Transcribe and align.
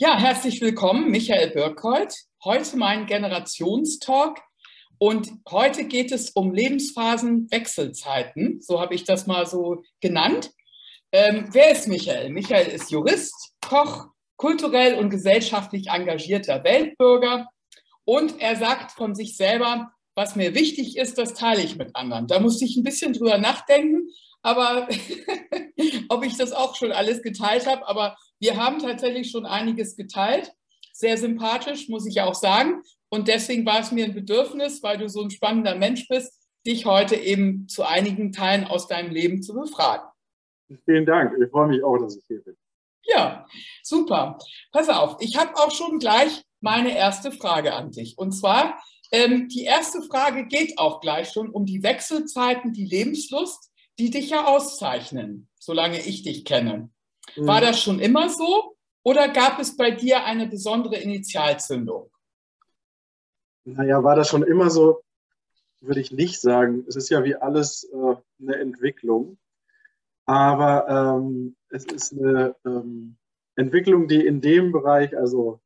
Ja, 0.00 0.16
herzlich 0.16 0.60
willkommen, 0.60 1.10
Michael 1.10 1.50
Birkholt. 1.50 2.14
Heute 2.44 2.76
mein 2.76 3.06
Generationstalk. 3.06 4.38
Und 4.96 5.28
heute 5.50 5.86
geht 5.86 6.12
es 6.12 6.30
um 6.30 6.54
Lebensphasen-Wechselzeiten. 6.54 8.62
So 8.62 8.80
habe 8.80 8.94
ich 8.94 9.02
das 9.02 9.26
mal 9.26 9.44
so 9.44 9.82
genannt. 10.00 10.52
Ähm, 11.10 11.48
wer 11.50 11.72
ist 11.72 11.88
Michael? 11.88 12.30
Michael 12.30 12.68
ist 12.68 12.92
Jurist, 12.92 13.34
Koch, 13.60 14.06
kulturell 14.36 14.94
und 14.94 15.10
gesellschaftlich 15.10 15.88
engagierter 15.88 16.62
Weltbürger. 16.62 17.48
Und 18.04 18.40
er 18.40 18.54
sagt 18.54 18.92
von 18.92 19.16
sich 19.16 19.36
selber, 19.36 19.90
was 20.14 20.36
mir 20.36 20.54
wichtig 20.54 20.96
ist, 20.96 21.18
das 21.18 21.34
teile 21.34 21.62
ich 21.62 21.74
mit 21.74 21.96
anderen. 21.96 22.28
Da 22.28 22.38
musste 22.38 22.64
ich 22.64 22.76
ein 22.76 22.84
bisschen 22.84 23.14
drüber 23.14 23.38
nachdenken, 23.38 24.10
aber 24.42 24.86
ob 26.08 26.24
ich 26.24 26.36
das 26.36 26.52
auch 26.52 26.76
schon 26.76 26.92
alles 26.92 27.20
geteilt 27.20 27.66
habe. 27.66 27.88
Aber 27.88 28.16
wir 28.40 28.56
haben 28.56 28.78
tatsächlich 28.78 29.30
schon 29.30 29.46
einiges 29.46 29.96
geteilt. 29.96 30.52
Sehr 30.92 31.16
sympathisch, 31.16 31.88
muss 31.88 32.06
ich 32.06 32.20
auch 32.20 32.34
sagen. 32.34 32.82
Und 33.08 33.28
deswegen 33.28 33.64
war 33.64 33.80
es 33.80 33.92
mir 33.92 34.04
ein 34.04 34.14
Bedürfnis, 34.14 34.82
weil 34.82 34.98
du 34.98 35.08
so 35.08 35.22
ein 35.22 35.30
spannender 35.30 35.74
Mensch 35.74 36.06
bist, 36.08 36.32
dich 36.66 36.86
heute 36.86 37.16
eben 37.16 37.68
zu 37.68 37.84
einigen 37.84 38.32
Teilen 38.32 38.64
aus 38.64 38.88
deinem 38.88 39.10
Leben 39.10 39.42
zu 39.42 39.54
befragen. 39.54 40.06
Vielen 40.84 41.06
Dank. 41.06 41.32
Ich 41.40 41.50
freue 41.50 41.68
mich 41.68 41.82
auch, 41.82 41.96
dass 41.98 42.16
ich 42.16 42.24
hier 42.26 42.42
bin. 42.42 42.56
Ja, 43.04 43.46
super. 43.82 44.38
Pass 44.70 44.88
auf, 44.88 45.16
ich 45.20 45.38
habe 45.38 45.56
auch 45.56 45.70
schon 45.70 45.98
gleich 45.98 46.42
meine 46.60 46.94
erste 46.94 47.32
Frage 47.32 47.74
an 47.74 47.90
dich. 47.90 48.18
Und 48.18 48.32
zwar, 48.32 48.78
ähm, 49.12 49.48
die 49.48 49.64
erste 49.64 50.02
Frage 50.02 50.46
geht 50.46 50.78
auch 50.78 51.00
gleich 51.00 51.30
schon 51.30 51.48
um 51.48 51.64
die 51.64 51.82
Wechselzeiten, 51.82 52.72
die 52.72 52.84
Lebenslust, 52.84 53.70
die 53.98 54.10
dich 54.10 54.30
ja 54.30 54.44
auszeichnen, 54.44 55.48
solange 55.58 56.00
ich 56.00 56.22
dich 56.22 56.44
kenne. 56.44 56.90
War 57.36 57.60
mhm. 57.60 57.64
das 57.64 57.80
schon 57.80 58.00
immer 58.00 58.28
so 58.28 58.76
oder 59.02 59.28
gab 59.28 59.58
es 59.58 59.76
bei 59.76 59.90
dir 59.90 60.24
eine 60.24 60.46
besondere 60.46 60.96
Initialzündung? 60.96 62.10
Naja, 63.64 64.02
war 64.02 64.16
das 64.16 64.28
schon 64.28 64.42
immer 64.42 64.70
so, 64.70 65.02
würde 65.80 66.00
ich 66.00 66.10
nicht 66.12 66.40
sagen. 66.40 66.84
Es 66.88 66.96
ist 66.96 67.10
ja 67.10 67.22
wie 67.24 67.34
alles 67.34 67.84
äh, 67.84 68.16
eine 68.40 68.56
Entwicklung. 68.56 69.38
Aber 70.26 70.88
ähm, 70.88 71.56
es 71.70 71.84
ist 71.86 72.12
eine 72.12 72.54
ähm, 72.66 73.16
Entwicklung, 73.56 74.08
die 74.08 74.26
in 74.26 74.40
dem 74.40 74.72
Bereich, 74.72 75.16
also 75.16 75.60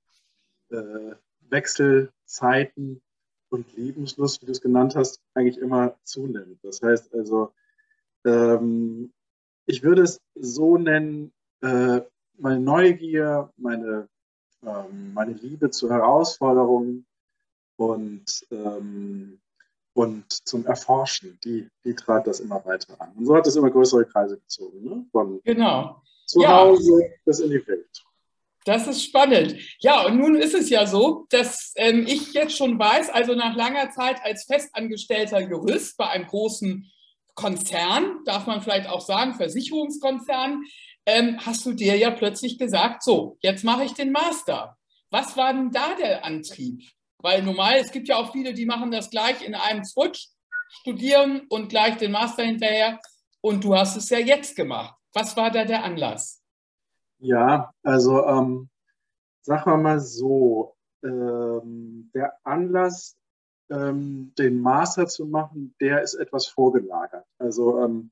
äh, 0.70 1.16
Wechselzeiten 1.48 3.02
und 3.50 3.76
Lebenslust, 3.76 4.40
wie 4.40 4.46
du 4.46 4.52
es 4.52 4.60
genannt 4.60 4.94
hast, 4.96 5.20
eigentlich 5.34 5.58
immer 5.58 5.96
zunimmt. 6.04 6.58
Das 6.62 6.80
heißt 6.80 7.12
also, 7.12 7.52
ähm, 8.24 9.12
ich 9.66 9.82
würde 9.82 10.02
es 10.02 10.20
so 10.34 10.78
nennen, 10.78 11.32
äh, 11.62 12.00
meine 12.38 12.60
Neugier, 12.60 13.50
meine, 13.56 14.08
ähm, 14.64 15.12
meine 15.14 15.32
Liebe 15.32 15.70
zu 15.70 15.90
Herausforderungen 15.90 17.06
und, 17.76 18.24
ähm, 18.50 19.40
und 19.94 20.24
zum 20.46 20.66
Erforschen, 20.66 21.38
die, 21.44 21.68
die 21.84 21.94
treibt 21.94 22.26
das 22.26 22.40
immer 22.40 22.64
weiter 22.64 23.00
an. 23.00 23.12
Und 23.16 23.26
so 23.26 23.36
hat 23.36 23.46
es 23.46 23.56
immer 23.56 23.70
größere 23.70 24.04
Kreise 24.06 24.38
gezogen, 24.38 24.82
ne? 24.82 25.06
von 25.10 25.40
genau. 25.44 26.02
zu 26.26 26.42
ja. 26.42 26.58
Hause 26.58 27.10
bis 27.24 27.40
in 27.40 27.50
die 27.50 27.66
Welt. 27.66 28.02
Das 28.64 28.86
ist 28.86 29.02
spannend. 29.02 29.56
Ja, 29.80 30.06
und 30.06 30.18
nun 30.18 30.36
ist 30.36 30.54
es 30.54 30.70
ja 30.70 30.86
so, 30.86 31.26
dass 31.30 31.72
ähm, 31.76 32.06
ich 32.06 32.32
jetzt 32.32 32.56
schon 32.56 32.78
weiß, 32.78 33.10
also 33.10 33.34
nach 33.34 33.56
langer 33.56 33.90
Zeit 33.90 34.20
als 34.22 34.44
festangestellter 34.44 35.40
Jurist 35.40 35.96
bei 35.96 36.08
einem 36.08 36.26
großen 36.26 36.88
Konzern, 37.34 38.20
darf 38.24 38.46
man 38.46 38.62
vielleicht 38.62 38.88
auch 38.88 39.00
sagen, 39.00 39.34
Versicherungskonzern, 39.34 40.62
ähm, 41.06 41.38
hast 41.44 41.66
du 41.66 41.72
dir 41.72 41.96
ja 41.96 42.10
plötzlich 42.10 42.58
gesagt, 42.58 43.02
so, 43.02 43.36
jetzt 43.40 43.64
mache 43.64 43.84
ich 43.84 43.94
den 43.94 44.12
Master. 44.12 44.76
Was 45.10 45.36
war 45.36 45.52
denn 45.52 45.70
da 45.70 45.94
der 45.94 46.24
Antrieb? 46.24 46.82
Weil 47.18 47.42
normal, 47.42 47.76
es 47.76 47.92
gibt 47.92 48.08
ja 48.08 48.16
auch 48.16 48.32
viele, 48.32 48.54
die 48.54 48.66
machen 48.66 48.90
das 48.90 49.10
gleich 49.10 49.46
in 49.46 49.54
einem 49.54 49.84
Switch, 49.84 50.28
studieren 50.80 51.42
und 51.48 51.68
gleich 51.68 51.96
den 51.96 52.12
Master 52.12 52.44
hinterher. 52.44 52.98
Und 53.40 53.64
du 53.64 53.76
hast 53.76 53.96
es 53.96 54.08
ja 54.10 54.18
jetzt 54.18 54.56
gemacht. 54.56 54.94
Was 55.12 55.36
war 55.36 55.50
da 55.50 55.64
der 55.64 55.84
Anlass? 55.84 56.42
Ja, 57.18 57.72
also 57.82 58.26
ähm, 58.26 58.70
sagen 59.42 59.70
wir 59.70 59.76
mal 59.76 60.00
so, 60.00 60.74
ähm, 61.04 62.10
der 62.14 62.36
Anlass, 62.44 63.16
ähm, 63.70 64.32
den 64.38 64.60
Master 64.60 65.06
zu 65.06 65.26
machen, 65.26 65.74
der 65.80 66.02
ist 66.02 66.14
etwas 66.14 66.46
vorgelagert. 66.46 67.26
Also 67.38 67.84
ähm, 67.84 68.10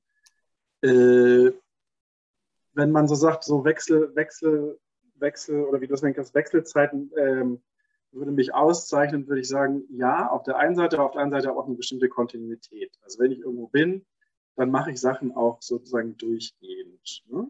äh, 0.81 1.51
wenn 2.73 2.91
man 2.91 3.07
so 3.07 3.15
sagt, 3.15 3.43
so 3.43 3.65
Wechsel, 3.65 4.15
Wechsel, 4.15 4.79
Wechsel 5.15 5.63
oder 5.63 5.81
wie 5.81 5.87
du 5.87 5.93
das 5.93 6.01
nennst, 6.01 6.33
Wechselzeiten 6.33 7.11
ähm, 7.17 7.61
würde 8.11 8.31
mich 8.31 8.53
auszeichnen, 8.53 9.27
würde 9.27 9.41
ich 9.41 9.47
sagen, 9.47 9.83
ja, 9.89 10.29
auf 10.29 10.43
der 10.43 10.57
einen 10.57 10.75
Seite, 10.75 11.01
auf 11.01 11.11
der 11.11 11.21
anderen 11.21 11.41
Seite 11.41 11.55
auch 11.55 11.65
eine 11.65 11.75
bestimmte 11.75 12.09
Kontinuität. 12.09 12.91
Also 13.03 13.19
wenn 13.19 13.31
ich 13.31 13.39
irgendwo 13.39 13.67
bin, 13.67 14.05
dann 14.55 14.69
mache 14.69 14.91
ich 14.91 14.99
Sachen 14.99 15.33
auch 15.33 15.61
sozusagen 15.61 16.17
durchgehend. 16.17 17.23
Ne? 17.27 17.49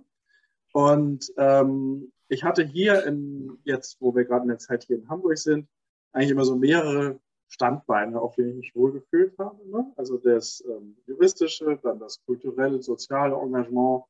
Und 0.74 1.34
ähm, 1.38 2.12
ich 2.28 2.44
hatte 2.44 2.64
hier, 2.64 3.06
in, 3.06 3.58
jetzt 3.64 4.00
wo 4.00 4.16
wir 4.16 4.24
gerade 4.24 4.44
in 4.44 4.50
der 4.50 4.60
Zeit 4.60 4.84
hier 4.84 4.98
in 4.98 5.10
Hamburg 5.10 5.38
sind, 5.38 5.68
eigentlich 6.14 6.31
immer 6.31 6.46
so 6.46 6.56
mehrere 6.56 7.20
Standbeine, 7.48 8.22
auf 8.22 8.36
denen 8.36 8.50
ich 8.52 8.56
mich 8.56 8.76
wohlgefühlt 8.76 9.38
habe. 9.38 9.68
Ne? 9.68 9.92
Also 9.98 10.18
das 10.18 10.64
ähm, 10.68 10.96
juristische, 11.08 11.80
dann 11.81 12.00
das 12.00 12.24
kulturelle, 12.24 12.81
soziale 12.81 13.36
Engagement, 13.36 14.04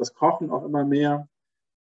das 0.00 0.14
Kochen 0.14 0.50
auch 0.50 0.64
immer 0.64 0.84
mehr. 0.84 1.28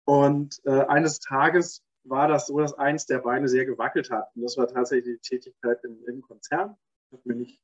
Und 0.06 0.60
äh, 0.66 0.86
eines 0.86 1.20
Tages 1.20 1.84
war 2.04 2.28
das 2.28 2.48
so, 2.48 2.60
dass 2.60 2.74
eines 2.74 3.06
der 3.06 3.20
Beine 3.20 3.48
sehr 3.48 3.66
gewackelt 3.66 4.10
hat. 4.10 4.30
Und 4.36 4.44
das 4.44 4.58
war 4.58 4.68
tatsächlich 4.68 5.20
die 5.22 5.30
Tätigkeit 5.30 5.84
im, 5.84 6.04
im 6.08 6.22
Konzern. 6.22 6.76
Hat 7.12 7.26
mir 7.26 7.36
nicht, 7.36 7.62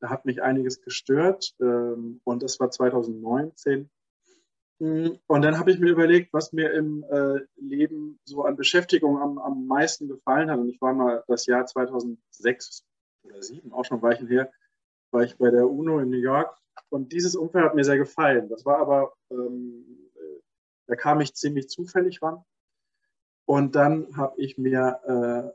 da 0.00 0.10
hat 0.10 0.24
mich 0.24 0.42
einiges 0.42 0.82
gestört. 0.82 1.54
Ähm, 1.60 2.20
und 2.24 2.42
das 2.42 2.58
war 2.60 2.70
2019. 2.70 3.90
Und 4.78 5.20
dann 5.28 5.58
habe 5.58 5.70
ich 5.70 5.78
mir 5.78 5.90
überlegt, 5.90 6.32
was 6.32 6.52
mir 6.52 6.72
im 6.72 7.04
äh, 7.04 7.40
Leben 7.56 8.18
so 8.24 8.44
an 8.44 8.56
Beschäftigung 8.56 9.18
am, 9.18 9.38
am 9.38 9.66
meisten 9.66 10.08
gefallen 10.08 10.50
hat. 10.50 10.58
Und 10.58 10.68
ich 10.68 10.80
war 10.80 10.92
mal 10.94 11.22
das 11.28 11.46
Jahr 11.46 11.64
2006 11.64 12.84
oder 13.22 13.40
2007, 13.40 13.72
auch 13.72 13.84
schon 13.84 14.02
Weichen 14.02 14.26
her, 14.26 14.50
war 15.14 15.22
ich 15.22 15.38
bei 15.38 15.50
der 15.50 15.70
UNO 15.70 16.00
in 16.00 16.10
New 16.10 16.18
York 16.18 16.58
und 16.90 17.12
dieses 17.12 17.36
Umfeld 17.36 17.64
hat 17.64 17.74
mir 17.74 17.84
sehr 17.84 17.96
gefallen. 17.96 18.48
Das 18.48 18.66
war 18.66 18.78
aber, 18.78 19.14
ähm, 19.30 20.10
äh, 20.16 20.40
da 20.88 20.96
kam 20.96 21.20
ich 21.20 21.34
ziemlich 21.34 21.68
zufällig 21.68 22.20
ran. 22.20 22.44
Und 23.46 23.74
dann 23.74 24.16
habe 24.16 24.40
ich 24.40 24.58
mir 24.58 25.54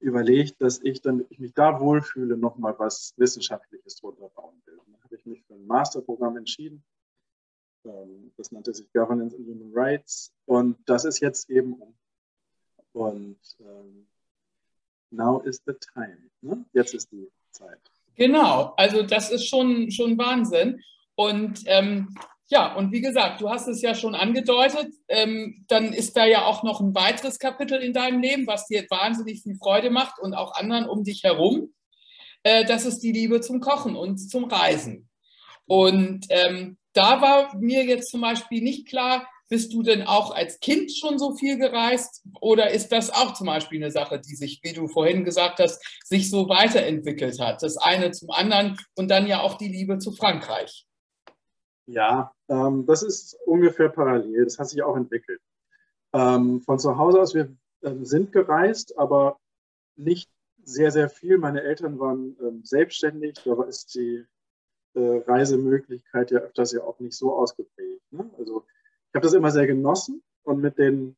äh, 0.00 0.04
überlegt, 0.04 0.60
dass 0.60 0.80
ich, 0.82 1.00
damit 1.00 1.26
ich 1.30 1.38
mich 1.38 1.54
da 1.54 1.80
wohlfühle, 1.80 2.36
nochmal 2.36 2.78
was 2.78 3.14
Wissenschaftliches 3.16 3.96
drunter 3.96 4.28
bauen 4.28 4.60
will. 4.66 4.76
Und 4.78 4.92
dann 4.92 5.02
habe 5.02 5.16
ich 5.16 5.24
mich 5.24 5.42
für 5.44 5.54
ein 5.54 5.66
Masterprogramm 5.66 6.36
entschieden. 6.36 6.84
Ähm, 7.84 8.32
das 8.36 8.52
nannte 8.52 8.74
sich 8.74 8.92
Governance 8.92 9.36
and 9.36 9.46
Human 9.46 9.72
Rights. 9.74 10.32
Und 10.44 10.78
das 10.86 11.04
ist 11.04 11.20
jetzt 11.20 11.48
eben 11.48 11.74
um. 11.74 11.94
Und 12.92 13.38
ähm, 13.60 14.06
now 15.10 15.40
is 15.40 15.62
the 15.64 15.72
time. 15.94 16.30
Ne? 16.42 16.64
Jetzt 16.72 16.92
ist 16.92 17.10
die 17.10 17.30
Zeit. 17.52 17.80
Genau, 18.16 18.74
also 18.76 19.02
das 19.02 19.30
ist 19.30 19.48
schon, 19.48 19.90
schon 19.90 20.18
Wahnsinn. 20.18 20.80
Und 21.14 21.60
ähm, 21.66 22.14
ja, 22.48 22.74
und 22.74 22.92
wie 22.92 23.00
gesagt, 23.00 23.40
du 23.40 23.48
hast 23.48 23.66
es 23.66 23.80
ja 23.80 23.94
schon 23.94 24.14
angedeutet, 24.14 24.92
ähm, 25.08 25.64
dann 25.68 25.92
ist 25.92 26.16
da 26.16 26.26
ja 26.26 26.44
auch 26.44 26.62
noch 26.62 26.80
ein 26.80 26.94
weiteres 26.94 27.38
Kapitel 27.38 27.80
in 27.80 27.94
deinem 27.94 28.20
Leben, 28.20 28.46
was 28.46 28.66
dir 28.66 28.86
wahnsinnig 28.90 29.42
viel 29.42 29.56
Freude 29.56 29.88
macht 29.88 30.18
und 30.18 30.34
auch 30.34 30.54
anderen 30.54 30.86
um 30.86 31.02
dich 31.02 31.22
herum. 31.22 31.72
Äh, 32.42 32.66
das 32.66 32.84
ist 32.84 33.00
die 33.00 33.12
Liebe 33.12 33.40
zum 33.40 33.60
Kochen 33.60 33.96
und 33.96 34.18
zum 34.18 34.44
Reisen. 34.44 35.08
Und 35.66 36.26
ähm, 36.28 36.76
da 36.92 37.22
war 37.22 37.56
mir 37.56 37.84
jetzt 37.84 38.10
zum 38.10 38.20
Beispiel 38.20 38.62
nicht 38.62 38.86
klar, 38.86 39.26
bist 39.52 39.74
du 39.74 39.82
denn 39.82 40.00
auch 40.04 40.34
als 40.34 40.60
Kind 40.60 40.90
schon 40.90 41.18
so 41.18 41.34
viel 41.34 41.58
gereist 41.58 42.24
oder 42.40 42.70
ist 42.70 42.88
das 42.88 43.10
auch 43.10 43.34
zum 43.34 43.48
Beispiel 43.48 43.82
eine 43.82 43.90
Sache, 43.90 44.18
die 44.18 44.34
sich, 44.34 44.60
wie 44.62 44.72
du 44.72 44.88
vorhin 44.88 45.26
gesagt 45.26 45.58
hast, 45.58 45.84
sich 46.06 46.30
so 46.30 46.48
weiterentwickelt 46.48 47.38
hat? 47.38 47.62
Das 47.62 47.76
eine 47.76 48.12
zum 48.12 48.30
anderen 48.30 48.78
und 48.94 49.10
dann 49.10 49.26
ja 49.26 49.42
auch 49.42 49.58
die 49.58 49.68
Liebe 49.68 49.98
zu 49.98 50.12
Frankreich. 50.12 50.86
Ja, 51.84 52.32
ähm, 52.48 52.86
das 52.86 53.02
ist 53.02 53.36
ungefähr 53.44 53.90
parallel. 53.90 54.42
Das 54.46 54.58
hat 54.58 54.70
sich 54.70 54.82
auch 54.82 54.96
entwickelt. 54.96 55.42
Ähm, 56.14 56.62
von 56.62 56.78
zu 56.78 56.96
Hause 56.96 57.20
aus, 57.20 57.34
wir 57.34 57.54
ähm, 57.82 58.06
sind 58.06 58.32
gereist, 58.32 58.98
aber 58.98 59.36
nicht 59.96 60.30
sehr, 60.64 60.90
sehr 60.90 61.10
viel. 61.10 61.36
Meine 61.36 61.60
Eltern 61.60 61.98
waren 61.98 62.38
ähm, 62.40 62.62
selbstständig. 62.64 63.34
Da 63.44 63.62
ist 63.64 63.94
die 63.96 64.24
äh, 64.94 65.22
Reisemöglichkeit 65.26 66.30
ja 66.30 66.38
öfters 66.38 66.72
ja 66.72 66.84
auch 66.84 66.98
nicht 67.00 67.18
so 67.18 67.34
ausgeprägt. 67.34 68.10
Ne? 68.12 68.30
Also 68.38 68.64
ich 69.12 69.14
habe 69.14 69.26
das 69.26 69.34
immer 69.34 69.50
sehr 69.50 69.66
genossen 69.66 70.22
und 70.42 70.62
mit 70.62 70.78
den, 70.78 71.16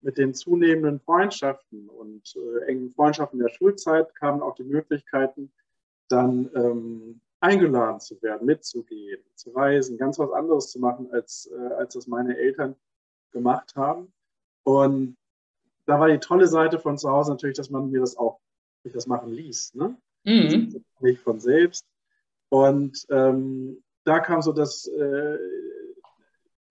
mit 0.00 0.18
den 0.18 0.34
zunehmenden 0.34 0.98
Freundschaften 0.98 1.88
und 1.88 2.34
äh, 2.34 2.64
engen 2.66 2.90
Freundschaften 2.90 3.38
der 3.38 3.50
Schulzeit 3.50 4.12
kamen 4.16 4.42
auch 4.42 4.56
die 4.56 4.64
Möglichkeiten, 4.64 5.52
dann 6.08 6.50
ähm, 6.56 7.20
eingeladen 7.38 8.00
zu 8.00 8.20
werden, 8.20 8.46
mitzugehen, 8.46 9.22
zu 9.36 9.50
reisen, 9.50 9.96
ganz 9.96 10.18
was 10.18 10.32
anderes 10.32 10.72
zu 10.72 10.80
machen, 10.80 11.08
als, 11.12 11.48
äh, 11.56 11.74
als 11.74 11.94
das 11.94 12.08
meine 12.08 12.36
Eltern 12.36 12.74
gemacht 13.30 13.76
haben. 13.76 14.12
Und 14.64 15.16
da 15.84 16.00
war 16.00 16.08
die 16.08 16.18
tolle 16.18 16.48
Seite 16.48 16.80
von 16.80 16.98
zu 16.98 17.10
Hause 17.10 17.30
natürlich, 17.30 17.56
dass 17.56 17.70
man 17.70 17.92
mir 17.92 18.00
das 18.00 18.16
auch 18.16 18.40
mich 18.82 18.92
das 18.92 19.06
machen 19.06 19.30
ließ. 19.32 19.74
Ne? 19.74 19.96
Mhm. 20.24 20.82
Nicht 20.98 21.20
von 21.20 21.38
selbst. 21.38 21.86
Und 22.48 23.06
ähm, 23.08 23.84
da 24.02 24.18
kam 24.18 24.42
so 24.42 24.52
das, 24.52 24.88
äh, 24.88 25.38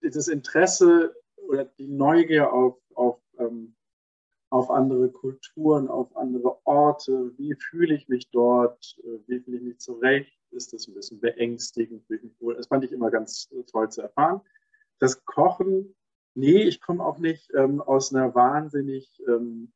das 0.00 0.28
Interesse 0.28 1.14
oder 1.36 1.64
die 1.64 1.86
Neugier 1.86 2.52
auf, 2.52 2.78
auf, 2.94 3.20
ähm, 3.38 3.74
auf 4.50 4.70
andere 4.70 5.10
Kulturen, 5.10 5.88
auf 5.88 6.16
andere 6.16 6.58
Orte. 6.66 7.32
Wie 7.36 7.54
fühle 7.54 7.94
ich 7.94 8.08
mich 8.08 8.30
dort? 8.30 8.96
Wie 9.26 9.40
fühle 9.40 9.58
ich 9.58 9.62
mich 9.62 9.78
zurecht? 9.78 10.32
Ist 10.50 10.72
das 10.72 10.86
ein 10.86 10.94
bisschen 10.94 11.20
beängstigend? 11.20 12.04
Das 12.56 12.68
fand 12.68 12.84
ich 12.84 12.92
immer 12.92 13.10
ganz 13.10 13.48
toll 13.70 13.90
zu 13.90 14.02
erfahren. 14.02 14.40
Das 14.98 15.24
Kochen, 15.24 15.94
nee, 16.34 16.62
ich 16.62 16.80
komme 16.80 17.04
auch 17.04 17.18
nicht 17.18 17.52
ähm, 17.54 17.82
aus 17.82 18.14
einer 18.14 18.34
wahnsinnig 18.34 19.22
ähm, 19.28 19.72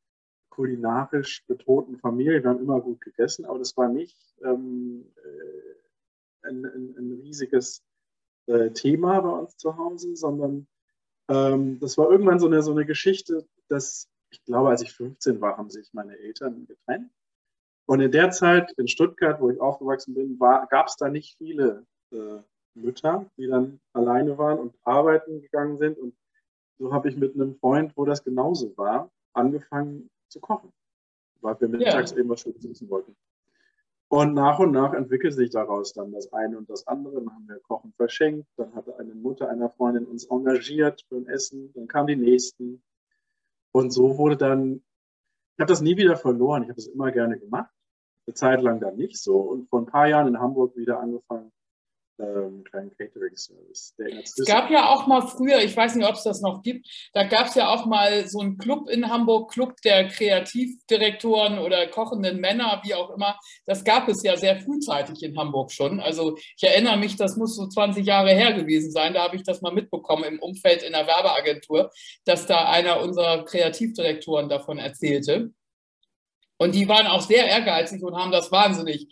kulinarisch 0.51 1.45
betonten 1.47 1.99
Familie. 1.99 2.43
Wir 2.43 2.51
haben 2.51 2.61
immer 2.61 2.81
gut 2.81 3.01
gegessen, 3.01 3.45
aber 3.45 3.59
das 3.59 3.77
war 3.77 3.89
nicht 3.89 4.19
ähm, 4.45 5.07
äh, 5.17 6.49
ein, 6.49 6.65
ein, 6.65 6.95
ein, 6.99 7.13
riesiges 7.23 7.83
äh, 8.47 8.71
Thema 8.71 9.21
bei 9.21 9.31
uns 9.31 9.57
zu 9.57 9.77
Hause, 9.77 10.17
sondern 10.17 10.67
ähm, 11.29 11.79
das 11.81 11.97
war 11.99 12.11
irgendwann 12.11 12.41
so 12.41 12.47
eine, 12.47 12.63
so 12.63 12.73
eine 12.73 12.85
Geschichte, 12.85 13.47
dass 13.69 14.09
ich 14.31 14.45
glaube, 14.45 14.71
als 14.71 14.83
ich 14.83 14.93
15 14.93 15.41
war, 15.41 15.57
haben 15.57 15.71
sich 15.71 15.93
meine 15.93 16.17
Eltern 16.17 16.67
getrennt. 16.67 17.11
Und 17.87 18.01
in 18.01 18.13
der 18.13 18.31
Zeit 18.31 18.73
in 18.77 18.87
Stuttgart, 18.87 19.41
wo 19.41 19.51
ich 19.51 19.61
aufgewachsen 19.61 20.15
bin, 20.15 20.39
gab 20.39 20.87
es 20.87 20.97
da 20.97 21.09
nicht 21.09 21.37
viele 21.39 21.85
äh, 22.13 22.39
Mütter, 22.75 23.29
die 23.37 23.49
dann 23.49 23.81
alleine 23.93 24.39
waren 24.39 24.59
und 24.59 24.75
arbeiten 24.85 25.41
gegangen 25.43 25.79
sind. 25.79 25.99
Und 25.99 26.15
so 26.79 26.93
habe 26.93 27.09
ich 27.09 27.17
mit 27.17 27.35
einem 27.35 27.57
Freund, 27.57 27.93
wo 27.97 28.05
das 28.05 28.23
genauso 28.23 28.77
war, 28.77 29.11
angefangen 29.33 30.09
zu 30.29 30.41
kochen, 30.41 30.73
weil 31.41 31.61
wir 31.61 31.69
mittags 31.69 32.13
ja. 32.13 32.19
eben 32.19 32.29
was 32.29 32.41
Schönes 32.41 32.65
essen 32.65 32.89
wollten. 32.89 33.17
Und 34.13 34.35
nach 34.35 34.59
und 34.59 34.73
nach 34.73 34.93
entwickelt 34.93 35.35
sich 35.35 35.51
daraus 35.51 35.93
dann 35.93 36.11
das 36.11 36.33
eine 36.33 36.59
und 36.59 36.69
das 36.69 36.85
andere. 36.89 37.21
Dann 37.21 37.33
haben 37.33 37.49
wir 37.49 37.61
Kochen 37.61 37.93
verschenkt, 37.93 38.49
dann 38.57 38.75
hatte 38.75 38.99
eine 38.99 39.15
Mutter 39.15 39.49
einer 39.49 39.71
Freundin 39.71 40.05
uns 40.05 40.25
engagiert 40.25 41.05
für 41.09 41.15
ein 41.15 41.29
Essen, 41.29 41.73
dann 41.75 41.87
kamen 41.87 42.09
die 42.09 42.17
nächsten. 42.17 42.83
Und 43.71 43.93
so 43.93 44.19
wurde 44.19 44.37
dann, 44.37 44.83
ich 45.55 45.61
habe 45.61 45.69
das 45.69 45.81
nie 45.81 45.97
wieder 45.97 46.17
verloren, 46.17 46.65
ich 46.65 46.71
habe 46.71 46.81
das 46.81 46.89
immer 46.89 47.13
gerne 47.13 47.39
gemacht. 47.39 47.73
Eine 48.27 48.35
Zeit 48.35 48.63
lang 48.63 48.81
dann 48.81 48.97
nicht 48.97 49.17
so. 49.17 49.37
Und 49.37 49.69
vor 49.69 49.81
ein 49.81 49.87
paar 49.87 50.09
Jahren 50.09 50.27
in 50.27 50.41
Hamburg 50.41 50.75
wieder 50.75 50.99
angefangen, 50.99 51.53
ähm, 52.21 52.65
kleinen 52.65 52.91
Catering-Service. 52.97 53.95
Es 54.37 54.45
gab 54.45 54.71
ja 54.71 54.89
auch 54.89 55.07
mal 55.07 55.23
früher, 55.23 55.59
ich 55.63 55.77
weiß 55.77 55.95
nicht, 55.95 56.07
ob 56.07 56.15
es 56.15 56.23
das 56.23 56.41
noch 56.41 56.63
gibt, 56.63 56.87
da 57.13 57.25
gab 57.25 57.47
es 57.47 57.55
ja 57.55 57.69
auch 57.69 57.87
mal 57.87 58.29
so 58.29 58.41
einen 58.41 58.59
Club 58.59 58.89
in 58.89 59.11
Hamburg, 59.11 59.51
Club 59.51 59.77
der 59.83 60.09
Kreativdirektoren 60.09 61.59
oder 61.59 61.87
kochenden 61.87 62.41
Männer, 62.41 62.81
wie 62.85 62.95
auch 62.95 63.11
immer. 63.11 63.39
Das 63.67 63.85
gab 63.85 64.09
es 64.09 64.23
ja 64.23 64.37
sehr 64.37 64.61
frühzeitig 64.61 65.23
in 65.23 65.39
Hamburg 65.39 65.73
schon. 65.73 66.01
Also 66.01 66.37
ich 66.37 66.63
erinnere 66.63 66.97
mich, 66.97 67.17
das 67.17 67.37
muss 67.37 67.57
so 67.57 67.67
20 67.67 68.05
Jahre 68.07 68.31
her 68.31 68.53
gewesen 68.53 68.91
sein. 68.91 69.15
Da 69.15 69.25
habe 69.25 69.37
ich 69.37 69.43
das 69.43 69.63
mal 69.63 69.73
mitbekommen 69.73 70.25
im 70.25 70.39
Umfeld 70.39 70.83
in 70.83 70.93
der 70.93 71.07
Werbeagentur, 71.07 71.91
dass 72.25 72.47
da 72.47 72.69
einer 72.69 73.01
unserer 73.01 73.45
Kreativdirektoren 73.45 74.49
davon 74.49 74.79
erzählte. 74.79 75.53
Und 76.59 76.75
die 76.75 76.89
waren 76.89 77.07
auch 77.07 77.23
sehr 77.23 77.47
ehrgeizig 77.47 78.03
und 78.03 78.17
haben 78.17 78.33
das 78.33 78.53
wahnsinnig 78.53 79.09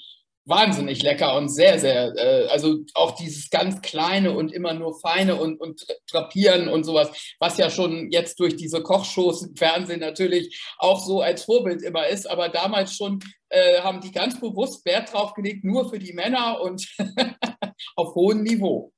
wahnsinnig 0.49 1.03
lecker 1.03 1.37
und 1.37 1.49
sehr, 1.49 1.79
sehr, 1.79 2.15
äh, 2.17 2.47
also 2.49 2.79
auch 2.95 3.13
dieses 3.13 3.51
ganz 3.51 3.83
kleine 3.83 4.33
und 4.33 4.53
immer 4.53 4.73
nur 4.75 4.99
feine 4.99 5.37
und, 5.37 5.61
und 5.61 5.87
drapieren 6.11 6.69
und 6.69 6.85
sowas, 6.85 7.37
was 7.39 7.59
ja 7.59 7.71
schon 7.71 8.11
jetzt 8.11 8.41
durch 8.41 8.57
diese 8.57 8.83
Kochshows 8.83 9.43
im 9.43 9.57
Fernsehen 9.57 10.01
natürlich 10.01 10.75
auch 10.79 11.05
so 11.05 11.21
als 11.21 11.45
Vorbild 11.45 11.83
immer 11.83 12.07
ist, 12.09 12.29
aber 12.29 12.49
damals 12.49 12.95
schon 12.95 13.21
äh, 13.51 13.81
haben 13.81 14.01
die 14.01 14.13
ganz 14.13 14.41
bewusst 14.41 14.85
Wert 14.87 15.13
drauf 15.13 15.35
gelegt, 15.35 15.65
nur 15.65 15.89
für 15.89 15.99
die 15.99 16.13
Männer 16.15 16.61
und 16.63 16.89
auf 17.97 18.15
hohem 18.15 18.43
Niveau. 18.43 18.93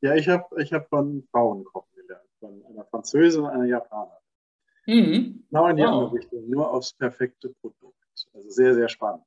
Ja, 0.00 0.14
ich 0.14 0.28
habe 0.28 0.62
ich 0.62 0.72
hab 0.72 0.88
von 0.88 1.22
Frauen 1.30 1.64
kochen 1.64 1.94
gelernt, 1.94 2.28
von 2.40 2.64
einer 2.66 2.84
Französin 2.86 3.42
und 3.42 3.50
einer 3.50 3.66
Japanerin. 3.66 4.18
Mhm. 4.86 5.44
Genau 5.48 5.68
in 5.68 5.76
die 5.76 5.82
wow. 5.82 5.90
andere 5.90 6.12
Richtung, 6.14 6.50
nur 6.50 6.72
aufs 6.72 6.92
perfekte 6.92 7.50
Produkt. 7.60 7.94
Also 8.34 8.50
sehr, 8.50 8.74
sehr 8.74 8.88
spannend. 8.88 9.22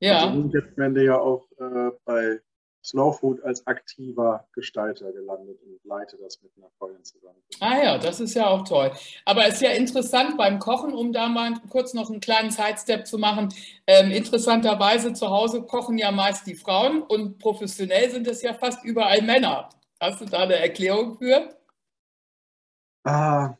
Ja. 0.00 0.26
Also 0.26 0.42
bin 0.42 0.50
jetzt 0.50 0.76
am 0.76 0.84
Ende 0.84 1.04
ja 1.04 1.18
auch 1.18 1.46
äh, 1.58 1.90
bei 2.04 2.40
Slow 2.86 3.12
Food 3.12 3.42
als 3.42 3.66
aktiver 3.66 4.46
Gestalter 4.52 5.12
gelandet 5.12 5.58
und 5.62 5.80
leite 5.84 6.16
das 6.18 6.40
mit 6.40 6.52
einer 6.56 6.70
Freundin 6.78 7.02
zusammen. 7.02 7.42
Ah 7.58 7.82
ja, 7.82 7.98
das 7.98 8.20
ist 8.20 8.34
ja 8.34 8.46
auch 8.46 8.62
toll. 8.62 8.92
Aber 9.24 9.46
es 9.46 9.54
ist 9.54 9.62
ja 9.62 9.70
interessant 9.70 10.36
beim 10.36 10.60
Kochen, 10.60 10.94
um 10.94 11.12
da 11.12 11.28
mal 11.28 11.54
kurz 11.68 11.94
noch 11.94 12.10
einen 12.10 12.20
kleinen 12.20 12.52
Sidestep 12.52 13.04
zu 13.06 13.18
machen. 13.18 13.52
Ähm, 13.88 14.12
interessanterweise 14.12 15.12
zu 15.14 15.28
Hause 15.30 15.62
kochen 15.62 15.98
ja 15.98 16.12
meist 16.12 16.46
die 16.46 16.54
Frauen 16.54 17.02
und 17.02 17.38
professionell 17.38 18.08
sind 18.10 18.28
es 18.28 18.42
ja 18.42 18.54
fast 18.54 18.84
überall 18.84 19.22
Männer. 19.22 19.68
Hast 20.00 20.20
du 20.20 20.26
da 20.26 20.42
eine 20.42 20.54
Erklärung 20.54 21.18
für? 21.18 21.56
Ah, 23.02 23.56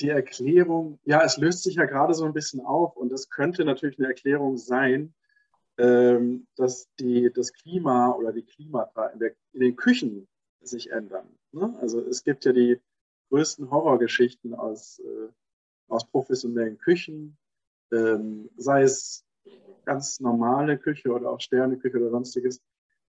die 0.00 0.08
Erklärung, 0.08 0.98
ja, 1.04 1.22
es 1.22 1.36
löst 1.36 1.62
sich 1.62 1.76
ja 1.76 1.84
gerade 1.84 2.14
so 2.14 2.24
ein 2.24 2.32
bisschen 2.32 2.60
auf 2.60 2.96
und 2.96 3.10
das 3.10 3.30
könnte 3.30 3.64
natürlich 3.64 3.98
eine 3.98 4.08
Erklärung 4.08 4.56
sein, 4.56 5.14
ähm, 5.78 6.46
dass 6.56 6.88
die, 6.98 7.30
das 7.32 7.52
Klima 7.52 8.12
oder 8.12 8.32
die 8.32 8.44
Klimata 8.44 9.06
in, 9.06 9.18
der, 9.18 9.34
in 9.52 9.60
den 9.60 9.76
Küchen 9.76 10.28
sich 10.60 10.90
ändern. 10.90 11.26
Ne? 11.52 11.74
Also 11.80 12.00
es 12.00 12.24
gibt 12.24 12.44
ja 12.44 12.52
die 12.52 12.80
größten 13.30 13.70
Horrorgeschichten 13.70 14.54
aus, 14.54 15.00
äh, 15.00 15.28
aus 15.88 16.06
professionellen 16.10 16.78
Küchen, 16.78 17.38
ähm, 17.92 18.50
sei 18.56 18.82
es 18.82 19.24
ganz 19.84 20.20
normale 20.20 20.78
Küche 20.78 21.10
oder 21.10 21.30
auch 21.30 21.40
Sterneküche 21.40 21.98
oder 21.98 22.10
sonstiges. 22.10 22.60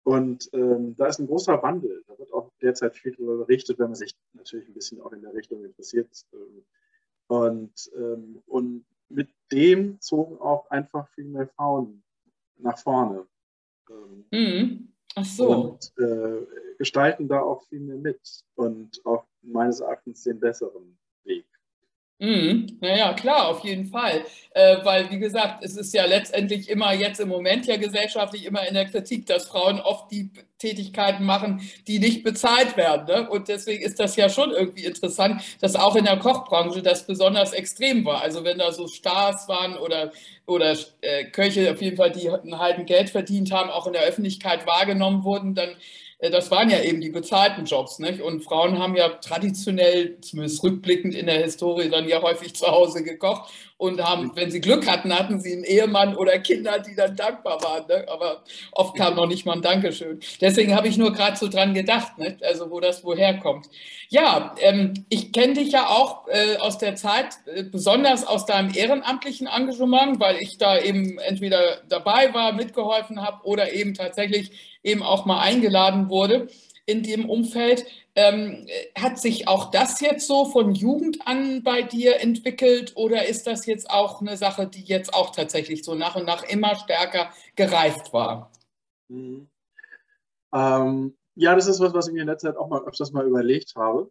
Und 0.03 0.49
ähm, 0.53 0.95
da 0.97 1.07
ist 1.07 1.19
ein 1.19 1.27
großer 1.27 1.61
Wandel. 1.63 2.03
Da 2.07 2.17
wird 2.17 2.31
auch 2.33 2.51
derzeit 2.61 2.95
viel 2.95 3.11
darüber 3.13 3.37
berichtet, 3.37 3.79
wenn 3.79 3.87
man 3.87 3.95
sich 3.95 4.15
natürlich 4.45 4.68
ein 4.68 4.74
bisschen 4.74 5.01
auch 5.01 5.12
in 5.12 5.21
der 5.21 5.33
Richtung 5.33 5.63
interessiert. 5.63 6.25
Ähm, 6.33 6.63
und, 7.28 7.92
ähm, 7.95 8.44
und 8.45 8.85
mit 9.09 9.30
dem 9.52 9.99
zogen 9.99 10.40
auch 10.40 10.69
einfach 10.69 11.09
viel 11.09 11.25
mehr 11.25 11.47
Frauen 11.47 12.04
nach 12.57 12.78
vorne. 12.78 13.25
Ähm, 13.90 14.25
mhm. 14.31 14.94
Ach 15.16 15.25
so. 15.25 15.49
Und 15.49 15.94
äh, 15.97 16.45
gestalten 16.78 17.28
da 17.28 17.42
auch 17.42 17.64
viel 17.68 17.80
mehr 17.80 17.97
mit 17.97 18.44
und 18.56 19.04
auch 19.06 19.25
meines 19.42 19.80
Erachtens 19.80 20.23
den 20.23 20.40
besseren 20.40 20.97
Weg. 21.23 21.45
Mhm. 22.19 22.78
Naja, 22.80 23.12
klar, 23.14 23.50
auf 23.50 23.66
jeden 23.66 23.88
Fall. 23.88 24.24
Äh, 24.52 24.78
weil, 24.86 25.12
wie 25.12 25.19
gesagt, 25.19 25.62
es 25.66 25.76
ist 25.76 25.94
ja 25.94 26.06
letztendlich 26.06 26.69
immer 26.69 26.94
jetzt 26.94 27.19
im 27.19 27.28
Moment 27.28 27.66
ja 27.68 27.76
gesellschaftlich 27.76 28.45
immer 28.45 28.66
in 28.66 28.74
der 28.74 28.86
Kritik, 28.86 29.26
dass 29.26 29.48
Frauen 29.48 29.81
oft 29.81 30.10
die 30.12 30.30
Tätigkeiten 30.57 31.26
machen, 31.26 31.62
die 31.88 32.00
nicht 32.00 32.24
bezahlt 32.24 32.78
werden. 32.78 33.06
Ne? 33.07 33.30
Und 33.30 33.50
deswegen 33.50 33.84
ist 33.84 34.00
das 34.00 34.16
ja 34.16 34.30
schon 34.30 34.52
irgendwie 34.52 34.86
interessant, 34.86 35.42
dass 35.60 35.76
auch 35.76 35.98
in 35.98 36.06
der 36.06 36.18
Kochbranche 36.18 36.81
das 36.81 37.06
besonders 37.06 37.52
extrem 37.52 38.06
war. 38.06 38.22
Also 38.22 38.45
wenn 38.45 38.60
da 38.60 38.72
so 38.72 38.88
Stars 38.88 39.50
waren 39.50 39.78
oder, 39.78 40.14
oder 40.45 40.74
äh, 41.02 41.26
Köche 41.26 41.69
auf 41.69 41.81
jeden 41.81 41.98
Fall, 41.98 42.12
die 42.12 42.30
einen 42.30 42.57
halben 42.60 42.86
Geld 42.86 43.10
verdient 43.10 43.52
haben, 43.52 43.69
auch 43.69 43.88
in 43.88 43.94
der 43.94 44.04
Öffentlichkeit 44.04 44.66
wahrgenommen 44.66 45.26
wurden, 45.26 45.54
dann 45.54 45.76
das 46.19 46.50
waren 46.52 46.69
ja 46.69 46.81
eben 46.81 47.02
die 47.02 47.10
bezahlten 47.10 47.66
Jobs. 47.66 48.00
Nicht? 48.00 48.22
Und 48.22 48.44
Frauen 48.44 48.80
haben 48.80 48.95
ja 48.95 49.10
traditionell, 49.10 50.19
zumindest 50.22 50.64
rückblickend 50.64 51.14
in 51.14 51.26
der 51.26 51.44
Historie, 51.44 51.90
dann 51.90 52.07
ja 52.07 52.22
häufig 52.22 52.56
zu 52.56 52.68
Hause 52.68 53.04
gekocht 53.04 53.52
und 53.85 54.04
haben, 54.04 54.31
wenn 54.35 54.51
sie 54.51 54.61
Glück 54.61 54.89
hatten, 54.89 55.13
hatten 55.13 55.39
sie 55.39 55.54
einen 55.54 55.63
Ehemann 55.63 56.15
oder 56.15 56.39
Kinder, 56.39 56.80
die 56.80 56.95
dann 56.95 57.15
dankbar 57.15 57.61
waren. 57.63 57.87
Ne? 57.87 58.06
Aber 58.09 58.44
oft 58.71 58.95
kam 58.95 59.15
noch 59.15 59.27
nicht 59.27 59.45
mal 59.45 59.54
ein 59.54 59.61
Dankeschön. 59.61 60.19
Deswegen 60.42 60.75
habe 60.75 60.87
ich 60.87 60.97
nur 60.97 61.13
gerade 61.13 61.37
so 61.37 61.47
dran 61.47 61.73
gedacht, 61.73 62.18
ne? 62.18 62.37
also 62.42 62.69
wo 62.71 62.80
das 62.80 63.04
woher 63.04 63.37
kommt. 63.39 63.68
Ja, 64.09 64.56
ähm, 64.59 65.06
ich 65.09 65.31
kenne 65.31 65.54
dich 65.54 65.71
ja 65.71 65.87
auch 65.87 66.27
äh, 66.27 66.57
aus 66.57 66.77
der 66.77 66.95
Zeit, 66.95 67.27
äh, 67.45 67.63
besonders 67.63 68.25
aus 68.25 68.45
deinem 68.45 68.73
ehrenamtlichen 68.75 69.47
Engagement, 69.47 70.19
weil 70.19 70.37
ich 70.37 70.57
da 70.57 70.77
eben 70.80 71.18
entweder 71.19 71.81
dabei 71.89 72.33
war, 72.33 72.54
mitgeholfen 72.54 73.21
habe 73.21 73.45
oder 73.45 73.73
eben 73.73 73.94
tatsächlich 73.94 74.51
eben 74.83 75.01
auch 75.01 75.25
mal 75.25 75.39
eingeladen 75.39 76.09
wurde 76.09 76.47
in 76.85 77.04
dem 77.04 77.30
Umfeld. 77.30 77.85
Ähm, 78.15 78.68
hat 78.97 79.19
sich 79.19 79.47
auch 79.47 79.71
das 79.71 79.99
jetzt 79.99 80.27
so 80.27 80.45
von 80.45 80.73
Jugend 80.73 81.27
an 81.27 81.63
bei 81.63 81.81
dir 81.81 82.21
entwickelt 82.21 82.94
oder 82.95 83.27
ist 83.27 83.47
das 83.47 83.65
jetzt 83.65 83.89
auch 83.89 84.21
eine 84.21 84.37
Sache, 84.37 84.68
die 84.68 84.83
jetzt 84.83 85.13
auch 85.13 85.31
tatsächlich 85.31 85.83
so 85.83 85.95
nach 85.95 86.15
und 86.15 86.25
nach 86.25 86.44
immer 86.44 86.75
stärker 86.75 87.31
gereift 87.56 88.13
war? 88.13 88.51
Mhm. 89.09 89.49
Ähm, 90.54 91.18
ja, 91.35 91.56
das 91.56 91.68
ist 91.68 91.81
was, 91.81 91.94
was 91.94 92.07
ich 92.07 92.13
mir 92.13 92.21
in 92.21 92.27
letzter 92.27 92.51
Zeit 92.51 92.57
auch 92.57 92.69
mal 92.69 92.85
öfters 92.85 93.11
mal 93.11 93.27
überlegt 93.27 93.75
habe, 93.75 94.09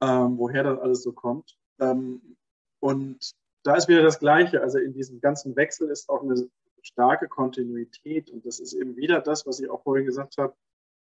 ähm, 0.00 0.38
woher 0.38 0.62
das 0.62 0.78
alles 0.78 1.02
so 1.02 1.12
kommt. 1.12 1.58
Ähm, 1.80 2.36
und 2.80 3.32
da 3.62 3.74
ist 3.74 3.88
wieder 3.88 4.02
das 4.02 4.18
Gleiche. 4.18 4.62
Also 4.62 4.78
in 4.78 4.94
diesem 4.94 5.20
ganzen 5.20 5.54
Wechsel 5.56 5.90
ist 5.90 6.08
auch 6.08 6.22
eine 6.22 6.48
starke 6.82 7.28
Kontinuität 7.28 8.30
und 8.30 8.46
das 8.46 8.58
ist 8.58 8.72
eben 8.72 8.96
wieder 8.96 9.20
das, 9.20 9.46
was 9.46 9.60
ich 9.60 9.68
auch 9.68 9.82
vorhin 9.82 10.06
gesagt 10.06 10.38
habe. 10.38 10.54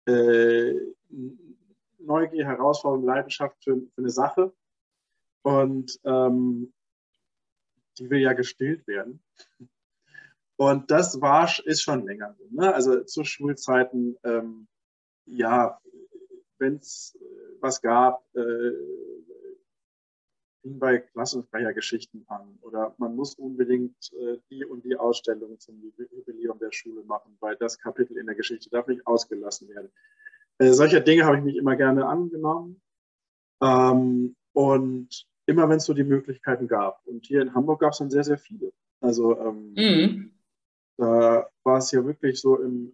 Äh, 0.08 0.74
Neugier, 2.00 2.46
Herausforderung, 2.46 3.06
Leidenschaft 3.06 3.64
für, 3.64 3.76
für 3.78 3.98
eine 3.98 4.10
Sache. 4.10 4.54
Und 5.44 6.00
ähm, 6.04 6.74
die 7.98 8.10
will 8.10 8.20
ja 8.20 8.34
gestillt 8.34 8.88
werden. 8.88 9.22
Und 10.58 10.90
das 10.90 11.22
war, 11.22 11.50
ist 11.66 11.82
schon 11.82 12.06
länger 12.06 12.34
so. 12.38 12.48
Ne? 12.50 12.74
Also 12.74 13.04
zu 13.04 13.24
Schulzeiten, 13.24 14.18
ähm, 14.24 14.68
ja, 15.26 15.80
wenn 16.58 16.78
es 16.78 17.18
was 17.60 17.82
gab, 17.82 18.24
äh, 18.36 18.72
fing 20.68 20.80
bei 20.80 21.00
Klassensprechergeschichten 21.00 22.26
an 22.28 22.58
oder 22.62 22.94
man 22.98 23.16
muss 23.16 23.36
unbedingt 23.36 24.12
äh, 24.14 24.38
die 24.50 24.66
und 24.66 24.84
die 24.84 24.96
Ausstellung 24.96 25.60
zum 25.60 25.82
Jubiläum 25.82 26.60
der 26.60 26.72
Schule 26.72 27.04
machen, 27.04 27.38
weil 27.40 27.56
das 27.56 27.78
Kapitel 27.78 28.18
in 28.18 28.26
der 28.26 28.36
Geschichte 28.36 28.70
darf 28.70 28.88
nicht 28.88 29.06
ausgelassen 29.08 29.70
werden. 29.70 29.90
Äh, 30.60 30.74
solche 30.74 31.02
Dinge 31.02 31.26
habe 31.26 31.38
ich 31.38 31.44
mich 31.44 31.56
immer 31.56 31.76
gerne 31.76 32.06
angenommen. 32.06 32.82
Ähm, 33.62 34.36
und 34.54 35.28
immer 35.46 35.70
wenn 35.70 35.78
es 35.78 35.86
so 35.86 35.94
die 35.94 36.04
Möglichkeiten 36.04 36.68
gab. 36.68 37.06
Und 37.06 37.26
hier 37.26 37.42
in 37.42 37.54
Hamburg 37.54 37.80
gab 37.80 37.92
es 37.94 38.00
dann 38.00 38.10
sehr, 38.10 38.24
sehr 38.24 38.38
viele. 38.38 38.74
Also 39.02 39.38
ähm, 39.40 39.74
mhm. 39.76 40.32
da 40.98 41.48
war 41.64 41.78
es 41.78 41.92
ja 41.92 42.04
wirklich 42.06 42.40
so 42.42 42.60
im, 42.60 42.94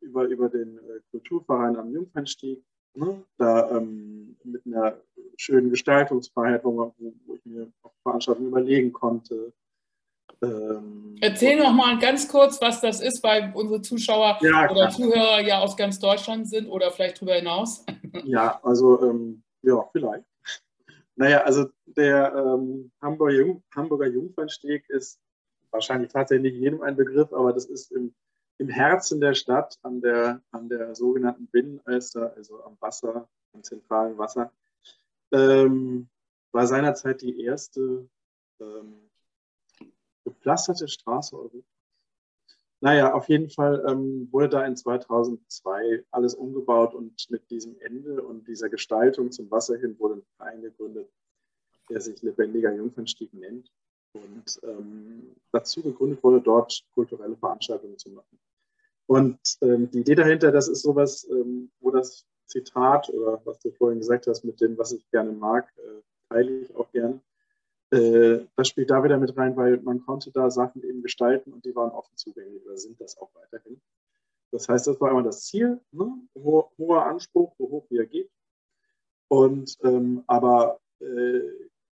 über, 0.00 0.24
über 0.24 0.48
den 0.48 0.78
äh, 0.78 1.00
Kulturverein 1.10 1.76
am 1.76 1.92
Jungfernstieg, 1.92 2.64
ne? 2.94 3.22
da 3.38 3.70
ähm, 3.70 4.36
mit 4.44 4.66
einer 4.66 4.96
schönen 5.36 5.70
Gestaltungsfreiheit, 5.70 6.64
wo, 6.64 6.94
wo 6.98 7.34
ich 7.34 7.44
mir 7.44 7.70
auch 7.82 7.92
Veranstaltungen 8.02 8.48
überlegen 8.48 8.92
konnte. 8.92 9.52
Ähm, 10.42 11.16
Erzähl 11.20 11.58
noch 11.58 11.72
mal 11.72 11.98
ganz 11.98 12.28
kurz, 12.28 12.60
was 12.60 12.80
das 12.80 13.00
ist, 13.00 13.22
weil 13.22 13.52
unsere 13.54 13.82
Zuschauer 13.82 14.38
ja, 14.40 14.70
oder 14.70 14.88
Zuhörer 14.90 15.40
ja 15.40 15.60
aus 15.60 15.76
ganz 15.76 15.98
Deutschland 15.98 16.48
sind 16.48 16.66
oder 16.68 16.90
vielleicht 16.90 17.18
darüber 17.18 17.34
hinaus. 17.34 17.84
Ja, 18.24 18.58
also 18.64 19.08
ähm, 19.08 19.44
ja, 19.62 19.88
vielleicht. 19.92 20.24
Naja, 21.14 21.42
also 21.42 21.66
der 21.86 22.34
ähm, 22.34 22.90
Hamburger, 23.00 23.34
Jung, 23.34 23.62
Hamburger 23.74 24.08
Jungfernsteg 24.08 24.88
ist 24.88 25.20
wahrscheinlich 25.70 26.10
tatsächlich 26.10 26.54
jedem 26.54 26.82
ein 26.82 26.96
Begriff, 26.96 27.32
aber 27.32 27.52
das 27.52 27.66
ist 27.66 27.92
im, 27.92 28.12
im 28.60 28.68
Herzen 28.68 29.22
der 29.22 29.32
Stadt, 29.32 29.78
an 29.82 30.02
der, 30.02 30.42
an 30.50 30.68
der 30.68 30.94
sogenannten 30.94 31.46
Binnenalster, 31.46 32.34
also 32.36 32.62
am 32.62 32.76
Wasser, 32.80 33.26
am 33.54 33.62
zentralen 33.62 34.18
Wasser, 34.18 34.52
ähm, 35.32 36.10
war 36.52 36.66
seinerzeit 36.66 37.22
die 37.22 37.40
erste 37.42 38.06
ähm, 38.60 39.10
gepflasterte 40.24 40.88
Straße 40.88 41.34
Europas. 41.34 41.64
Naja, 42.82 43.14
auf 43.14 43.28
jeden 43.30 43.48
Fall 43.48 43.82
ähm, 43.88 44.28
wurde 44.30 44.50
da 44.50 44.66
in 44.66 44.76
2002 44.76 46.04
alles 46.10 46.34
umgebaut 46.34 46.94
und 46.94 47.30
mit 47.30 47.50
diesem 47.50 47.78
Ende 47.80 48.22
und 48.22 48.46
dieser 48.46 48.68
Gestaltung 48.68 49.32
zum 49.32 49.50
Wasser 49.50 49.78
hin 49.78 49.98
wurde 49.98 50.16
ein 50.16 50.26
Verein 50.36 50.62
gegründet, 50.62 51.10
der 51.88 52.02
sich 52.02 52.20
Lebendiger 52.20 52.74
Jungfernstieg 52.74 53.32
nennt. 53.32 53.72
Und 54.12 54.60
ähm, 54.64 55.36
dazu 55.52 55.82
gegründet 55.82 56.22
wurde, 56.22 56.42
dort 56.42 56.84
kulturelle 56.92 57.36
Veranstaltungen 57.36 57.96
zu 57.96 58.10
machen. 58.10 58.38
Und 59.10 59.40
ähm, 59.60 59.90
die 59.90 60.02
Idee 60.02 60.14
dahinter, 60.14 60.52
das 60.52 60.68
ist 60.68 60.82
sowas, 60.82 61.26
ähm, 61.28 61.72
wo 61.80 61.90
das 61.90 62.24
Zitat 62.46 63.10
oder 63.10 63.40
was 63.44 63.58
du 63.58 63.72
vorhin 63.72 63.98
gesagt 63.98 64.28
hast 64.28 64.44
mit 64.44 64.60
dem, 64.60 64.78
was 64.78 64.92
ich 64.92 65.04
gerne 65.10 65.32
mag, 65.32 65.68
äh, 65.78 66.00
teile 66.28 66.60
ich 66.60 66.76
auch 66.76 66.88
gerne. 66.92 67.20
Äh, 67.90 68.46
das 68.54 68.68
spielt 68.68 68.88
da 68.88 69.02
wieder 69.02 69.18
mit 69.18 69.36
rein, 69.36 69.56
weil 69.56 69.78
man 69.78 70.00
konnte 70.06 70.30
da 70.30 70.48
Sachen 70.48 70.84
eben 70.84 71.02
gestalten 71.02 71.52
und 71.52 71.64
die 71.64 71.74
waren 71.74 71.90
offen 71.90 72.16
zugänglich 72.16 72.64
oder 72.64 72.76
sind 72.76 73.00
das 73.00 73.18
auch 73.18 73.30
weiterhin. 73.34 73.80
Das 74.52 74.68
heißt, 74.68 74.86
das 74.86 75.00
war 75.00 75.10
immer 75.10 75.24
das 75.24 75.44
Ziel, 75.44 75.80
ne? 75.90 76.16
Ho 76.36 76.70
hoher 76.78 77.06
Anspruch, 77.06 77.52
so 77.58 77.68
hoch 77.68 77.86
wie 77.90 77.98
er 77.98 78.06
geht, 78.06 78.30
und 79.26 79.76
ähm, 79.82 80.22
aber 80.28 80.78
äh, 81.00 81.40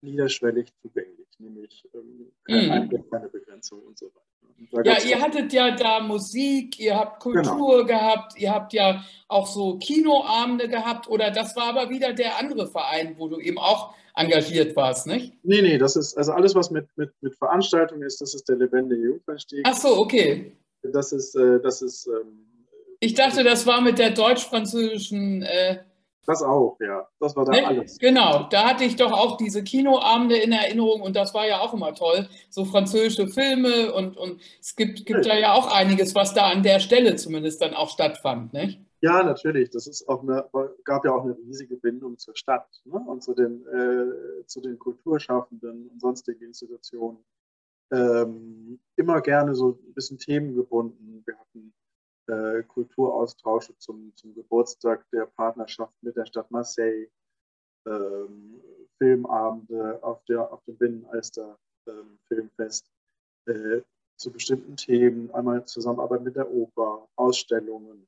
niederschwellig 0.04 0.72
zugänglich, 0.80 1.28
nämlich 1.38 1.88
ähm, 1.94 2.30
keine, 2.44 2.86
mhm. 2.86 3.10
keine 3.10 3.28
Begrenzung 3.28 3.80
und 3.82 3.98
so 3.98 4.06
weiter. 4.06 4.20
Ja, 4.84 4.98
ihr 5.02 5.20
hattet 5.20 5.52
ja 5.52 5.74
da 5.74 6.00
Musik, 6.00 6.78
ihr 6.78 6.96
habt 6.96 7.20
Kultur 7.20 7.84
genau. 7.84 7.84
gehabt, 7.84 8.38
ihr 8.38 8.52
habt 8.52 8.72
ja 8.72 9.04
auch 9.26 9.46
so 9.46 9.78
Kinoabende 9.78 10.68
gehabt 10.68 11.08
oder 11.08 11.30
das 11.30 11.56
war 11.56 11.70
aber 11.70 11.90
wieder 11.90 12.12
der 12.12 12.38
andere 12.38 12.68
Verein, 12.68 13.16
wo 13.18 13.28
du 13.28 13.40
eben 13.40 13.58
auch 13.58 13.94
engagiert 14.14 14.76
warst, 14.76 15.06
nicht? 15.06 15.32
Nee, 15.42 15.60
nee, 15.60 15.76
das 15.76 15.96
ist 15.96 16.16
also 16.16 16.32
alles, 16.32 16.54
was 16.54 16.70
mit, 16.70 16.86
mit, 16.96 17.10
mit 17.20 17.34
Veranstaltungen 17.34 18.02
ist, 18.02 18.20
das 18.20 18.34
ist 18.34 18.48
der 18.48 18.56
lebendige 18.56 19.02
Jungfernstieg. 19.02 19.62
Ach 19.64 19.74
so, 19.74 19.98
okay. 19.98 20.52
Das 20.82 21.12
ist, 21.12 21.34
äh, 21.34 21.60
das 21.60 21.82
ist. 21.82 22.06
Ähm, 22.06 22.46
ich 23.00 23.14
dachte, 23.14 23.42
das 23.42 23.66
war 23.66 23.80
mit 23.80 23.98
der 23.98 24.10
deutsch-französischen. 24.10 25.42
Äh, 25.42 25.78
das 26.26 26.42
auch, 26.42 26.76
ja. 26.80 27.06
Das 27.20 27.36
war 27.36 27.44
da 27.44 27.52
ne? 27.52 27.66
alles. 27.66 27.98
Genau, 27.98 28.46
da 28.50 28.70
hatte 28.70 28.84
ich 28.84 28.96
doch 28.96 29.12
auch 29.12 29.36
diese 29.36 29.62
Kinoabende 29.62 30.36
in 30.36 30.52
Erinnerung 30.52 31.02
und 31.02 31.16
das 31.16 31.34
war 31.34 31.46
ja 31.46 31.60
auch 31.60 31.74
immer 31.74 31.94
toll. 31.94 32.28
So 32.50 32.64
französische 32.64 33.28
Filme 33.28 33.92
und, 33.92 34.16
und 34.16 34.40
es 34.60 34.76
gibt, 34.76 35.06
gibt 35.06 35.26
ja. 35.26 35.34
da 35.34 35.38
ja 35.38 35.52
auch 35.54 35.72
einiges, 35.74 36.14
was 36.14 36.34
da 36.34 36.46
an 36.46 36.62
der 36.62 36.80
Stelle 36.80 37.16
zumindest 37.16 37.60
dann 37.62 37.74
auch 37.74 37.90
stattfand, 37.90 38.52
nicht? 38.52 38.80
Ja, 39.04 39.22
natürlich. 39.22 39.68
Das 39.68 39.86
ist 39.86 40.08
auch 40.08 40.22
eine, 40.22 40.48
gab 40.84 41.04
ja 41.04 41.12
auch 41.12 41.24
eine 41.24 41.36
riesige 41.36 41.76
Bindung 41.76 42.16
zur 42.16 42.34
Stadt 42.34 42.66
ne? 42.86 43.04
und 43.06 43.22
zu 43.22 43.34
den, 43.34 43.66
äh, 43.66 44.46
zu 44.46 44.62
den 44.62 44.78
Kulturschaffenden 44.78 45.88
und 45.88 46.00
sonstigen 46.00 46.42
Institutionen. 46.42 47.18
Ähm, 47.92 48.80
immer 48.96 49.20
gerne 49.20 49.54
so 49.54 49.72
ein 49.72 49.92
bisschen 49.92 50.16
themengebunden. 50.16 51.22
Wir 51.26 51.38
hatten 51.38 51.74
äh, 52.26 52.62
Kulturaustausche 52.62 53.76
zum, 53.78 54.12
zum 54.16 54.34
Geburtstag 54.34 55.04
der 55.10 55.26
Partnerschaft 55.26 55.94
mit 56.02 56.16
der 56.16 56.26
Stadt 56.26 56.50
Marseille, 56.50 57.08
ähm, 57.86 58.60
Filmabende 58.98 60.02
auf, 60.02 60.24
der, 60.24 60.52
auf 60.52 60.62
dem 60.64 60.76
Binnenalster 60.76 61.58
ähm, 61.86 62.18
Filmfest 62.28 62.90
äh, 63.46 63.82
zu 64.16 64.32
bestimmten 64.32 64.76
Themen, 64.76 65.30
einmal 65.34 65.64
Zusammenarbeit 65.66 66.22
mit 66.22 66.36
der 66.36 66.50
Oper, 66.50 67.08
Ausstellungen 67.16 68.06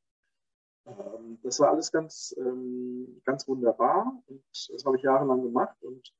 ähm, 0.86 1.38
das 1.42 1.58
war 1.60 1.70
alles 1.70 1.90
ganz, 1.90 2.34
ähm, 2.38 3.20
ganz 3.24 3.46
wunderbar 3.48 4.22
und 4.26 4.42
das 4.52 4.84
habe 4.84 4.96
ich 4.96 5.02
jahrelang 5.02 5.42
gemacht 5.42 5.76
und 5.82 6.12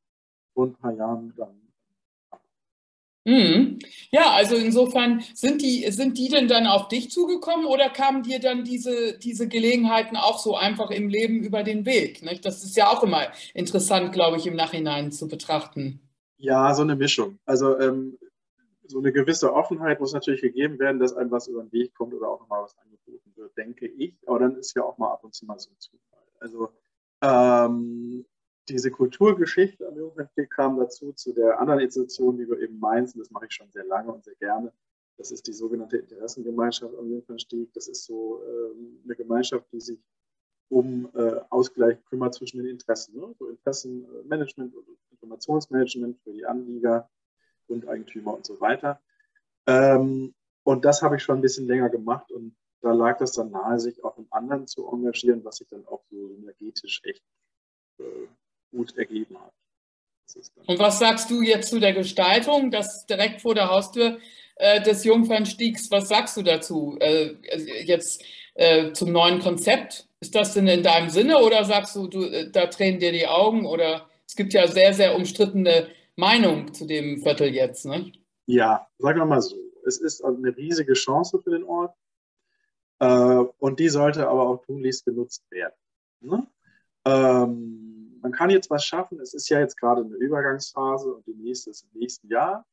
vor 0.55 0.67
ein 0.67 0.75
paar 0.75 0.93
Jahren 0.93 1.33
dann. 1.37 1.66
Mhm. 3.27 3.81
Ja, 4.13 4.31
also 4.35 4.55
insofern 4.55 5.21
sind 5.35 5.61
die, 5.61 5.91
sind 5.91 6.17
die 6.17 6.29
denn 6.29 6.47
dann 6.47 6.69
auf 6.69 6.87
dich 6.87 7.11
zugekommen 7.11 7.67
oder 7.67 7.91
kamen 7.91 8.23
dir 8.23 8.39
dann 8.39 8.63
diese, 8.63 9.19
diese 9.19 9.49
Gelegenheiten 9.49 10.17
auch 10.17 10.39
so 10.39 10.57
einfach 10.57 10.93
im 10.93 11.09
Leben 11.09 11.43
über 11.43 11.65
den 11.65 11.85
Weg? 11.87 12.23
Nicht? 12.23 12.45
Das 12.45 12.63
ist 12.63 12.77
ja 12.77 12.87
auch 12.87 13.03
immer 13.03 13.27
interessant, 13.53 14.13
glaube 14.13 14.37
ich, 14.37 14.47
im 14.47 14.55
Nachhinein 14.55 15.11
zu 15.11 15.27
betrachten. 15.27 15.99
Ja, 16.37 16.73
so 16.73 16.83
eine 16.83 16.95
Mischung. 16.95 17.41
Also 17.47 17.77
ähm, 17.81 18.17
so 18.87 19.01
eine 19.01 19.13
gewisse 19.13 19.53
Offenheit 19.53 19.99
muss 19.99 20.13
natürlich 20.13 20.43
gegeben 20.43 20.79
werden, 20.79 21.01
dass 21.01 21.17
einem 21.17 21.33
was 21.33 21.49
über 21.49 21.65
den 21.65 21.73
Weg 21.73 21.95
kommt 21.95 22.15
oder 22.15 22.29
auch 22.29 22.41
nochmal 22.41 22.63
was 22.63 22.77
angeboten 22.79 23.33
wird, 23.35 23.57
denke 23.57 23.87
ich. 23.89 24.15
Aber 24.27 24.39
dann 24.39 24.55
ist 24.55 24.77
ja 24.77 24.85
auch 24.85 24.99
mal 24.99 25.11
ab 25.11 25.25
und 25.25 25.35
zu 25.35 25.47
mal 25.47 25.59
so 25.59 25.71
ein 25.71 25.81
Zufall. 25.81 26.23
Also 26.39 26.69
ähm, 27.23 28.25
diese 28.69 28.91
Kulturgeschichte 28.91 29.87
am 29.87 29.97
Jugendweg 29.97 30.51
kam 30.51 30.79
dazu 30.79 31.13
zu 31.13 31.33
der 31.33 31.61
anderen 31.61 31.81
Institution, 31.81 32.37
die 32.37 32.47
du 32.47 32.55
eben 32.57 32.79
meinst, 32.79 33.15
und 33.15 33.21
das 33.21 33.31
mache 33.31 33.47
ich 33.47 33.53
schon 33.53 33.71
sehr 33.71 33.85
lange 33.85 34.13
und 34.13 34.25
sehr 34.25 34.35
gerne. 34.37 34.73
Das 35.17 35.31
ist 35.31 35.47
die 35.47 35.53
sogenannte 35.53 35.99
Interessengemeinschaft 35.99 36.95
am 36.97 37.11
Jungfernstieg. 37.11 37.73
Das 37.73 37.89
ist 37.89 38.05
so 38.05 38.43
ähm, 38.45 39.01
eine 39.05 39.17
Gemeinschaft, 39.17 39.67
die 39.73 39.81
sich 39.81 39.99
um 40.69 41.09
äh, 41.15 41.41
Ausgleich 41.49 42.05
kümmert 42.07 42.35
zwischen 42.35 42.59
den 42.59 42.67
Interessen. 42.67 43.19
Ne? 43.19 43.35
So 43.39 43.49
Interessenmanagement 43.49 44.75
und 44.75 44.85
Informationsmanagement 45.13 46.19
für 46.23 46.33
die 46.33 46.45
Anlieger, 46.45 47.09
Grundeigentümer 47.67 48.35
und 48.35 48.45
so 48.45 48.61
weiter. 48.61 49.01
Ähm, 49.67 50.35
und 50.65 50.85
das 50.85 51.03
habe 51.03 51.17
ich 51.17 51.23
schon 51.23 51.39
ein 51.39 51.43
bisschen 51.43 51.67
länger 51.67 51.89
gemacht 51.89 52.31
und 52.33 52.55
da 52.83 52.93
lag 52.93 53.19
das 53.19 53.33
dann 53.33 53.51
nahe, 53.51 53.81
sich 53.81 54.05
auch 54.05 54.19
im 54.19 54.27
anderen 54.31 54.67
zu 54.67 54.87
engagieren, 54.87 55.45
was 55.45 55.57
sich 55.57 55.69
dann 55.69 55.87
auch 55.87 56.05
so 56.11 56.31
energetisch 56.35 57.01
echt 57.05 57.23
äh, 57.99 58.27
gut 58.77 58.97
ergeben 58.97 59.37
hat. 59.39 59.53
Und 60.67 60.79
was 60.79 60.99
sagst 60.99 61.31
du 61.31 61.41
jetzt 61.41 61.71
zu 61.71 61.81
der 61.81 61.93
Gestaltung, 61.93 62.71
das 62.71 63.07
direkt 63.07 63.41
vor 63.41 63.55
der 63.55 63.71
Haustür 63.71 64.19
äh, 64.57 64.83
des 64.83 65.05
Jungfernstiegs, 65.05 65.91
was 65.91 66.09
sagst 66.09 66.37
du 66.37 66.43
dazu 66.43 66.97
äh, 67.01 67.35
jetzt 67.85 68.23
äh, 68.55 68.93
zum 68.93 69.13
neuen 69.13 69.41
Konzept? 69.41 70.09
Ist 70.21 70.35
das 70.35 70.55
denn 70.55 70.67
in 70.67 70.83
deinem 70.83 71.11
Sinne 71.11 71.39
oder 71.39 71.65
sagst 71.65 71.95
du, 71.95 72.09
du 72.09 72.25
äh, 72.25 72.51
da 72.51 72.67
tränen 72.67 73.01
dir 73.01 73.13
die 73.13 73.27
Augen 73.27 73.67
oder 73.67 74.09
es 74.27 74.35
gibt 74.35 74.53
ja 74.53 74.67
sehr, 74.67 74.93
sehr 74.93 75.15
umstrittene 75.15 75.89
Meinung 76.17 76.73
zu 76.75 76.87
dem 76.87 77.23
Viertel 77.23 77.55
jetzt, 77.55 77.87
ne? 77.87 78.13
Ja, 78.47 78.89
sagen 78.99 79.21
wir 79.21 79.27
mal 79.27 79.43
so. 79.43 79.57
Es 79.87 79.99
ist 79.99 80.25
eine 80.25 80.57
riesige 80.57 80.95
Chance 80.95 81.41
für 81.43 81.51
den 81.51 81.63
Ort 81.63 81.95
äh, 82.99 83.45
und 83.59 83.79
die 83.79 83.89
sollte 83.89 84.29
aber 84.29 84.49
auch 84.49 84.65
tunlichst 84.65 85.05
genutzt 85.05 85.45
werden. 85.51 85.75
Ne? 86.21 86.47
Ähm, 87.05 87.86
man 88.27 88.33
kann 88.33 88.51
jetzt 88.51 88.71
was 88.71 88.85
schaffen. 88.85 89.21
Es 89.21 89.35
ist 89.35 89.49
ja 89.51 89.61
jetzt 89.61 89.77
gerade 89.77 90.01
eine 90.01 90.17
Übergangsphase 90.17 91.15
und 91.15 91.25
die 91.29 91.35
nächste 91.35 91.71
ist 91.71 91.85
im 91.85 92.01
nächsten 92.01 92.27
Jahr. 92.29 92.67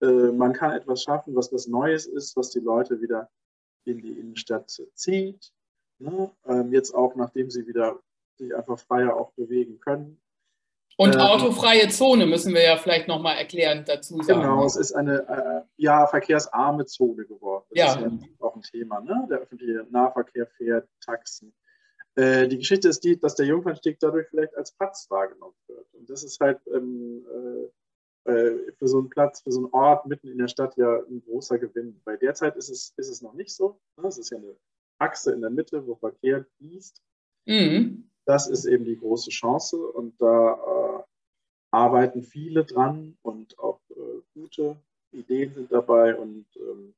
Äh, 0.00 0.30
man 0.30 0.52
kann 0.52 0.70
etwas 0.70 1.02
schaffen, 1.02 1.34
was 1.34 1.52
was 1.52 1.66
Neues 1.66 2.06
ist, 2.06 2.36
was 2.36 2.50
die 2.50 2.60
Leute 2.60 3.00
wieder 3.00 3.28
in 3.84 4.00
die 4.00 4.12
Innenstadt 4.12 4.70
zieht. 4.94 5.50
Ne? 5.98 6.30
Ähm, 6.46 6.72
jetzt 6.72 6.94
auch, 6.94 7.16
nachdem 7.16 7.50
sie 7.50 7.66
wieder 7.66 7.98
sich 8.36 8.54
einfach 8.54 8.78
freier 8.78 9.16
auch 9.16 9.32
bewegen 9.32 9.80
können 9.80 10.20
Und 10.96 11.16
ähm, 11.16 11.20
autofreie 11.20 11.88
Zone 11.88 12.26
müssen 12.26 12.54
wir 12.54 12.62
ja 12.62 12.76
vielleicht 12.76 13.08
nochmal 13.08 13.38
erklärend 13.38 13.88
dazu 13.88 14.22
sagen. 14.22 14.40
Genau, 14.40 14.64
es 14.64 14.76
ist 14.76 14.92
eine 14.92 15.28
äh, 15.28 15.82
ja, 15.82 16.06
verkehrsarme 16.06 16.86
Zone 16.86 17.24
geworden. 17.24 17.64
Das 17.70 17.78
ja. 17.78 17.92
ist 17.94 18.00
ja 18.02 18.28
auch 18.38 18.54
ein 18.54 18.62
Thema. 18.62 19.00
Ne? 19.00 19.26
Der 19.28 19.38
öffentliche 19.38 19.84
Nahverkehr 19.90 20.46
fährt, 20.46 20.88
Taxen. 21.04 21.52
Äh, 22.16 22.48
die 22.48 22.58
Geschichte 22.58 22.88
ist 22.88 23.04
die, 23.04 23.18
dass 23.18 23.34
der 23.34 23.46
Jungfernstieg 23.46 23.98
dadurch 24.00 24.28
vielleicht 24.28 24.56
als 24.56 24.72
Platz 24.72 25.06
wahrgenommen 25.10 25.54
wird. 25.68 25.86
Und 25.94 26.08
das 26.08 26.24
ist 26.24 26.40
halt 26.40 26.60
ähm, 26.74 27.24
äh, 28.24 28.30
äh, 28.32 28.72
für 28.72 28.88
so 28.88 28.98
einen 28.98 29.10
Platz, 29.10 29.42
für 29.42 29.52
so 29.52 29.60
einen 29.60 29.72
Ort 29.72 30.06
mitten 30.06 30.28
in 30.28 30.38
der 30.38 30.48
Stadt 30.48 30.76
ja 30.76 31.02
ein 31.08 31.22
großer 31.24 31.58
Gewinn. 31.58 32.00
Weil 32.04 32.18
derzeit 32.18 32.56
ist 32.56 32.70
es, 32.70 32.94
ist 32.96 33.08
es 33.08 33.22
noch 33.22 33.34
nicht 33.34 33.54
so. 33.54 33.78
Ne? 33.96 34.08
Es 34.08 34.18
ist 34.18 34.30
ja 34.30 34.38
eine 34.38 34.56
Achse 34.98 35.32
in 35.32 35.42
der 35.42 35.50
Mitte, 35.50 35.86
wo 35.86 35.94
Verkehr 35.94 36.44
fließt. 36.56 37.02
Mhm. 37.46 38.10
Das 38.24 38.48
ist 38.48 38.64
eben 38.64 38.84
die 38.84 38.98
große 38.98 39.30
Chance 39.30 39.76
und 39.76 40.20
da 40.20 40.54
äh, 40.54 41.02
arbeiten 41.70 42.22
viele 42.22 42.64
dran 42.64 43.16
und 43.22 43.58
auch 43.58 43.80
äh, 43.90 44.22
gute 44.34 44.76
Ideen 45.12 45.54
sind 45.54 45.70
dabei 45.70 46.16
und 46.16 46.46
ähm, 46.56 46.94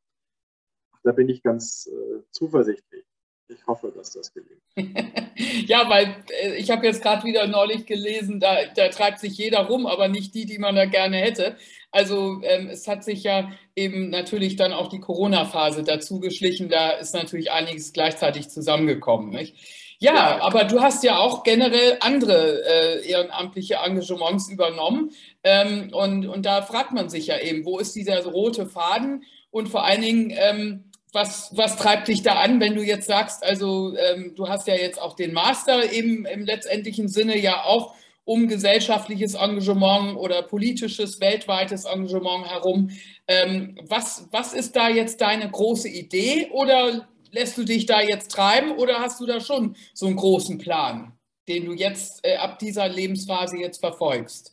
da 1.03 1.13
bin 1.13 1.29
ich 1.29 1.43
ganz 1.43 1.87
äh, 1.87 2.23
zuversichtlich. 2.31 3.05
Ich 3.51 3.67
hoffe, 3.67 3.91
dass 3.95 4.11
das 4.11 4.33
gelingt. 4.35 4.61
ja, 5.67 5.89
weil 5.89 6.17
äh, 6.43 6.57
ich 6.57 6.71
habe 6.71 6.87
jetzt 6.87 7.03
gerade 7.03 7.25
wieder 7.25 7.47
neulich 7.47 7.87
gelesen, 7.87 8.41
da, 8.41 8.67
da, 8.77 8.89
treibt 8.89 9.21
sich 9.21 9.39
jeder 9.39 9.61
rum, 9.61 9.87
aber 9.87 10.09
nicht 10.09 10.35
die, 10.35 10.45
die 10.45 10.59
man 10.59 10.77
da 10.77 10.85
gerne 10.85 11.17
hätte. 11.17 11.57
Also 11.91 12.43
ähm, 12.43 12.69
es 12.69 12.87
hat 12.87 13.05
sich 13.05 13.23
ja 13.23 13.51
eben 13.75 14.11
natürlich 14.11 14.57
dann 14.57 14.75
auch 14.75 14.89
die 14.89 15.01
Corona-Phase 15.01 15.83
dazu 15.83 16.21
geschlichen. 16.21 16.69
Da 16.69 16.91
ist 16.91 17.15
natürlich 17.15 17.51
einiges 17.51 17.95
gleichzeitig 17.95 18.51
zusammengekommen. 18.51 19.31
Nicht? 19.31 19.57
Ja, 19.99 20.15
ja, 20.15 20.41
aber 20.43 20.65
du 20.65 20.81
hast 20.81 21.03
ja 21.03 21.19
auch 21.19 21.43
generell 21.43 21.97
andere 22.01 22.63
äh, 22.65 23.09
ehrenamtliche 23.09 23.77
Engagements 23.77 24.51
übernommen. 24.51 25.11
Ähm, 25.43 25.91
und, 25.93 26.27
und 26.27 26.45
da 26.45 26.63
fragt 26.63 26.93
man 26.93 27.09
sich 27.09 27.29
ja 27.29 27.39
eben, 27.41 27.65
wo 27.65 27.79
ist 27.79 27.97
dieser 27.97 28.23
rote 28.25 28.67
Faden? 28.67 29.25
Und 29.51 29.71
vor 29.71 29.85
allen 29.85 30.03
Dingen, 30.03 30.33
ähm, 30.37 30.88
was, 31.19 31.51
was 31.57 31.77
treibt 31.77 32.07
dich 32.07 32.23
da 32.23 32.35
an, 32.35 32.61
wenn 32.61 32.77
du 32.77 32.83
jetzt 32.83 33.09
sagst, 33.09 33.43
also 33.45 33.97
ähm, 33.97 34.35
du 34.37 34.49
hast 34.49 34.69
ja 34.69 34.75
jetzt 34.75 35.01
auch 35.01 35.17
den 35.17 35.33
Master 35.33 35.93
eben 35.93 36.25
im 36.27 36.45
letztendlichen 36.45 37.09
Sinne 37.09 37.37
ja 37.37 37.65
auch 37.65 37.95
um 38.25 38.47
gesellschaftliches 38.47 39.35
Engagement 39.35 40.17
oder 40.17 40.43
politisches, 40.43 41.21
weltweites 41.21 41.87
Engagement 41.87 42.47
herum. 42.47 42.91
Ähm, 43.27 43.79
was, 43.89 44.29
was 44.31 44.53
ist 44.53 44.77
da 44.77 44.89
jetzt 44.89 45.21
deine 45.21 45.51
große 45.51 45.89
Idee 45.89 46.51
oder 46.53 47.09
lässt 47.33 47.59
du 47.59 47.65
dich 47.65 47.87
da 47.87 48.01
jetzt 48.01 48.31
treiben 48.31 48.73
oder 48.73 49.01
hast 49.01 49.21
du 49.21 49.27
da 49.27 49.41
schon 49.41 49.75
so 49.95 50.07
einen 50.07 50.17
großen 50.17 50.59
Plan, 50.59 51.19
den 51.49 51.65
du 51.65 51.73
jetzt 51.73 52.21
äh, 52.23 52.37
ab 52.37 52.61
dieser 52.61 52.89
Lebensphase 52.89 53.57
jetzt 53.57 53.81
verfolgst? 53.81 54.53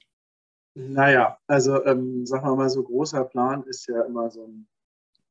Naja, 0.74 1.38
also 1.45 1.86
ähm, 1.86 2.25
sagen 2.25 2.48
wir 2.48 2.55
mal 2.55 2.69
so, 2.69 2.81
großer 2.81 3.24
Plan 3.25 3.63
ist 3.63 3.88
ja 3.88 4.01
immer 4.03 4.31
so 4.31 4.45
ein 4.45 4.67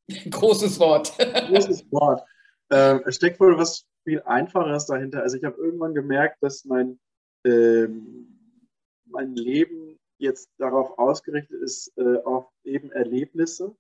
großes 0.31 0.79
Wort. 0.81 1.17
großes 1.19 1.91
Wort. 1.91 2.23
Äh, 2.71 3.01
es 3.07 3.17
steckt 3.17 3.41
wohl 3.41 3.57
was 3.57 3.87
viel 4.05 4.23
Einfacheres 4.23 4.87
dahinter. 4.87 5.23
Also 5.23 5.37
ich 5.37 5.45
habe 5.45 5.57
irgendwann 5.57 5.95
gemerkt, 5.95 6.43
dass 6.43 6.65
mein, 6.65 6.99
ähm, 7.45 8.71
mein 9.07 9.35
Leben 9.35 9.99
jetzt 10.19 10.51
darauf 10.59 10.99
ausgerichtet 10.99 11.61
ist, 11.63 11.93
äh, 11.97 12.19
auf 12.25 12.47
eben 12.65 12.93
Erlebnisse, 12.93 13.75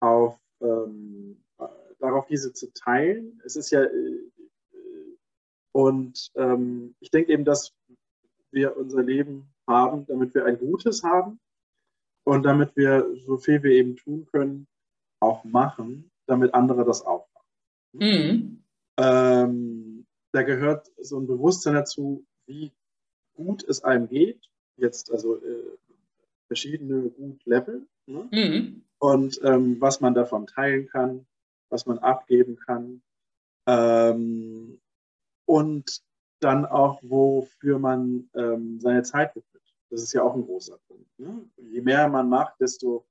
auf 0.00 0.38
ähm, 0.60 1.42
darauf, 1.98 2.26
diese 2.26 2.52
zu 2.52 2.72
teilen. 2.72 3.40
Es 3.44 3.56
ist 3.56 3.70
ja, 3.70 3.82
äh, 3.82 4.20
und 5.72 6.30
ähm, 6.36 6.94
ich 7.00 7.10
denke 7.10 7.32
eben, 7.32 7.44
dass 7.44 7.74
wir 8.50 8.76
unser 8.76 9.02
Leben 9.02 9.52
haben, 9.66 10.06
damit 10.06 10.34
wir 10.34 10.46
ein 10.46 10.58
gutes 10.58 11.02
haben 11.02 11.38
und 12.24 12.44
damit 12.44 12.74
wir 12.76 13.06
so 13.26 13.36
viel 13.36 13.62
wir 13.62 13.72
eben 13.72 13.96
tun 13.96 14.26
können, 14.26 14.66
auch 15.20 15.44
machen, 15.44 16.10
damit 16.26 16.54
andere 16.54 16.84
das 16.84 17.04
auch 17.04 17.26
machen. 17.34 17.46
Mhm. 17.92 18.64
Ähm, 18.98 20.06
da 20.32 20.42
gehört 20.42 20.90
so 20.98 21.18
ein 21.18 21.26
Bewusstsein 21.26 21.74
dazu, 21.74 22.24
wie 22.46 22.72
gut 23.34 23.64
es 23.64 23.84
einem 23.84 24.08
geht. 24.08 24.40
Jetzt 24.76 25.10
also 25.10 25.36
äh, 25.36 25.78
verschiedene 26.46 27.10
gut 27.10 27.44
Level. 27.44 27.86
Ne? 28.06 28.28
Mhm. 28.30 28.82
Und 28.98 29.40
ähm, 29.42 29.80
was 29.80 30.00
man 30.00 30.14
davon 30.14 30.46
teilen 30.46 30.88
kann, 30.88 31.26
was 31.68 31.86
man 31.86 31.98
abgeben 31.98 32.56
kann. 32.56 33.02
Ähm, 33.66 34.80
und 35.46 36.02
dann 36.40 36.66
auch, 36.66 37.00
wofür 37.02 37.78
man 37.78 38.28
ähm, 38.34 38.80
seine 38.80 39.02
Zeit 39.02 39.34
widmet. 39.34 39.62
Das 39.90 40.02
ist 40.02 40.12
ja 40.12 40.22
auch 40.22 40.34
ein 40.34 40.44
großer 40.44 40.78
Punkt. 40.88 41.18
Ne? 41.18 41.48
Je 41.56 41.80
mehr 41.80 42.08
man 42.08 42.28
macht, 42.28 42.60
desto 42.60 43.06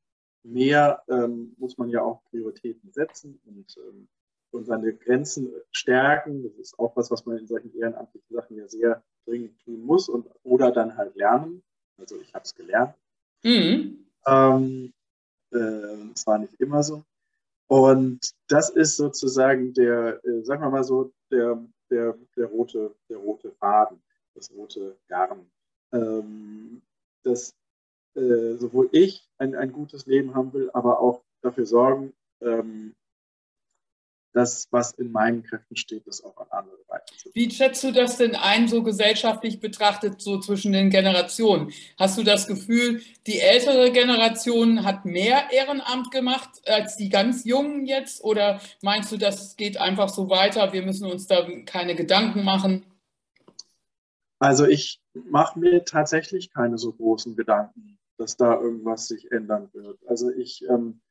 mehr 0.45 1.03
ähm, 1.07 1.55
muss 1.57 1.77
man 1.77 1.89
ja 1.89 2.01
auch 2.01 2.23
Prioritäten 2.29 2.91
setzen 2.91 3.39
und, 3.45 3.75
ähm, 3.77 4.07
und 4.51 4.65
seine 4.65 4.93
Grenzen 4.93 5.51
stärken. 5.71 6.43
Das 6.43 6.53
ist 6.53 6.79
auch 6.79 6.95
was, 6.95 7.11
was 7.11 7.25
man 7.25 7.37
in 7.37 7.47
solchen 7.47 7.75
ehrenamtlichen 7.75 8.35
Sachen 8.35 8.57
ja 8.57 8.67
sehr 8.67 9.03
dringend 9.25 9.59
tun 9.63 9.83
muss 9.83 10.07
und 10.07 10.27
oder 10.43 10.71
dann 10.71 10.95
halt 10.97 11.15
lernen. 11.15 11.63
Also 11.97 12.19
ich 12.21 12.33
habe 12.33 12.43
es 12.43 12.53
gelernt. 12.55 12.95
Mhm. 13.43 14.05
Ähm, 14.27 14.93
äh, 15.51 16.09
das 16.13 16.27
war 16.27 16.37
nicht 16.37 16.59
immer 16.59 16.83
so. 16.83 17.03
Und 17.67 18.19
das 18.47 18.69
ist 18.69 18.97
sozusagen 18.97 19.73
der, 19.73 20.23
äh, 20.23 20.43
sagen 20.43 20.61
wir 20.61 20.69
mal 20.69 20.83
so, 20.83 21.11
der, 21.31 21.59
der, 21.89 22.15
der, 22.37 22.45
rote, 22.45 22.95
der 23.09 23.17
rote 23.17 23.51
Faden, 23.51 24.01
das 24.35 24.51
rote 24.51 24.95
Garn. 25.07 25.49
Ähm, 25.91 26.81
dass 27.23 27.55
äh, 28.15 28.55
sowohl 28.57 28.89
ich 28.91 29.27
ein, 29.37 29.55
ein 29.55 29.71
gutes 29.71 30.05
Leben 30.05 30.35
haben 30.35 30.53
will, 30.53 30.69
aber 30.73 30.99
auch 30.99 31.21
dafür 31.41 31.65
sorgen, 31.65 32.13
ähm, 32.41 32.95
das, 34.35 34.67
was 34.69 34.91
in 34.91 35.11
meinen 35.11 35.43
Kräften 35.43 35.77
steht, 35.77 36.05
das 36.07 36.23
auch 36.23 36.35
an 36.37 36.47
andere 36.51 36.77
weiterzugeben. 36.87 37.33
Wie 37.33 37.49
schätzt 37.49 37.83
du 37.83 37.91
das 37.91 38.17
denn 38.17 38.35
ein, 38.35 38.67
so 38.67 38.83
gesellschaftlich 38.83 39.61
betrachtet, 39.61 40.21
so 40.21 40.39
zwischen 40.39 40.73
den 40.73 40.89
Generationen? 40.89 41.71
Hast 41.97 42.17
du 42.17 42.23
das 42.23 42.45
Gefühl, 42.45 43.01
die 43.27 43.39
ältere 43.39 43.91
Generation 43.91 44.83
hat 44.83 45.05
mehr 45.05 45.51
Ehrenamt 45.51 46.11
gemacht 46.11 46.49
als 46.65 46.97
die 46.97 47.09
ganz 47.09 47.45
Jungen 47.45 47.85
jetzt? 47.85 48.23
Oder 48.23 48.59
meinst 48.81 49.11
du, 49.11 49.17
das 49.17 49.55
geht 49.55 49.79
einfach 49.79 50.09
so 50.09 50.29
weiter, 50.29 50.73
wir 50.73 50.83
müssen 50.83 51.09
uns 51.09 51.27
da 51.27 51.47
keine 51.65 51.95
Gedanken 51.95 52.43
machen? 52.43 52.85
Also 54.39 54.65
ich 54.65 54.99
mache 55.13 55.57
mir 55.57 55.85
tatsächlich 55.85 56.51
keine 56.51 56.77
so 56.77 56.91
großen 56.91 57.37
Gedanken, 57.37 57.97
dass 58.17 58.37
da 58.37 58.59
irgendwas 58.59 59.07
sich 59.07 59.31
ändern 59.31 59.69
wird. 59.73 59.99
Also 60.07 60.31
ich 60.31 60.65
ähm, 60.69 61.01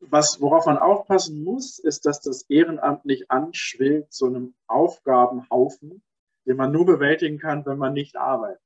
was, 0.00 0.40
worauf 0.40 0.66
man 0.66 0.78
aufpassen 0.78 1.42
muss, 1.42 1.78
ist, 1.78 2.06
dass 2.06 2.20
das 2.20 2.42
Ehrenamt 2.48 3.04
nicht 3.04 3.30
anschwillt 3.30 4.12
zu 4.12 4.26
einem 4.26 4.54
Aufgabenhaufen, 4.66 6.02
den 6.46 6.56
man 6.56 6.72
nur 6.72 6.86
bewältigen 6.86 7.38
kann, 7.38 7.64
wenn 7.66 7.78
man 7.78 7.92
nicht 7.92 8.16
arbeitet. 8.16 8.60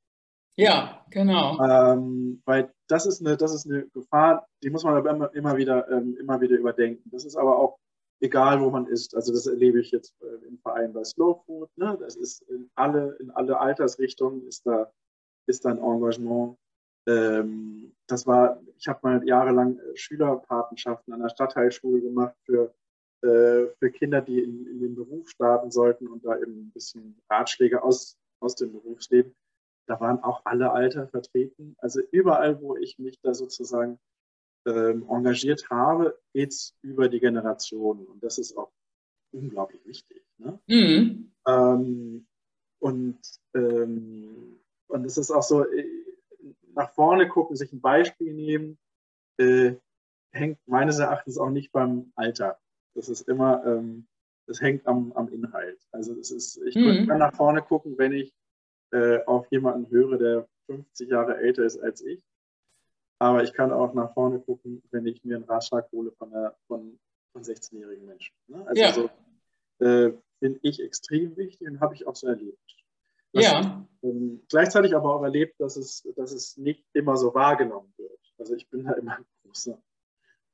Ja, 0.57 1.05
genau. 1.11 1.59
Ähm, 1.61 2.43
weil 2.45 2.73
das 2.89 3.07
ist, 3.07 3.25
eine, 3.25 3.37
das 3.37 3.55
ist 3.55 3.67
eine 3.67 3.87
Gefahr, 3.89 4.47
die 4.63 4.71
muss 4.71 4.85
man 4.85 4.97
aber 4.97 5.11
immer, 5.11 5.35
immer, 5.35 5.57
wieder, 5.57 5.89
ähm, 5.89 6.17
immer 6.19 6.41
wieder 6.41 6.57
überdenken. 6.57 7.09
Das 7.11 7.25
ist 7.25 7.37
aber 7.37 7.59
auch 7.59 7.79
egal, 8.21 8.61
wo 8.61 8.69
man 8.71 8.87
ist. 8.87 9.15
Also 9.15 9.33
das 9.33 9.47
erlebe 9.47 9.81
ich 9.81 9.91
jetzt 9.93 10.15
äh, 10.21 10.47
im 10.47 10.59
Verein 10.59 10.93
bei 10.93 11.05
Slow 11.05 11.41
Food. 11.47 11.71
Ne? 11.77 11.97
Das 12.01 12.17
ist 12.17 12.43
in 12.43 12.71
alle, 12.75 13.17
in 13.21 13.31
alle 13.31 13.59
Altersrichtungen 13.59 14.47
ist 14.47 14.67
da, 14.67 14.93
ist 15.47 15.65
da 15.65 15.71
ein 15.71 15.79
Engagement 15.79 16.59
ähm, 17.07 17.93
das 18.07 18.27
war, 18.27 18.61
ich 18.79 18.89
habe 18.89 19.01
mal 19.03 19.27
jahrelang 19.27 19.79
äh, 19.79 19.97
Schülerpatenschaften 19.97 21.13
an 21.13 21.21
der 21.21 21.29
Stadtteilschule 21.29 22.01
gemacht 22.01 22.35
für, 22.45 22.75
äh, 23.23 23.67
für 23.79 23.91
Kinder, 23.93 24.21
die 24.21 24.41
in, 24.41 24.67
in, 24.67 24.81
den 24.81 24.95
Beruf 24.95 25.29
starten 25.31 25.71
sollten 25.71 26.09
und 26.09 26.25
da 26.25 26.37
eben 26.37 26.67
ein 26.67 26.71
bisschen 26.73 27.21
Ratschläge 27.31 27.83
aus, 27.83 28.17
aus 28.41 28.57
dem 28.57 28.73
Berufsleben. 28.73 29.35
Da 29.87 30.01
waren 30.01 30.23
auch 30.23 30.43
alle 30.45 30.73
Alter 30.73 31.09
vertreten. 31.09 31.75
Also 31.79 32.01
überall, 32.13 32.61
wo 32.61 32.77
ich 32.77 32.99
mich 32.99 33.19
da 33.23 33.35
sozusagen 33.35 33.99
ähm, 34.67 35.07
engagiert 35.09 35.69
habe, 35.71 36.19
geht 36.33 36.51
es 36.51 36.75
über 36.83 37.09
die 37.09 37.21
Generationen. 37.21 38.07
Und 38.07 38.23
das 38.23 38.39
ist 38.39 38.57
auch 38.57 38.71
unglaublich 39.33 39.85
wichtig. 39.87 40.23
Ne? 40.39 40.61
Mhm. 40.67 41.33
Ähm, 41.47 42.27
und, 42.79 43.19
ähm, 43.55 44.61
und 44.89 45.05
es 45.05 45.19
ist 45.19 45.31
auch 45.31 45.43
so, 45.43 45.65
nach 46.75 46.93
vorne 46.93 47.29
gucken, 47.29 47.57
sich 47.57 47.73
ein 47.73 47.81
Beispiel 47.81 48.33
nehmen, 48.33 48.79
äh, 49.39 49.75
hängt 50.33 50.59
meines 50.67 50.99
Erachtens 50.99 51.39
auch 51.39 51.51
nicht 51.51 51.73
beim 51.73 52.13
Alter. 52.15 52.59
Das 52.95 53.09
ist 53.09 53.29
immer, 53.29 53.65
ähm, 53.65 54.07
das 54.47 54.61
hängt 54.61 54.87
am, 54.87 55.13
am 55.13 55.29
Inhalt. 55.29 55.81
Also 55.93 56.15
es 56.15 56.31
ist, 56.31 56.61
ich 56.65 56.75
mhm. 56.75 57.07
kann 57.07 57.19
nach 57.19 57.35
vorne 57.35 57.63
gucken, 57.63 57.97
wenn 57.99 58.13
ich 58.13 58.33
äh, 58.93 59.23
auf 59.25 59.47
jemanden 59.51 59.91
höre, 59.91 60.19
der 60.19 60.49
50 60.67 61.09
Jahre 61.09 61.39
älter 61.39 61.65
ist 61.65 61.79
als 61.79 62.03
ich. 62.03 62.23
Aber 63.19 63.43
ich 63.43 63.53
kann 63.53 63.71
auch 63.71 63.93
nach 63.95 64.15
vorne 64.15 64.41
gucken, 64.41 64.83
wenn 64.91 65.07
ich 65.07 65.23
mir 65.25 65.37
einen 65.37 65.45
Ratschlag 65.45 65.91
hole 65.93 66.11
von, 66.13 66.31
der, 66.31 66.57
von, 66.67 66.99
von 67.33 67.43
16-jährigen 67.43 68.07
Menschen. 68.07 68.35
Ne? 68.49 68.67
Also 68.67 68.83
ja. 68.83 68.93
so, 68.93 69.11
äh, 69.85 70.13
finde 70.39 70.59
ich 70.63 70.83
extrem 70.83 71.37
wichtig 71.37 71.69
und 71.69 71.81
habe 71.81 71.95
ich 71.95 72.07
auch 72.07 72.17
so 72.17 72.27
erlebt. 72.27 72.59
Ja. 73.33 73.87
Ähm, 74.03 74.43
gleichzeitig 74.49 74.95
aber 74.95 75.15
auch 75.15 75.23
erlebt, 75.23 75.61
dass 75.61 75.77
es, 75.77 76.07
dass 76.17 76.33
es 76.33 76.57
nicht 76.57 76.85
immer 76.95 77.17
so 77.17 77.35
wahrgenommen 77.35 77.93
wird. 77.97 78.19
Also 78.39 78.55
ich 78.55 78.69
bin 78.69 78.85
da 78.85 78.93
immer 78.93 79.17
ein 79.17 79.25
großer 79.45 79.79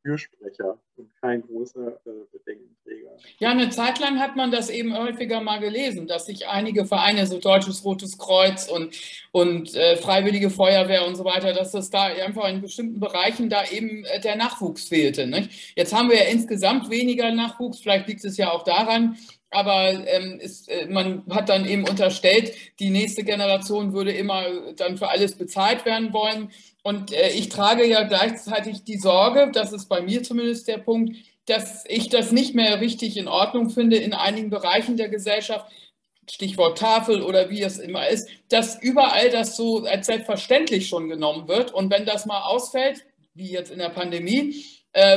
Fürsprecher 0.07 0.79
und 0.95 1.11
kein 1.21 1.43
großer 1.43 2.01
äh, 2.07 2.11
Bedenkenträger. 2.31 3.11
Ja, 3.39 3.51
eine 3.51 3.71
Zeit 3.71 3.99
lang 3.99 4.21
hat 4.21 4.37
man 4.37 4.53
das 4.53 4.71
eben 4.71 4.97
häufiger 4.97 5.41
mal 5.41 5.59
gelesen, 5.59 6.07
dass 6.07 6.27
sich 6.27 6.47
einige 6.47 6.87
Vereine, 6.87 7.27
so 7.27 7.39
Deutsches 7.39 7.85
Rotes 7.85 8.17
Kreuz 8.17 8.69
und, 8.69 8.95
und 9.33 9.75
äh, 9.75 9.97
Freiwillige 9.97 10.51
Feuerwehr 10.51 11.07
und 11.07 11.17
so 11.17 11.25
weiter, 11.25 11.53
dass 11.53 11.73
das 11.73 11.91
da 11.91 12.05
einfach 12.05 12.49
in 12.49 12.63
bestimmten 12.63 13.01
Bereichen 13.01 13.51
da 13.51 13.65
eben 13.65 14.05
äh, 14.05 14.21
der 14.21 14.37
Nachwuchs 14.37 14.89
fehlte. 14.89 15.27
Nicht? 15.27 15.75
Jetzt 15.77 15.93
haben 15.93 16.09
wir 16.09 16.17
ja 16.17 16.31
insgesamt 16.31 16.89
weniger 16.89 17.33
Nachwuchs, 17.33 17.81
vielleicht 17.81 18.07
liegt 18.07 18.25
es 18.25 18.37
ja 18.37 18.53
auch 18.53 18.63
daran, 18.63 19.17
aber 19.51 20.07
ähm, 20.07 20.39
ist, 20.41 20.69
äh, 20.69 20.87
man 20.87 21.23
hat 21.31 21.49
dann 21.49 21.67
eben 21.67 21.89
unterstellt, 21.89 22.53
die 22.81 22.91
nächste 22.91 23.25
Generation 23.25 23.93
würde 23.93 24.13
immer 24.13 24.45
dann 24.77 24.99
für 24.99 25.09
alles 25.09 25.37
bezahlt 25.37 25.85
werden 25.85 26.13
wollen. 26.13 26.51
Und 26.83 27.13
äh, 27.13 27.31
ich 27.31 27.49
trage 27.49 27.87
ja 27.87 28.03
gleichzeitig 28.03 28.85
die 28.85 28.99
Sorge, 28.99 29.51
das 29.53 29.73
ist 29.73 29.89
bei 29.89 30.01
mir 30.01 30.23
zumindest 30.23 30.69
der 30.69 30.79
Punkt, 30.79 31.17
dass 31.47 31.85
ich 31.87 32.09
das 32.09 32.33
nicht 32.33 32.55
mehr 32.55 32.81
richtig 32.81 33.17
in 33.17 33.29
Ordnung 33.29 33.71
finde 33.71 33.97
in 33.97 34.13
einigen 34.13 34.51
Bereichen 34.51 34.97
der 34.97 35.09
Gesellschaft, 35.09 35.67
Stichwort 36.29 36.79
Tafel 36.79 37.23
oder 37.23 37.51
wie 37.51 37.63
es 37.63 37.79
immer 37.79 38.09
ist, 38.09 38.29
dass 38.49 38.83
überall 38.83 39.31
das 39.31 39.57
so 39.57 39.85
als 39.85 40.07
selbstverständlich 40.07 40.89
schon 40.89 41.09
genommen 41.09 41.47
wird. 41.47 41.73
Und 41.73 41.91
wenn 41.93 42.05
das 42.05 42.27
mal 42.27 42.41
ausfällt, 42.43 43.07
wie 43.35 43.51
jetzt 43.53 43.71
in 43.71 43.79
der 43.79 43.91
Pandemie, 43.91 44.57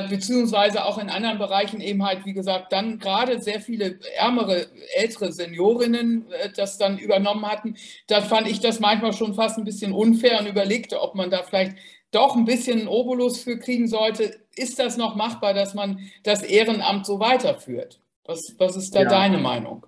beziehungsweise 0.10 0.84
auch 0.84 0.98
in 0.98 1.10
anderen 1.10 1.38
Bereichen 1.38 1.80
eben 1.80 2.06
halt, 2.06 2.26
wie 2.26 2.34
gesagt, 2.34 2.74
dann 2.74 3.00
gerade 3.00 3.42
sehr 3.42 3.62
viele 3.62 3.98
ärmere, 4.18 4.68
ältere 4.94 5.32
Seniorinnen 5.32 6.30
äh, 6.32 6.52
das 6.52 6.78
dann 6.78 6.98
übernommen 6.98 7.46
hatten. 7.46 7.78
Da 8.08 8.20
fand 8.20 8.48
ich 8.48 8.60
das 8.60 8.82
manchmal 8.82 9.14
schon 9.14 9.36
fast 9.36 9.58
ein 9.58 9.64
bisschen 9.64 9.94
unfair 9.94 10.38
und 10.42 10.48
überlegte, 10.48 11.02
ob 11.02 11.16
man 11.16 11.30
da 11.30 11.44
vielleicht 11.44 11.78
doch 12.12 12.36
ein 12.36 12.44
bisschen 12.44 12.80
einen 12.80 12.88
Obolus 12.90 13.42
für 13.42 13.58
kriegen 13.58 13.88
sollte. 13.88 14.42
Ist 14.54 14.80
das 14.80 14.98
noch 14.98 15.16
machbar, 15.16 15.54
dass 15.54 15.74
man 15.74 16.00
das 16.24 16.44
Ehrenamt 16.44 17.06
so 17.06 17.22
weiterführt? 17.22 18.02
Was, 18.26 18.56
was 18.58 18.76
ist 18.76 18.94
da 18.94 19.04
ja. 19.04 19.10
deine 19.10 19.38
Meinung? 19.38 19.86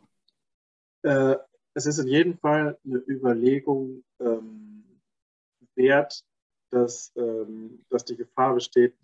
Äh, 1.03 1.35
es 1.73 1.85
ist 1.85 1.99
in 1.99 2.07
jedem 2.07 2.37
Fall 2.37 2.77
eine 2.85 2.97
Überlegung 3.07 4.05
ähm, 4.21 4.85
wert, 5.75 6.23
dass, 6.69 7.11
ähm, 7.17 7.83
dass 7.89 8.05
die 8.05 8.15
Gefahr 8.15 8.53
besteht, 8.53 8.95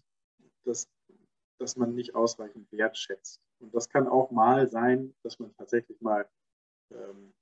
dass, 0.68 0.90
dass 1.60 1.76
man 1.78 1.96
nicht 1.96 2.16
ausreichend 2.16 2.72
wertschätzt. 2.72 3.42
Und 3.60 3.74
das 3.74 3.90
kann 3.90 4.08
auch 4.08 4.32
mal 4.32 4.70
sein, 4.70 5.16
dass 5.24 5.40
man 5.40 5.54
tatsächlich 5.56 6.00
mal 6.02 6.28
ähm, 6.92 7.34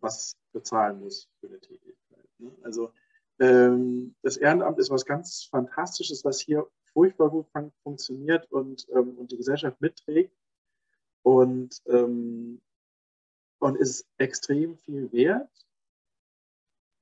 was 0.00 0.36
bezahlen 0.52 1.00
muss 1.00 1.28
für 1.40 1.48
eine 1.48 1.60
Tätigkeit. 1.60 2.28
Ne? 2.38 2.52
Also 2.62 2.92
ähm, 3.40 4.14
das 4.22 4.36
Ehrenamt 4.36 4.78
ist 4.78 4.90
was 4.90 5.04
ganz 5.04 5.44
Fantastisches, 5.44 6.24
was 6.24 6.40
hier 6.40 6.68
furchtbar 6.92 7.30
gut 7.30 7.48
fun 7.52 7.72
funktioniert 7.82 8.50
und, 8.50 8.86
ähm, 8.90 9.16
und 9.18 9.30
die 9.30 9.36
Gesellschaft 9.36 9.80
mitträgt 9.80 10.36
und, 11.22 11.82
ähm, 11.86 12.60
und 13.60 13.76
ist 13.76 14.06
extrem 14.18 14.76
viel 14.78 15.12
wert. 15.12 15.50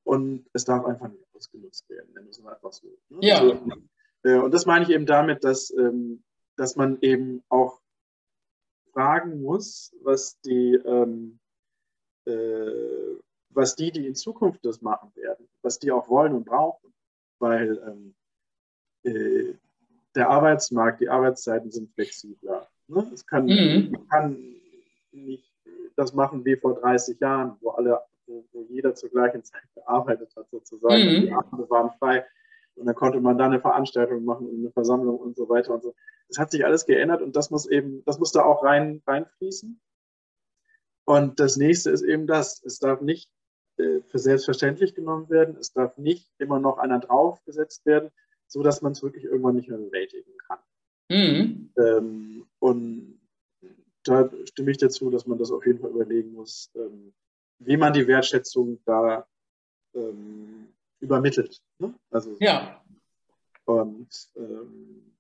Und 0.04 0.48
es 0.52 0.64
darf 0.64 0.84
einfach 0.84 1.08
nicht 1.08 1.24
ausgenutzt 1.34 1.88
werden, 1.88 2.12
nennen 2.12 2.26
wir 2.26 2.30
es 2.30 2.44
einfach 2.44 2.72
so. 2.72 2.86
Ne? 3.08 3.18
Ja. 3.22 3.40
Also, 3.40 3.54
und 4.34 4.52
das 4.52 4.66
meine 4.66 4.84
ich 4.84 4.90
eben 4.90 5.06
damit, 5.06 5.44
dass, 5.44 5.70
ähm, 5.76 6.22
dass 6.56 6.76
man 6.76 6.98
eben 7.00 7.42
auch 7.48 7.80
fragen 8.92 9.42
muss, 9.42 9.94
was 10.02 10.40
die, 10.40 10.74
ähm, 10.74 11.38
äh, 12.26 13.20
was 13.50 13.76
die, 13.76 13.92
die 13.92 14.06
in 14.06 14.14
Zukunft 14.14 14.64
das 14.64 14.80
machen 14.82 15.12
werden, 15.14 15.48
was 15.62 15.78
die 15.78 15.92
auch 15.92 16.08
wollen 16.08 16.34
und 16.34 16.44
brauchen. 16.44 16.92
Weil 17.38 17.78
ähm, 17.86 18.14
äh, 19.02 19.54
der 20.14 20.30
Arbeitsmarkt, 20.30 21.00
die 21.00 21.08
Arbeitszeiten 21.08 21.70
sind 21.70 21.92
flexibler. 21.92 22.66
Ne? 22.88 23.10
Es 23.12 23.26
kann, 23.26 23.44
mhm. 23.46 24.08
kann 24.08 24.56
nicht 25.12 25.52
das 25.96 26.12
machen 26.14 26.44
wie 26.44 26.56
vor 26.56 26.74
30 26.80 27.18
Jahren, 27.20 27.56
wo 27.60 27.70
alle, 27.70 28.00
wo, 28.26 28.44
wo 28.52 28.62
jeder 28.68 28.94
zur 28.94 29.10
gleichen 29.10 29.42
Zeit 29.42 29.62
gearbeitet 29.74 30.32
hat, 30.36 30.48
sozusagen. 30.50 31.02
Mhm. 31.02 31.20
Die 31.22 31.32
Abende 31.32 31.68
waren 31.70 31.90
frei. 31.98 32.24
Und 32.76 32.86
dann 32.86 32.94
konnte 32.94 33.20
man 33.20 33.38
da 33.38 33.46
eine 33.46 33.60
Veranstaltung 33.60 34.24
machen 34.24 34.48
und 34.48 34.60
eine 34.60 34.70
Versammlung 34.70 35.18
und 35.18 35.36
so 35.36 35.48
weiter 35.48 35.74
und 35.74 35.82
so. 35.82 35.94
Es 36.28 36.38
hat 36.38 36.50
sich 36.50 36.64
alles 36.64 36.86
geändert 36.86 37.22
und 37.22 37.36
das 37.36 37.50
muss 37.50 37.66
eben, 37.66 38.04
das 38.04 38.18
muss 38.18 38.32
da 38.32 38.44
auch 38.44 38.62
rein, 38.62 39.02
reinfließen. 39.06 39.80
Und 41.04 41.40
das 41.40 41.56
nächste 41.56 41.90
ist 41.90 42.02
eben 42.02 42.26
das. 42.26 42.62
Es 42.64 42.78
darf 42.78 43.00
nicht 43.00 43.30
äh, 43.78 44.00
für 44.02 44.18
selbstverständlich 44.18 44.94
genommen 44.94 45.30
werden. 45.30 45.56
Es 45.56 45.72
darf 45.72 45.96
nicht 45.96 46.28
immer 46.38 46.58
noch 46.58 46.78
einer 46.78 46.98
draufgesetzt 46.98 47.86
werden, 47.86 48.10
so 48.46 48.62
dass 48.62 48.82
man 48.82 48.92
es 48.92 49.02
wirklich 49.02 49.24
irgendwann 49.24 49.56
nicht 49.56 49.68
mehr 49.68 49.78
bewältigen 49.78 50.32
kann. 50.46 50.58
Mhm. 51.08 51.72
Ähm, 51.78 52.46
und 52.58 53.20
da 54.02 54.30
stimme 54.44 54.70
ich 54.70 54.78
dazu, 54.78 55.10
dass 55.10 55.26
man 55.26 55.38
das 55.38 55.50
auf 55.50 55.64
jeden 55.66 55.80
Fall 55.80 55.90
überlegen 55.90 56.32
muss, 56.32 56.70
ähm, 56.74 57.14
wie 57.58 57.76
man 57.76 57.92
die 57.92 58.06
Wertschätzung 58.06 58.80
da 58.84 59.26
ähm, 59.94 60.68
übermittelt. 61.06 61.60
Ne? 61.78 61.94
Also, 62.10 62.36
ja. 62.40 62.82
Und, 63.64 64.08
ähm, 64.36 65.12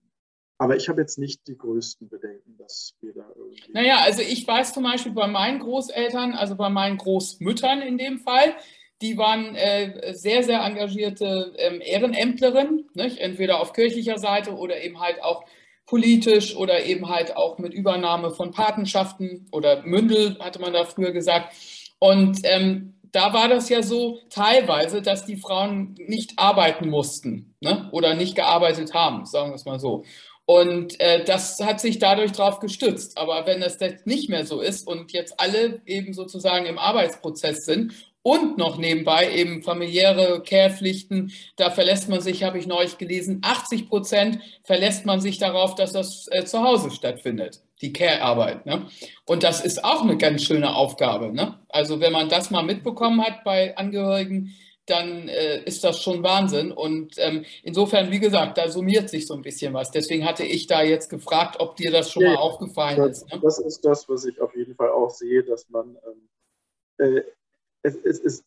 aber 0.58 0.76
ich 0.76 0.88
habe 0.88 1.00
jetzt 1.00 1.18
nicht 1.18 1.46
die 1.46 1.56
größten 1.56 2.08
Bedenken, 2.08 2.56
dass 2.58 2.94
wir 3.00 3.12
da 3.12 3.26
irgendwie. 3.34 3.72
Naja, 3.72 3.98
also 4.02 4.22
ich 4.22 4.46
weiß 4.46 4.72
zum 4.72 4.84
Beispiel 4.84 5.12
bei 5.12 5.26
meinen 5.26 5.58
Großeltern, 5.58 6.32
also 6.32 6.56
bei 6.56 6.68
meinen 6.68 6.96
Großmüttern 6.96 7.82
in 7.82 7.98
dem 7.98 8.18
Fall, 8.18 8.54
die 9.02 9.18
waren 9.18 9.54
äh, 9.54 10.14
sehr, 10.14 10.42
sehr 10.42 10.60
engagierte 10.60 11.54
ähm, 11.58 11.80
Ehrenämtlerinnen, 11.82 12.88
nicht? 12.94 13.18
entweder 13.18 13.60
auf 13.60 13.74
kirchlicher 13.74 14.18
Seite 14.18 14.56
oder 14.56 14.82
eben 14.82 15.00
halt 15.00 15.22
auch 15.22 15.44
politisch 15.84 16.56
oder 16.56 16.84
eben 16.84 17.08
halt 17.08 17.36
auch 17.36 17.58
mit 17.58 17.74
Übernahme 17.74 18.30
von 18.30 18.50
Patenschaften 18.50 19.46
oder 19.52 19.82
Mündel, 19.82 20.38
hatte 20.40 20.60
man 20.60 20.72
da 20.72 20.84
früher 20.84 21.12
gesagt. 21.12 21.54
Und 21.98 22.40
ähm, 22.44 22.94
da 23.16 23.32
war 23.32 23.48
das 23.48 23.70
ja 23.70 23.82
so 23.82 24.18
teilweise, 24.28 25.00
dass 25.00 25.24
die 25.24 25.38
Frauen 25.38 25.94
nicht 26.06 26.34
arbeiten 26.36 26.90
mussten 26.90 27.54
ne? 27.60 27.88
oder 27.90 28.14
nicht 28.14 28.36
gearbeitet 28.36 28.92
haben, 28.92 29.24
sagen 29.24 29.52
wir 29.52 29.54
es 29.54 29.64
mal 29.64 29.80
so. 29.80 30.04
Und 30.44 31.00
äh, 31.00 31.24
das 31.24 31.58
hat 31.60 31.80
sich 31.80 31.98
dadurch 31.98 32.32
darauf 32.32 32.60
gestützt. 32.60 33.16
Aber 33.16 33.46
wenn 33.46 33.62
das 33.62 33.78
nicht 34.04 34.28
mehr 34.28 34.44
so 34.44 34.60
ist 34.60 34.86
und 34.86 35.12
jetzt 35.12 35.40
alle 35.40 35.80
eben 35.86 36.12
sozusagen 36.12 36.66
im 36.66 36.78
Arbeitsprozess 36.78 37.64
sind 37.64 37.94
und 38.20 38.58
noch 38.58 38.76
nebenbei 38.76 39.32
eben 39.32 39.62
familiäre 39.62 40.42
Care-Pflichten, 40.42 41.32
da 41.56 41.70
verlässt 41.70 42.10
man 42.10 42.20
sich, 42.20 42.44
habe 42.44 42.58
ich 42.58 42.66
neulich 42.66 42.98
gelesen, 42.98 43.40
80 43.42 43.88
Prozent 43.88 44.40
verlässt 44.62 45.06
man 45.06 45.22
sich 45.22 45.38
darauf, 45.38 45.74
dass 45.74 45.92
das 45.92 46.28
äh, 46.30 46.44
zu 46.44 46.62
Hause 46.62 46.90
stattfindet 46.90 47.62
die 47.82 47.92
Care-Arbeit. 47.92 48.66
Ne? 48.66 48.86
Und 49.26 49.42
das 49.42 49.64
ist 49.64 49.84
auch 49.84 50.02
eine 50.02 50.16
ganz 50.16 50.42
schöne 50.42 50.74
Aufgabe. 50.74 51.32
Ne? 51.32 51.58
Also 51.68 52.00
wenn 52.00 52.12
man 52.12 52.28
das 52.28 52.50
mal 52.50 52.62
mitbekommen 52.62 53.22
hat 53.22 53.44
bei 53.44 53.76
Angehörigen, 53.76 54.54
dann 54.86 55.28
äh, 55.28 55.62
ist 55.64 55.82
das 55.82 56.00
schon 56.00 56.22
Wahnsinn. 56.22 56.72
Und 56.72 57.16
ähm, 57.18 57.44
insofern, 57.62 58.10
wie 58.12 58.20
gesagt, 58.20 58.56
da 58.56 58.68
summiert 58.68 59.10
sich 59.10 59.26
so 59.26 59.34
ein 59.34 59.42
bisschen 59.42 59.74
was. 59.74 59.90
Deswegen 59.90 60.24
hatte 60.24 60.44
ich 60.44 60.68
da 60.68 60.82
jetzt 60.82 61.10
gefragt, 61.10 61.56
ob 61.58 61.76
dir 61.76 61.90
das 61.90 62.10
schon 62.10 62.22
ja, 62.22 62.34
mal 62.34 62.36
aufgefallen 62.36 62.96
das, 62.96 63.22
ist. 63.22 63.32
Ne? 63.32 63.40
Das 63.42 63.58
ist 63.58 63.84
das, 63.84 64.08
was 64.08 64.24
ich 64.24 64.40
auf 64.40 64.54
jeden 64.54 64.76
Fall 64.76 64.90
auch 64.90 65.10
sehe, 65.10 65.42
dass 65.42 65.68
man 65.68 65.98
ähm, 66.06 66.28
äh, 66.98 67.22
es, 67.82 67.96
es 67.96 68.18
ist, 68.20 68.44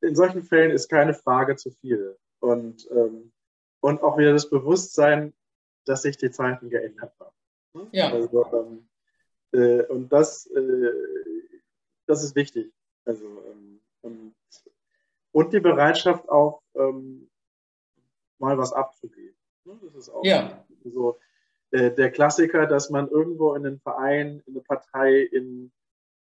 in 0.00 0.14
solchen 0.14 0.42
Fällen 0.42 0.70
ist 0.70 0.88
keine 0.88 1.14
Frage 1.14 1.56
zu 1.56 1.70
viel. 1.70 2.16
Und, 2.40 2.88
ähm, 2.90 3.32
und 3.80 4.02
auch 4.02 4.18
wieder 4.18 4.32
das 4.32 4.50
Bewusstsein, 4.50 5.32
dass 5.84 6.02
sich 6.02 6.16
die 6.16 6.30
Zeiten 6.30 6.70
geändert 6.70 7.12
haben. 7.20 7.34
Ja. 7.92 8.12
Also, 8.12 8.46
ähm, 8.52 8.88
äh, 9.52 9.82
und 9.86 10.12
das, 10.12 10.46
äh, 10.46 10.92
das 12.06 12.22
ist 12.24 12.34
wichtig. 12.34 12.72
Also, 13.04 13.24
ähm, 13.24 13.80
und, 14.02 14.34
und, 15.32 15.52
die 15.52 15.60
Bereitschaft 15.60 16.28
auch 16.28 16.62
ähm, 16.74 17.30
mal 18.38 18.58
was 18.58 18.72
abzugeben. 18.72 19.36
Ne? 19.64 19.78
Das 19.82 19.94
ist 19.94 20.08
auch 20.10 20.24
ja. 20.24 20.64
so 20.84 21.18
äh, 21.70 21.90
der 21.90 22.10
Klassiker, 22.10 22.66
dass 22.66 22.90
man 22.90 23.08
irgendwo 23.08 23.54
in 23.54 23.66
einen 23.66 23.80
Verein, 23.80 24.42
in 24.46 24.54
eine 24.54 24.62
Partei, 24.62 25.20
in, 25.20 25.72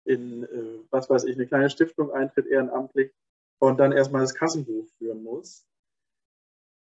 in 0.04 0.44
äh, 0.44 0.84
was 0.90 1.10
weiß 1.10 1.24
ich, 1.24 1.34
eine 1.34 1.46
kleine 1.46 1.70
Stiftung 1.70 2.12
eintritt, 2.12 2.46
ehrenamtlich 2.46 3.12
und 3.58 3.78
dann 3.78 3.92
erstmal 3.92 4.22
das 4.22 4.34
Kassenbuch 4.34 4.86
führen 4.98 5.22
muss. 5.22 5.66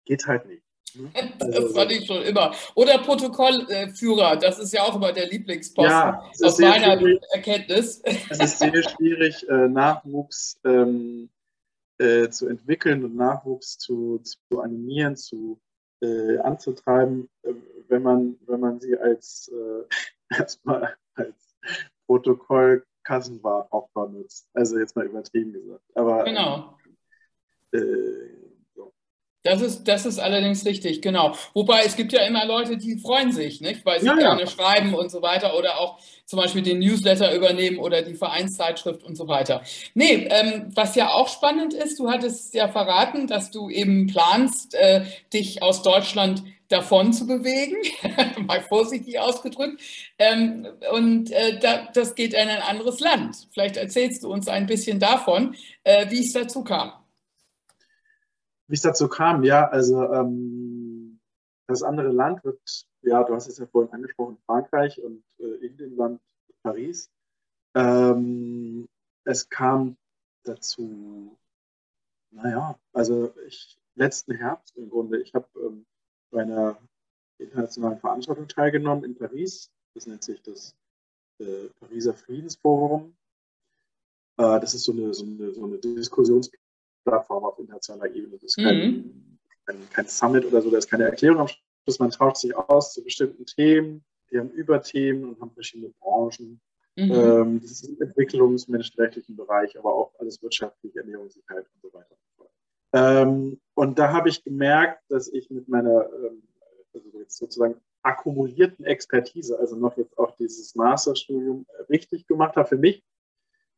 Geht 0.05 0.25
halt 0.27 0.45
nicht. 0.47 0.63
Das 1.39 1.55
also, 1.55 1.73
fand 1.73 1.91
ich 1.91 2.05
schon 2.05 2.21
immer. 2.23 2.53
Oder 2.75 2.99
Protokollführer, 2.99 4.35
das 4.37 4.59
ist 4.59 4.73
ja 4.73 4.83
auch 4.83 4.95
immer 4.95 5.11
der 5.11 5.27
Lieblingsposten 5.27 5.91
ja, 5.91 6.23
aus 6.43 6.59
meiner 6.59 7.01
Erkenntnis. 7.33 8.01
Es 8.29 8.39
ist 8.39 8.59
sehr 8.59 8.83
schwierig, 8.83 9.47
äh, 9.49 9.67
Nachwuchs 9.67 10.59
ähm, 10.65 11.29
äh, 11.97 12.29
zu 12.29 12.47
entwickeln 12.47 13.03
und 13.03 13.15
Nachwuchs 13.15 13.77
zu, 13.77 14.19
zu 14.19 14.59
animieren, 14.59 15.15
zu, 15.15 15.59
äh, 16.01 16.37
anzutreiben, 16.39 17.29
äh, 17.43 17.53
wenn, 17.87 18.03
man, 18.03 18.37
wenn 18.47 18.59
man 18.59 18.79
sie 18.79 18.97
als 18.97 19.51
äh, 19.53 19.85
erstmal 20.37 20.95
als 21.15 21.55
Protokollkassenwart 22.07 23.71
auch 23.71 23.89
benutzt. 23.93 24.47
Also 24.53 24.79
jetzt 24.79 24.95
mal 24.95 25.05
übertrieben 25.05 25.53
gesagt. 25.53 25.83
Aber, 25.95 26.23
genau. 26.23 26.77
Äh, 27.71 28.40
das 29.43 29.61
ist, 29.61 29.87
das 29.87 30.05
ist 30.05 30.19
allerdings 30.19 30.65
richtig, 30.65 31.01
genau. 31.01 31.35
Wobei 31.53 31.83
es 31.83 31.95
gibt 31.95 32.13
ja 32.13 32.23
immer 32.25 32.45
Leute, 32.45 32.77
die 32.77 32.97
freuen 32.97 33.31
sich, 33.31 33.59
nicht? 33.61 33.85
weil 33.85 33.99
sie 33.99 34.07
ja, 34.07 34.15
gerne 34.15 34.41
ja. 34.41 34.47
schreiben 34.47 34.93
und 34.93 35.09
so 35.09 35.21
weiter 35.21 35.57
oder 35.57 35.79
auch 35.79 35.97
zum 36.25 36.39
Beispiel 36.39 36.61
den 36.61 36.79
Newsletter 36.79 37.33
übernehmen 37.35 37.79
oder 37.79 38.03
die 38.03 38.13
Vereinszeitschrift 38.13 39.03
und 39.03 39.15
so 39.15 39.27
weiter. 39.27 39.63
Nee, 39.95 40.27
ähm, 40.29 40.71
was 40.75 40.95
ja 40.95 41.09
auch 41.09 41.27
spannend 41.27 41.73
ist, 41.73 41.99
du 41.99 42.09
hattest 42.09 42.53
ja 42.53 42.67
verraten, 42.67 43.27
dass 43.27 43.51
du 43.51 43.69
eben 43.69 44.07
planst, 44.07 44.75
äh, 44.75 45.05
dich 45.33 45.63
aus 45.63 45.81
Deutschland 45.81 46.43
davon 46.69 47.11
zu 47.11 47.27
bewegen, 47.27 47.75
mal 48.47 48.61
vorsichtig 48.61 49.19
ausgedrückt. 49.19 49.81
Ähm, 50.17 50.67
und 50.93 51.31
äh, 51.31 51.59
da, 51.59 51.89
das 51.93 52.15
geht 52.15 52.33
in 52.33 52.47
ein 52.47 52.61
anderes 52.61 52.99
Land. 52.99 53.47
Vielleicht 53.51 53.77
erzählst 53.77 54.23
du 54.23 54.31
uns 54.31 54.47
ein 54.47 54.67
bisschen 54.67 54.99
davon, 54.99 55.55
äh, 55.83 56.09
wie 56.09 56.19
es 56.19 56.31
dazu 56.31 56.63
kam. 56.63 56.93
Wie 58.71 58.75
es 58.75 58.83
dazu 58.83 59.09
kam, 59.09 59.43
ja, 59.43 59.67
also 59.67 60.01
ähm, 60.13 61.19
das 61.67 61.83
andere 61.83 62.07
Land 62.07 62.41
wird, 62.45 62.61
ja, 63.01 63.21
du 63.21 63.35
hast 63.35 63.49
es 63.49 63.57
ja 63.57 63.67
vorhin 63.67 63.91
angesprochen, 63.91 64.37
Frankreich 64.45 65.03
und 65.03 65.25
äh, 65.39 65.65
in 65.65 65.75
dem 65.75 65.97
Land 65.97 66.21
Paris. 66.63 67.11
Ähm, 67.75 68.87
es 69.25 69.49
kam 69.49 69.97
dazu, 70.45 71.37
naja, 72.29 72.79
also 72.93 73.33
ich, 73.45 73.77
letzten 73.95 74.35
Herbst 74.35 74.77
im 74.77 74.89
Grunde, 74.89 75.21
ich 75.21 75.35
habe 75.35 75.49
ähm, 75.59 75.85
bei 76.31 76.43
einer 76.43 76.77
internationalen 77.39 77.99
Veranstaltung 77.99 78.47
teilgenommen 78.47 79.03
in 79.03 79.17
Paris. 79.17 79.69
Das 79.95 80.07
nennt 80.07 80.23
sich 80.23 80.41
das 80.43 80.73
äh, 81.41 81.67
Pariser 81.81 82.13
Friedensforum. 82.13 83.17
Äh, 84.37 84.61
das 84.61 84.75
ist 84.75 84.83
so 84.85 84.93
eine, 84.93 85.13
so 85.13 85.25
eine, 85.25 85.51
so 85.51 85.65
eine 85.65 85.77
Diskussions 85.77 86.49
Plattform 87.03 87.43
auf 87.43 87.59
internationaler 87.59 88.13
Ebene. 88.13 88.33
Das 88.33 88.43
ist 88.43 88.55
kein, 88.57 88.77
mhm. 88.77 89.37
kein, 89.65 89.89
kein, 89.91 90.07
Summit 90.07 90.45
oder 90.45 90.61
so, 90.61 90.69
da 90.69 90.77
ist 90.77 90.89
keine 90.89 91.05
Erklärung 91.05 91.39
am 91.39 91.47
Schluss. 91.47 91.99
Man 91.99 92.11
tauscht 92.11 92.37
sich 92.37 92.55
aus 92.55 92.93
zu 92.93 93.03
bestimmten 93.03 93.45
Themen. 93.45 94.03
Die 94.31 94.39
haben 94.39 94.49
Überthemen 94.51 95.25
und 95.25 95.41
haben 95.41 95.51
verschiedene 95.51 95.91
Branchen. 95.99 96.61
Mhm. 96.95 97.11
Ähm, 97.11 97.61
das 97.61 97.71
ist 97.71 97.83
im 97.85 97.97
Entwicklungs-, 97.99 98.69
menschenrechtlichen 98.69 99.35
Bereich, 99.35 99.77
aber 99.77 99.93
auch 99.93 100.13
alles 100.19 100.41
wirtschaftlich, 100.41 100.95
Ernährungssicherheit 100.95 101.65
und 101.73 101.81
so 101.81 101.93
weiter. 101.93 102.15
Ähm, 102.93 103.59
und 103.73 103.97
da 103.97 104.11
habe 104.11 104.29
ich 104.29 104.43
gemerkt, 104.43 105.01
dass 105.09 105.29
ich 105.29 105.49
mit 105.49 105.69
meiner 105.69 106.09
ähm, 106.13 106.43
also 106.93 107.09
sozusagen 107.27 107.75
akkumulierten 108.03 108.83
Expertise, 108.83 109.57
also 109.57 109.75
noch 109.75 109.95
jetzt 109.97 110.17
auch 110.17 110.35
dieses 110.35 110.75
Masterstudium 110.75 111.65
richtig 111.89 112.27
gemacht 112.27 112.55
habe 112.55 112.67
für 112.67 112.77
mich 112.77 113.03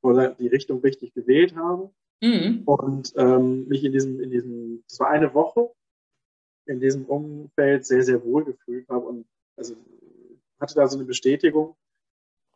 oder 0.02 0.30
die 0.30 0.48
Richtung 0.48 0.80
richtig 0.82 1.14
gewählt 1.14 1.56
habe 1.56 1.92
Mhm. 2.24 2.64
Und 2.66 3.14
ähm, 3.18 3.68
mich 3.68 3.84
in 3.84 3.92
diesem, 3.92 4.22
in 4.22 4.32
diesem, 4.32 4.84
das 4.88 4.98
war 5.02 5.10
eine 5.10 5.34
Woche, 5.34 5.70
in 6.66 6.80
diesem 6.80 7.06
Umfeld 7.06 7.86
sehr, 7.86 8.02
sehr 8.04 8.24
wohl 8.24 8.46
gefühlt 8.46 8.88
habe 8.88 9.06
und 9.06 9.28
also 9.58 9.76
hatte 10.58 10.76
da 10.76 10.88
so 10.88 10.98
eine 10.98 11.06
Bestätigung. 11.06 11.76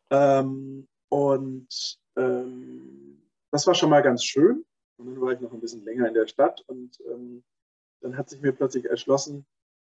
Ähm, 0.09 0.87
und 1.09 1.99
ähm, 2.15 3.21
das 3.51 3.67
war 3.67 3.75
schon 3.75 3.89
mal 3.89 4.01
ganz 4.01 4.23
schön. 4.23 4.63
Und 4.97 5.07
dann 5.07 5.19
war 5.19 5.33
ich 5.33 5.41
noch 5.41 5.51
ein 5.51 5.59
bisschen 5.59 5.83
länger 5.83 6.07
in 6.07 6.13
der 6.13 6.27
Stadt 6.27 6.63
und 6.67 6.97
ähm, 7.11 7.43
dann 7.99 8.17
hat 8.17 8.29
sich 8.29 8.41
mir 8.41 8.53
plötzlich 8.53 8.85
erschlossen, 8.85 9.45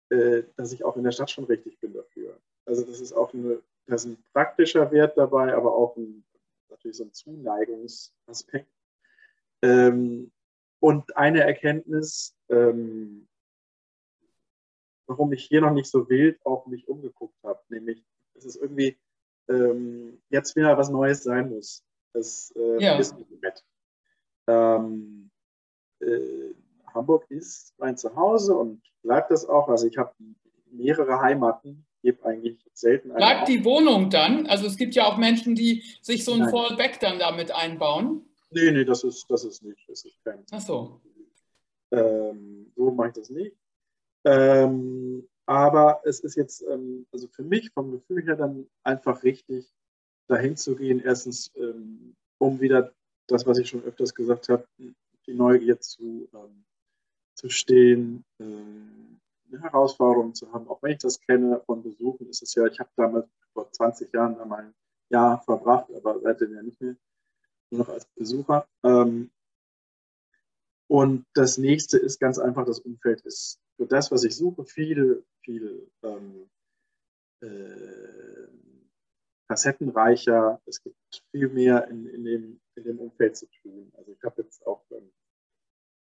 äh, 0.09 0.43
dass 0.55 0.73
ich 0.73 0.83
auch 0.83 0.97
in 0.97 1.03
der 1.03 1.11
Stadt 1.11 1.29
schon 1.29 1.45
richtig 1.45 1.79
bin 1.79 1.93
dafür. 1.93 2.41
Also 2.65 2.83
das 2.83 2.99
ist 2.99 3.13
auch 3.13 3.35
eine, 3.35 3.61
das 3.85 4.05
ist 4.05 4.11
ein 4.11 4.23
praktischer 4.33 4.91
Wert 4.91 5.15
dabei, 5.15 5.53
aber 5.53 5.75
auch 5.75 5.95
ein, 5.95 6.25
natürlich 6.69 6.97
so 6.97 7.03
ein 7.03 7.13
Zuneigungsaspekt. 7.13 8.67
Ähm, 9.61 10.31
und 10.79 11.17
eine 11.17 11.41
Erkenntnis, 11.41 12.35
ähm, 12.49 13.27
warum 15.07 15.33
ich 15.33 15.45
hier 15.45 15.61
noch 15.61 15.73
nicht 15.73 15.89
so 15.89 16.09
wild 16.09 16.39
auf 16.45 16.67
mich 16.67 16.87
umgeguckt 16.87 17.35
habe, 17.43 17.59
nämlich, 17.69 18.03
dass 18.33 18.45
es 18.45 18.55
irgendwie 18.55 18.97
ähm, 19.49 20.21
jetzt 20.29 20.55
wieder 20.55 20.77
was 20.77 20.89
Neues 20.89 21.23
sein 21.23 21.49
muss. 21.49 21.83
Das 22.13 22.53
äh, 22.55 22.83
ja. 22.83 22.97
ist 22.97 23.17
nicht 23.17 23.41
nett. 23.41 23.63
Ähm, 24.47 25.29
äh, 25.99 26.53
Hamburg 26.93 27.25
ist 27.29 27.73
mein 27.77 27.97
Zuhause 27.97 28.55
und 28.55 28.81
bleibt 29.03 29.31
das 29.31 29.47
auch. 29.47 29.67
Also 29.67 29.87
ich 29.87 29.97
habe 29.97 30.13
mehrere 30.71 31.19
Heimaten, 31.21 31.85
gebe 32.01 32.25
eigentlich 32.25 32.59
selten. 32.73 33.13
Bleibt 33.13 33.47
die 33.47 33.63
Wohnung 33.65 34.09
dann? 34.09 34.47
Also 34.47 34.65
es 34.67 34.77
gibt 34.77 34.95
ja 34.95 35.05
auch 35.05 35.17
Menschen, 35.17 35.55
die 35.55 35.83
sich 36.01 36.23
so 36.23 36.33
ein 36.33 36.39
Nein. 36.39 36.49
Fallback 36.49 36.99
dann 36.99 37.19
damit 37.19 37.51
einbauen. 37.51 38.28
Nee, 38.51 38.71
nee, 38.71 38.85
das 38.85 39.03
ist, 39.03 39.29
das 39.29 39.43
ist 39.43 39.63
nicht. 39.63 39.87
Das 39.87 40.05
ist 40.05 40.23
kein 40.23 40.43
Ach 40.51 40.61
so. 40.61 41.01
Ähm, 41.91 42.71
so 42.75 42.91
mache 42.91 43.09
ich 43.09 43.13
das 43.13 43.29
nicht. 43.29 43.55
Ähm, 44.25 45.27
aber 45.45 46.01
es 46.03 46.19
ist 46.19 46.35
jetzt, 46.35 46.61
ähm, 46.63 47.07
also 47.11 47.27
für 47.27 47.43
mich 47.43 47.71
vom 47.71 47.91
Gefühl 47.91 48.23
her 48.23 48.35
dann 48.35 48.67
einfach 48.83 49.23
richtig, 49.23 49.71
dahin 50.27 50.55
zu 50.55 50.75
gehen. 50.75 51.01
Erstens, 51.03 51.51
ähm, 51.55 52.15
um 52.37 52.59
wieder 52.61 52.93
das, 53.27 53.45
was 53.45 53.57
ich 53.57 53.69
schon 53.69 53.83
öfters 53.83 54.13
gesagt 54.13 54.49
habe, 54.49 54.65
die 54.77 55.33
Neugier 55.33 55.79
zu, 55.79 56.29
ähm, 56.33 56.65
zu 57.35 57.49
stehen, 57.49 58.23
ähm, 58.39 59.19
eine 59.51 59.61
Herausforderung 59.61 60.33
zu 60.35 60.51
haben. 60.53 60.67
Auch 60.67 60.81
wenn 60.83 60.91
ich 60.91 60.99
das 60.99 61.19
kenne 61.19 61.61
von 61.65 61.81
Besuchen, 61.81 62.27
ist 62.29 62.43
es 62.43 62.53
ja, 62.55 62.65
ich 62.67 62.79
habe 62.79 62.89
damals 62.95 63.27
vor 63.53 63.71
20 63.71 64.13
Jahren 64.13 64.39
einmal 64.39 64.65
ein 64.65 64.73
Jahr 65.09 65.41
verbracht, 65.41 65.91
aber 65.95 66.19
seitdem 66.21 66.53
ja 66.53 66.61
nicht 66.61 66.79
mehr 66.79 66.95
nur 67.71 67.79
noch 67.79 67.89
als 67.89 68.05
Besucher. 68.15 68.67
Ähm, 68.83 69.31
und 70.87 71.25
das 71.33 71.57
nächste 71.57 71.97
ist 71.97 72.19
ganz 72.19 72.39
einfach, 72.39 72.65
das 72.65 72.79
Umfeld 72.79 73.21
ist 73.21 73.59
für 73.77 73.85
das, 73.85 74.11
was 74.11 74.23
ich 74.23 74.35
suche, 74.35 74.65
viel, 74.65 75.23
viel 75.43 75.89
ähm, 76.03 76.49
äh, 77.41 78.47
facettenreicher. 79.47 80.61
Es 80.65 80.81
gibt 80.81 80.97
viel 81.31 81.49
mehr 81.49 81.87
in, 81.87 82.07
in, 82.07 82.23
dem, 82.23 82.61
in 82.75 82.83
dem 82.83 82.99
Umfeld 82.99 83.37
zu 83.37 83.47
tun. 83.61 83.91
Also 83.95 84.11
ich 84.11 84.23
habe 84.23 84.41
jetzt 84.41 84.65
auch 84.65 84.83
ähm, 84.91 85.11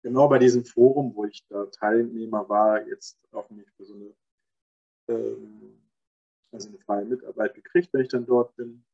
genau 0.03 0.29
bei 0.29 0.39
diesem 0.39 0.65
Forum, 0.65 1.15
wo 1.15 1.25
ich 1.25 1.45
da 1.49 1.67
Teilnehmer 1.67 2.49
war, 2.49 2.87
jetzt 2.87 3.19
auch 3.33 3.49
mich 3.51 3.71
für 3.77 3.85
so 3.85 3.95
eine, 3.95 4.15
ähm, 5.09 5.81
also 6.53 6.69
eine 6.69 6.79
freie 6.79 7.05
Mitarbeit 7.05 7.55
gekriegt, 7.55 7.93
wenn 7.93 8.03
ich 8.03 8.09
dann 8.09 8.27
dort 8.27 8.55
bin. 8.57 8.85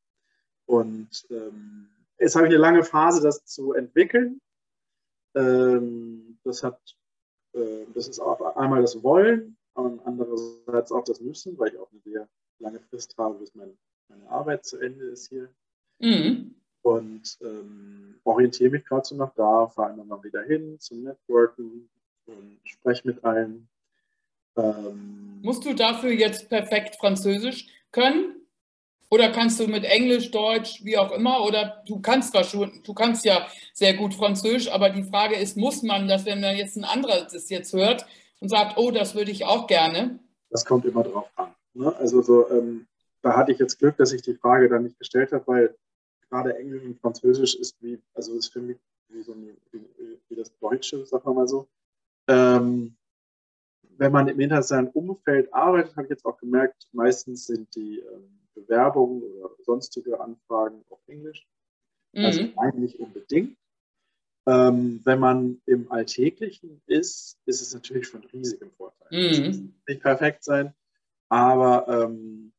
Und 0.65 1.25
ähm, 1.29 1.89
Jetzt 2.21 2.35
habe 2.35 2.45
ich 2.45 2.53
eine 2.53 2.61
lange 2.61 2.83
Phase, 2.83 3.19
das 3.19 3.43
zu 3.45 3.73
entwickeln. 3.73 4.39
Ähm, 5.33 6.37
das 6.43 6.63
hat, 6.63 6.79
äh, 7.53 7.85
das 7.95 8.07
ist 8.07 8.19
auch 8.19 8.55
einmal 8.55 8.81
das 8.81 9.01
Wollen 9.01 9.57
und 9.73 10.05
andererseits 10.05 10.91
auch 10.91 11.03
das 11.03 11.19
Müssen, 11.19 11.57
weil 11.57 11.69
ich 11.69 11.79
auch 11.79 11.91
eine 11.91 12.01
sehr 12.01 12.29
lange 12.59 12.79
Frist 12.79 13.17
habe, 13.17 13.39
bis 13.39 13.55
mein, 13.55 13.75
meine 14.07 14.29
Arbeit 14.29 14.65
zu 14.65 14.77
Ende 14.77 15.05
ist 15.05 15.29
hier. 15.29 15.49
Mhm. 15.97 16.53
Und 16.83 17.39
ähm, 17.41 18.19
orientiere 18.23 18.69
mich 18.69 18.85
gerade 18.85 19.05
so 19.05 19.15
nach 19.15 19.33
da, 19.33 19.67
fahre 19.67 19.93
immer 19.93 20.05
mal 20.05 20.23
wieder 20.23 20.43
hin 20.43 20.79
zum 20.79 21.01
Networken 21.01 21.89
und 22.27 22.59
spreche 22.65 23.07
mit 23.07 23.23
allen. 23.23 23.67
Ähm, 24.57 25.39
Musst 25.41 25.65
du 25.65 25.73
dafür 25.73 26.11
jetzt 26.11 26.49
perfekt 26.49 26.97
Französisch 26.97 27.65
können? 27.91 28.40
Oder 29.13 29.29
kannst 29.29 29.59
du 29.59 29.67
mit 29.67 29.83
Englisch, 29.83 30.31
Deutsch, 30.31 30.85
wie 30.85 30.97
auch 30.97 31.11
immer, 31.11 31.43
oder 31.43 31.83
du 31.85 31.99
kannst 31.99 32.31
zwar 32.31 32.45
schon, 32.45 32.81
du 32.81 32.93
kannst 32.93 33.25
ja 33.25 33.45
sehr 33.73 33.93
gut 33.95 34.13
Französisch, 34.13 34.71
aber 34.71 34.89
die 34.89 35.03
Frage 35.03 35.35
ist, 35.35 35.57
muss 35.57 35.83
man 35.83 36.07
das, 36.07 36.25
wenn 36.25 36.39
man 36.39 36.55
jetzt 36.55 36.77
ein 36.77 36.85
anderer 36.85 37.27
das 37.29 37.49
jetzt 37.49 37.73
hört 37.73 38.05
und 38.39 38.47
sagt, 38.47 38.77
oh, 38.77 38.89
das 38.89 39.13
würde 39.13 39.31
ich 39.31 39.45
auch 39.45 39.67
gerne? 39.67 40.19
Das 40.49 40.65
kommt 40.65 40.85
immer 40.85 41.03
drauf 41.03 41.29
an. 41.35 41.53
Ne? 41.73 41.93
Also 41.97 42.21
so, 42.21 42.49
ähm, 42.49 42.87
da 43.21 43.35
hatte 43.35 43.51
ich 43.51 43.59
jetzt 43.59 43.79
Glück, 43.79 43.97
dass 43.97 44.13
ich 44.13 44.21
die 44.21 44.33
Frage 44.33 44.69
dann 44.69 44.83
nicht 44.83 44.97
gestellt 44.97 45.33
habe, 45.33 45.45
weil 45.45 45.75
gerade 46.29 46.57
Englisch 46.57 46.83
und 46.83 46.97
Französisch 47.01 47.55
ist 47.55 47.75
wie, 47.81 47.99
also 48.13 48.33
ist 48.35 48.47
für 48.47 48.61
mich 48.61 48.77
wie, 49.09 49.23
so 49.23 49.33
ein, 49.33 49.57
wie, 49.71 49.81
wie 50.29 50.35
das 50.35 50.57
Deutsche, 50.59 51.05
sagen 51.05 51.25
wir 51.25 51.33
mal 51.33 51.47
so. 51.49 51.67
Ähm, 52.29 52.95
wenn 53.97 54.11
man 54.13 54.29
im 54.29 54.39
internationalen 54.39 54.87
Umfeld 54.87 55.53
arbeitet, 55.53 55.97
habe 55.97 56.05
ich 56.05 56.11
jetzt 56.11 56.25
auch 56.25 56.37
gemerkt, 56.37 56.87
meistens 56.93 57.45
sind 57.45 57.75
die 57.75 57.99
ähm, 57.99 58.40
Bewerbungen 58.55 59.23
oder 59.23 59.51
sonstige 59.63 60.19
Anfragen 60.19 60.83
auf 60.89 60.99
Englisch. 61.07 61.45
Also 62.13 62.43
mhm. 62.43 62.53
Also 62.57 62.77
nicht 62.77 62.99
unbedingt. 62.99 63.57
Ähm, 64.47 65.01
wenn 65.03 65.19
man 65.19 65.61
im 65.65 65.91
Alltäglichen 65.91 66.81
ist, 66.87 67.37
ist 67.45 67.61
es 67.61 67.73
natürlich 67.73 68.07
von 68.07 68.23
riesigem 68.23 68.71
Vorteil. 68.71 69.07
Mhm. 69.11 69.29
Es 69.29 69.39
muss 69.39 69.57
nicht 69.87 70.01
perfekt 70.01 70.43
sein, 70.43 70.73
aber 71.29 71.87
ähm, 71.87 72.51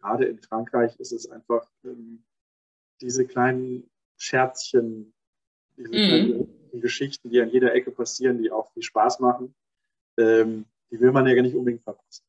gerade 0.00 0.24
in 0.24 0.38
Frankreich 0.38 0.98
ist 0.98 1.12
es 1.12 1.30
einfach 1.30 1.68
ähm, 1.84 2.24
diese 3.00 3.26
kleinen 3.26 3.90
Scherzchen, 4.16 5.12
diese 5.76 5.88
mhm. 5.88 5.92
kleinen 5.92 6.80
Geschichten, 6.80 7.28
die 7.30 7.40
an 7.40 7.50
jeder 7.50 7.74
Ecke 7.74 7.90
passieren, 7.90 8.42
die 8.42 8.50
auch 8.50 8.72
viel 8.72 8.82
Spaß 8.82 9.20
machen, 9.20 9.54
ähm, 10.18 10.64
die 10.90 11.00
will 11.00 11.12
man 11.12 11.26
ja 11.26 11.34
gar 11.34 11.42
nicht 11.42 11.54
unbedingt 11.54 11.82
verpassen. 11.82 12.24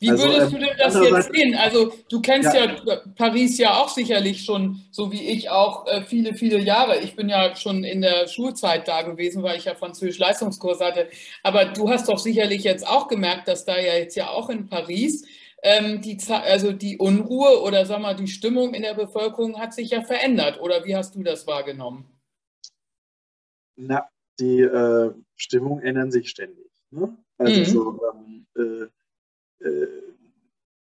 Wie 0.00 0.10
also, 0.10 0.24
würdest 0.24 0.52
ähm, 0.52 0.60
du 0.60 0.66
denn 0.66 0.76
das 0.78 0.94
jetzt 0.94 1.32
sehen? 1.32 1.54
Also 1.54 1.92
du 2.08 2.20
kennst 2.20 2.54
ja. 2.54 2.76
ja. 2.84 3.00
Paris 3.16 3.58
ja 3.58 3.74
auch 3.74 3.88
sicherlich 3.88 4.44
schon, 4.44 4.80
so 4.90 5.12
wie 5.12 5.28
ich 5.28 5.50
auch, 5.50 5.86
äh, 5.86 6.02
viele, 6.02 6.34
viele 6.34 6.58
Jahre. 6.58 6.98
Ich 6.98 7.14
bin 7.14 7.28
ja 7.28 7.54
schon 7.54 7.84
in 7.84 8.00
der 8.00 8.26
Schulzeit 8.26 8.88
da 8.88 9.02
gewesen, 9.02 9.42
weil 9.42 9.58
ich 9.58 9.66
ja 9.66 9.74
Französisch 9.74 10.18
Leistungskurs 10.18 10.80
hatte. 10.80 11.08
Aber 11.42 11.66
du 11.66 11.88
hast 11.88 12.08
doch 12.08 12.18
sicherlich 12.18 12.64
jetzt 12.64 12.86
auch 12.86 13.08
gemerkt, 13.08 13.46
dass 13.46 13.64
da 13.64 13.78
ja 13.78 13.94
jetzt 13.94 14.16
ja 14.16 14.30
auch 14.30 14.48
in 14.48 14.68
Paris 14.68 15.24
ähm, 15.62 16.00
die, 16.00 16.18
also 16.28 16.72
die 16.72 16.96
Unruhe 16.96 17.60
oder 17.62 17.84
sag 17.84 18.00
mal 18.00 18.16
die 18.16 18.28
Stimmung 18.28 18.74
in 18.74 18.82
der 18.82 18.94
Bevölkerung 18.94 19.60
hat 19.60 19.74
sich 19.74 19.90
ja 19.90 20.02
verändert. 20.02 20.60
Oder 20.60 20.84
wie 20.84 20.96
hast 20.96 21.14
du 21.14 21.22
das 21.22 21.46
wahrgenommen? 21.46 22.06
Na, 23.76 24.08
die 24.38 24.60
äh, 24.60 25.12
Stimmung 25.36 25.80
ändern 25.80 26.10
sich 26.10 26.30
ständig. 26.30 26.70
Ne? 26.90 27.16
Also 27.38 27.60
mhm. 27.60 27.64
so, 27.64 28.00
ähm, 28.12 28.46
äh, 28.56 28.62
äh, 28.62 28.88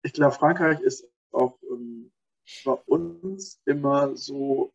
ich 0.02 0.14
glaube, 0.14 0.36
Frankreich 0.36 0.80
ist 0.82 1.08
auch 1.32 1.58
ähm, 1.70 2.12
bei 2.66 2.74
uns 2.86 3.62
immer 3.66 4.16
so, 4.16 4.74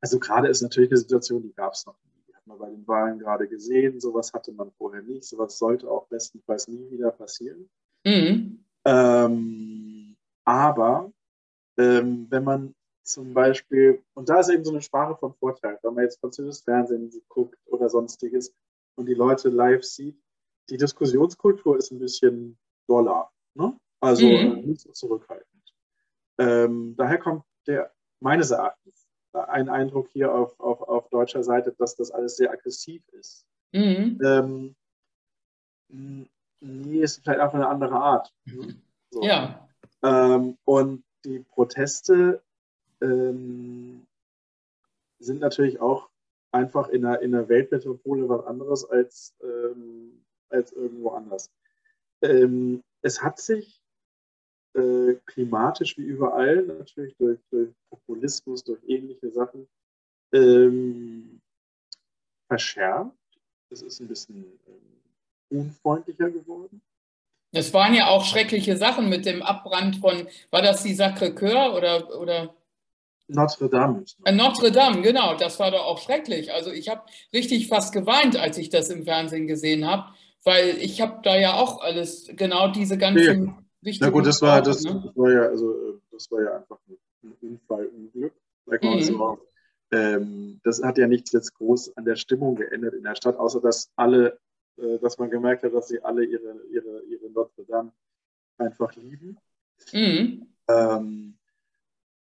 also 0.00 0.18
gerade 0.18 0.48
ist 0.48 0.62
natürlich 0.62 0.90
eine 0.90 0.98
Situation, 0.98 1.42
die 1.42 1.54
gab 1.54 1.72
es 1.72 1.86
noch 1.86 1.96
nie. 2.04 2.24
Die 2.28 2.34
hat 2.34 2.46
man 2.46 2.58
bei 2.58 2.70
den 2.70 2.86
Wahlen 2.86 3.18
gerade 3.18 3.48
gesehen, 3.48 4.00
sowas 4.00 4.32
hatte 4.32 4.52
man 4.52 4.70
vorher 4.72 5.02
nicht, 5.02 5.24
sowas 5.24 5.58
sollte 5.58 5.90
auch 5.90 6.06
bestenfalls 6.08 6.68
nie 6.68 6.90
wieder 6.90 7.10
passieren. 7.10 7.68
Mhm. 8.04 8.64
Ähm, 8.84 10.16
aber 10.44 11.12
ähm, 11.78 12.26
wenn 12.30 12.44
man 12.44 12.74
zum 13.02 13.34
Beispiel, 13.34 14.02
und 14.14 14.28
da 14.28 14.40
ist 14.40 14.48
eben 14.48 14.64
so 14.64 14.70
eine 14.70 14.82
Sprache 14.82 15.16
von 15.16 15.34
Vorteil, 15.34 15.78
wenn 15.82 15.94
man 15.94 16.04
jetzt 16.04 16.20
französisches 16.20 16.62
Fernsehen 16.62 17.10
guckt 17.28 17.58
oder 17.66 17.88
sonstiges 17.88 18.54
und 18.96 19.06
die 19.06 19.14
Leute 19.14 19.48
live 19.48 19.84
sieht, 19.84 20.18
die 20.70 20.78
Diskussionskultur 20.78 21.76
ist 21.76 21.90
ein 21.90 21.98
bisschen 21.98 22.56
doller, 22.86 23.30
ne? 23.54 23.76
also 24.00 24.26
mhm. 24.26 24.32
Äh, 24.32 24.66
nicht 24.66 24.80
so 24.80 24.92
zurückhaltend. 24.92 25.48
Ähm, 26.38 26.94
daher 26.96 27.18
kommt 27.18 27.44
der, 27.66 27.92
meines 28.20 28.50
Erachtens, 28.50 29.06
ein 29.32 29.68
Eindruck 29.68 30.08
hier 30.12 30.32
auf, 30.32 30.58
auf, 30.60 30.82
auf 30.82 31.08
deutscher 31.08 31.42
Seite, 31.42 31.74
dass 31.78 31.96
das 31.96 32.10
alles 32.10 32.36
sehr 32.36 32.52
aggressiv 32.52 33.02
ist. 33.12 33.44
Mhm. 33.72 34.18
Ähm, 34.24 34.76
nee, 36.60 37.00
ist 37.00 37.22
vielleicht 37.22 37.40
einfach 37.40 37.54
eine 37.54 37.68
andere 37.68 37.96
Art. 37.96 38.32
Ne? 38.44 38.80
So. 39.10 39.22
Ja. 39.22 39.68
Ähm, 40.02 40.56
und 40.64 41.04
die 41.24 41.40
Proteste 41.40 42.42
ähm, 43.00 44.06
sind 45.18 45.40
natürlich 45.40 45.80
auch 45.80 46.08
einfach 46.52 46.88
in 46.88 47.04
einer, 47.04 47.20
in 47.20 47.34
einer 47.34 47.48
Weltmetropole 47.48 48.28
was 48.28 48.44
anderes 48.46 48.84
als, 48.88 49.34
ähm, 49.42 50.24
als 50.48 50.72
irgendwo 50.72 51.10
anders. 51.10 51.50
Ähm, 52.24 52.82
es 53.02 53.22
hat 53.22 53.38
sich 53.38 53.80
äh, 54.74 55.14
klimatisch 55.26 55.96
wie 55.98 56.02
überall, 56.02 56.62
natürlich 56.62 57.14
durch, 57.16 57.38
durch, 57.50 57.70
Populismus, 57.90 58.64
durch 58.64 58.80
ähnliche 58.88 59.30
Sachen, 59.30 59.68
ähm, 60.32 61.40
verschärft. 62.48 63.12
Es 63.70 63.82
ist 63.82 64.00
ein 64.00 64.08
bisschen 64.08 64.44
ähm, 64.66 65.60
unfreundlicher 65.60 66.30
geworden. 66.30 66.80
Es 67.52 67.72
waren 67.72 67.94
ja 67.94 68.08
auch 68.08 68.24
schreckliche 68.24 68.76
Sachen 68.76 69.08
mit 69.08 69.26
dem 69.26 69.42
Abbrand 69.42 69.96
von, 69.96 70.26
war 70.50 70.62
das 70.62 70.82
die 70.82 70.94
Sacré-Cœur 70.94 71.76
oder, 71.76 72.20
oder? 72.20 72.54
Notre 73.28 73.68
Dame. 73.68 74.04
Äh, 74.24 74.32
Notre 74.32 74.72
Dame, 74.72 75.02
genau, 75.02 75.36
das 75.36 75.58
war 75.60 75.70
doch 75.70 75.84
auch 75.84 75.98
schrecklich. 75.98 76.52
Also 76.52 76.72
ich 76.72 76.88
habe 76.88 77.02
richtig 77.32 77.68
fast 77.68 77.92
geweint, 77.92 78.36
als 78.36 78.58
ich 78.58 78.70
das 78.70 78.90
im 78.90 79.04
Fernsehen 79.04 79.46
gesehen 79.46 79.86
habe, 79.86 80.12
weil 80.44 80.76
ich 80.78 81.00
habe 81.00 81.20
da 81.22 81.36
ja 81.36 81.54
auch 81.54 81.80
alles, 81.80 82.30
genau 82.36 82.68
diese 82.68 82.98
ganzen 82.98 83.46
ja. 83.46 83.58
wichtigen... 83.80 84.06
Na 84.06 84.10
gut, 84.10 84.26
das 84.26 84.40
war, 84.42 84.62
das, 84.62 84.82
ne? 84.82 85.02
das, 85.04 85.16
war 85.16 85.32
ja, 85.32 85.42
also, 85.42 85.72
äh, 85.72 85.94
das 86.12 86.30
war 86.30 86.42
ja 86.42 86.56
einfach 86.56 86.78
ein 87.22 87.32
Unfall, 87.40 87.90
ein 87.92 88.10
Glück. 88.12 88.34
Mhm. 88.66 89.02
So. 89.02 89.38
Ähm, 89.92 90.60
das 90.64 90.82
hat 90.82 90.98
ja 90.98 91.06
nichts 91.06 91.32
jetzt 91.32 91.54
groß 91.54 91.96
an 91.96 92.04
der 92.04 92.16
Stimmung 92.16 92.56
geändert 92.56 92.94
in 92.94 93.02
der 93.02 93.14
Stadt, 93.14 93.36
außer 93.36 93.60
dass 93.60 93.90
alle 93.96 94.38
äh, 94.76 94.98
dass 94.98 95.18
man 95.18 95.30
gemerkt 95.30 95.62
hat, 95.62 95.72
dass 95.72 95.88
sie 95.88 96.02
alle 96.02 96.24
ihre, 96.24 96.56
ihre, 96.72 97.02
ihre 97.04 97.30
Notre 97.30 97.64
Dame 97.64 97.92
einfach 98.58 98.94
lieben. 98.96 99.38
Mhm. 99.92 100.48
Ähm, 100.68 101.38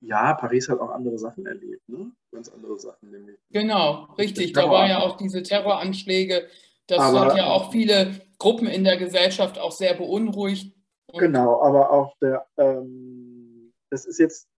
ja, 0.01 0.35
Paris 0.35 0.69
hat 0.69 0.81
auch 0.81 0.91
andere 0.91 1.19
Sachen 1.19 1.47
erlebt, 1.47 1.89
ne? 1.89 2.11
ganz 2.31 2.49
andere 2.49 2.79
Sachen. 2.79 3.11
Nämlich 3.11 3.39
genau, 3.51 4.13
richtig. 4.19 4.53
Da 4.53 4.69
waren 4.69 4.89
ja 4.89 4.99
auch 4.99 5.17
diese 5.17 5.43
Terroranschläge. 5.43 6.49
Das 6.87 6.99
aber, 6.99 7.27
hat 7.27 7.37
ja 7.37 7.47
auch 7.47 7.71
viele 7.71 8.21
Gruppen 8.39 8.67
in 8.67 8.85
der 8.85 8.97
Gesellschaft 8.97 9.59
auch 9.59 9.73
sehr 9.73 9.95
beunruhigt. 9.95 10.77
genau, 11.13 11.63
aber 11.63 11.91
auch 11.91 12.17
der, 12.19 12.47
ähm, 12.57 13.73
das 13.91 14.05
ist 14.05 14.19
jetzt, 14.19 14.49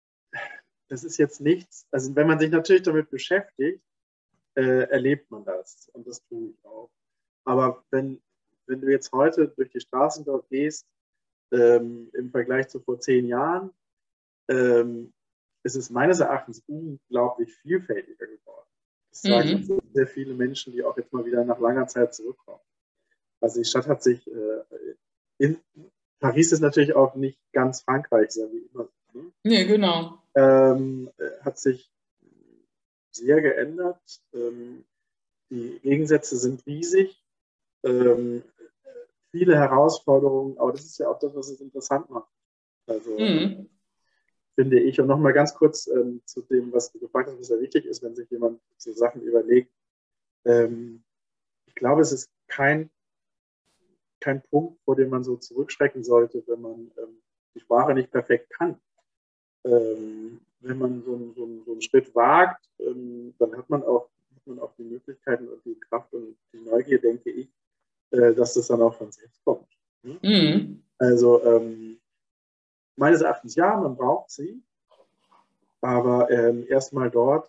das 0.88 1.04
ist 1.04 1.18
jetzt 1.18 1.40
nichts. 1.40 1.86
Also 1.90 2.14
wenn 2.16 2.26
man 2.26 2.38
sich 2.38 2.50
natürlich 2.50 2.82
damit 2.82 3.10
beschäftigt, 3.10 3.82
äh, 4.56 4.88
erlebt 4.88 5.30
man 5.30 5.44
das 5.44 5.88
und 5.92 6.06
das 6.06 6.24
tue 6.26 6.50
ich 6.50 6.64
auch. 6.64 6.90
Aber 7.44 7.84
wenn, 7.90 8.22
wenn 8.66 8.80
du 8.80 8.90
jetzt 8.90 9.12
heute 9.12 9.48
durch 9.48 9.70
die 9.70 9.80
Straßen 9.80 10.24
dort 10.24 10.48
gehst, 10.48 10.86
ähm, 11.52 12.10
im 12.14 12.30
Vergleich 12.30 12.68
zu 12.68 12.80
vor 12.80 13.00
zehn 13.00 13.26
Jahren, 13.26 13.70
ähm, 14.48 15.12
ist 15.62 15.76
es 15.76 15.90
meines 15.90 16.20
Erachtens 16.20 16.62
unglaublich 16.66 17.54
vielfältiger 17.56 18.26
geworden. 18.26 18.68
Das 19.14 19.22
sagen 19.22 19.66
mhm. 19.68 19.80
sehr 19.92 20.06
viele 20.06 20.34
Menschen, 20.34 20.72
die 20.72 20.82
auch 20.82 20.96
jetzt 20.96 21.12
mal 21.12 21.24
wieder 21.24 21.44
nach 21.44 21.60
langer 21.60 21.86
Zeit 21.86 22.14
zurückkommen. 22.14 22.60
Also 23.40 23.60
die 23.60 23.64
Stadt 23.64 23.86
hat 23.86 24.02
sich, 24.02 24.26
äh, 24.26 24.64
in, 25.38 25.60
Paris 26.18 26.52
ist 26.52 26.60
natürlich 26.60 26.96
auch 26.96 27.14
nicht 27.14 27.38
ganz 27.52 27.82
Frankreich, 27.82 28.32
so 28.32 28.50
wie 28.52 28.68
immer. 28.72 28.88
Ne? 29.12 29.30
Nee, 29.44 29.64
genau. 29.66 30.18
Ähm, 30.34 31.10
hat 31.42 31.58
sich 31.58 31.90
sehr 33.10 33.40
geändert. 33.40 34.00
Ähm, 34.32 34.84
die 35.50 35.78
Gegensätze 35.82 36.36
sind 36.36 36.66
riesig 36.66 37.24
ähm, 37.84 38.42
viele 39.30 39.56
Herausforderungen, 39.56 40.58
aber 40.58 40.72
das 40.72 40.84
ist 40.84 40.98
ja 40.98 41.08
auch 41.08 41.18
das, 41.18 41.34
was 41.34 41.50
es 41.50 41.60
interessant 41.60 42.10
macht. 42.10 42.30
Also 42.86 43.18
mhm. 43.18 43.68
Finde 44.54 44.80
ich. 44.80 45.00
Und 45.00 45.06
nochmal 45.06 45.32
ganz 45.32 45.54
kurz 45.54 45.86
ähm, 45.86 46.22
zu 46.24 46.42
dem, 46.42 46.72
was 46.72 46.92
du 46.92 46.98
gefragt 46.98 47.28
hast, 47.28 47.38
was 47.38 47.48
ja 47.48 47.60
wichtig 47.60 47.86
ist, 47.86 48.02
wenn 48.02 48.14
sich 48.14 48.30
jemand 48.30 48.60
so 48.76 48.92
Sachen 48.92 49.22
überlegt. 49.22 49.72
Ähm, 50.44 51.02
ich 51.66 51.74
glaube, 51.74 52.02
es 52.02 52.12
ist 52.12 52.30
kein, 52.48 52.90
kein 54.20 54.42
Punkt, 54.42 54.80
vor 54.84 54.96
dem 54.96 55.10
man 55.10 55.24
so 55.24 55.36
zurückschrecken 55.36 56.04
sollte, 56.04 56.42
wenn 56.46 56.60
man 56.60 56.92
ähm, 56.98 57.22
die 57.54 57.60
Sprache 57.60 57.94
nicht 57.94 58.10
perfekt 58.10 58.50
kann. 58.50 58.80
Ähm, 59.64 60.40
wenn 60.60 60.78
man 60.78 61.02
so, 61.02 61.32
so, 61.34 61.62
so, 61.64 61.72
einen 61.72 61.82
Schritt 61.82 62.14
wagt, 62.14 62.68
ähm, 62.78 63.34
dann 63.38 63.56
hat 63.56 63.68
man 63.70 63.82
auch 63.82 64.08
hat 64.34 64.46
man 64.46 64.58
auch 64.60 64.74
die 64.76 64.84
Möglichkeiten 64.84 65.48
und 65.48 65.64
die 65.64 65.78
Kraft 65.80 66.12
und 66.12 66.36
die 66.52 66.58
Neugier, 66.58 67.00
denke 67.00 67.30
ich, 67.30 67.48
äh, 68.10 68.34
dass 68.34 68.54
das 68.54 68.66
dann 68.66 68.82
auch 68.82 68.94
von 68.94 69.10
selbst 69.10 69.42
kommt. 69.44 69.68
Mhm. 70.02 70.82
Also 70.98 71.42
ähm, 71.44 71.98
meines 72.96 73.22
Erachtens 73.22 73.54
ja, 73.54 73.76
man 73.76 73.96
braucht 73.96 74.30
sie, 74.30 74.62
aber 75.80 76.30
ähm, 76.30 76.66
erstmal 76.68 77.10
dort 77.10 77.48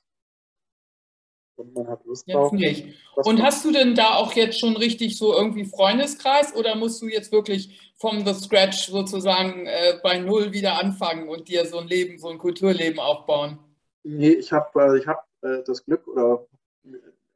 und 1.58 1.74
man 1.74 1.88
hat 1.88 2.06
Lust 2.06 2.32
drauf. 2.32 2.52
Nicht. 2.52 2.96
Und 3.16 3.42
hast 3.42 3.64
du 3.64 3.72
denn 3.72 3.96
da 3.96 4.16
auch 4.16 4.34
jetzt 4.34 4.60
schon 4.60 4.76
richtig 4.76 5.18
so 5.18 5.34
irgendwie 5.34 5.66
Freundeskreis 5.66 6.54
oder 6.56 6.76
musst 6.76 7.02
du 7.02 7.08
jetzt 7.08 7.32
wirklich 7.32 7.94
vom 7.98 8.26
The 8.26 8.34
Scratch 8.34 8.88
sozusagen 8.88 9.66
äh, 9.66 10.00
bei 10.04 10.20
Null 10.20 10.52
wieder 10.52 10.80
anfangen 10.80 11.30
und 11.30 11.48
dir 11.48 11.66
so 11.66 11.80
ein 11.80 11.88
Leben, 11.88 12.18
so 12.18 12.30
ein 12.30 12.38
Kulturleben 12.38 13.00
aufbauen? 13.00 13.60
Nee, 14.04 14.32
ich 14.32 14.52
habe 14.52 14.68
äh, 14.82 15.00
ich 15.00 15.08
hab, 15.08 15.26
äh, 15.42 15.64
das 15.66 15.86
Glück 15.86 16.08
oder 16.08 16.46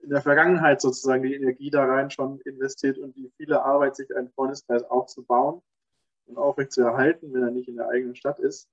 in 0.02 0.10
der 0.10 0.22
Vergangenheit 0.22 0.82
sozusagen 0.82 1.24
die 1.24 1.36
Energie 1.36 1.70
da 1.70 1.86
rein 1.86 2.10
schon 2.10 2.40
investiert 2.42 2.98
und 2.98 3.16
die 3.16 3.32
viele 3.38 3.64
Arbeit, 3.64 3.96
sich 3.96 4.16
einen 4.16 4.30
Freundeskreis 4.30 4.84
aufzubauen 4.84 5.62
und 6.30 6.38
aufrecht 6.38 6.72
zu 6.72 6.82
erhalten, 6.82 7.34
wenn 7.34 7.44
er 7.44 7.52
nicht 7.52 7.68
in 7.68 7.76
der 7.76 7.90
eigenen 7.90 8.16
Stadt 8.16 8.40
ist. 8.40 8.70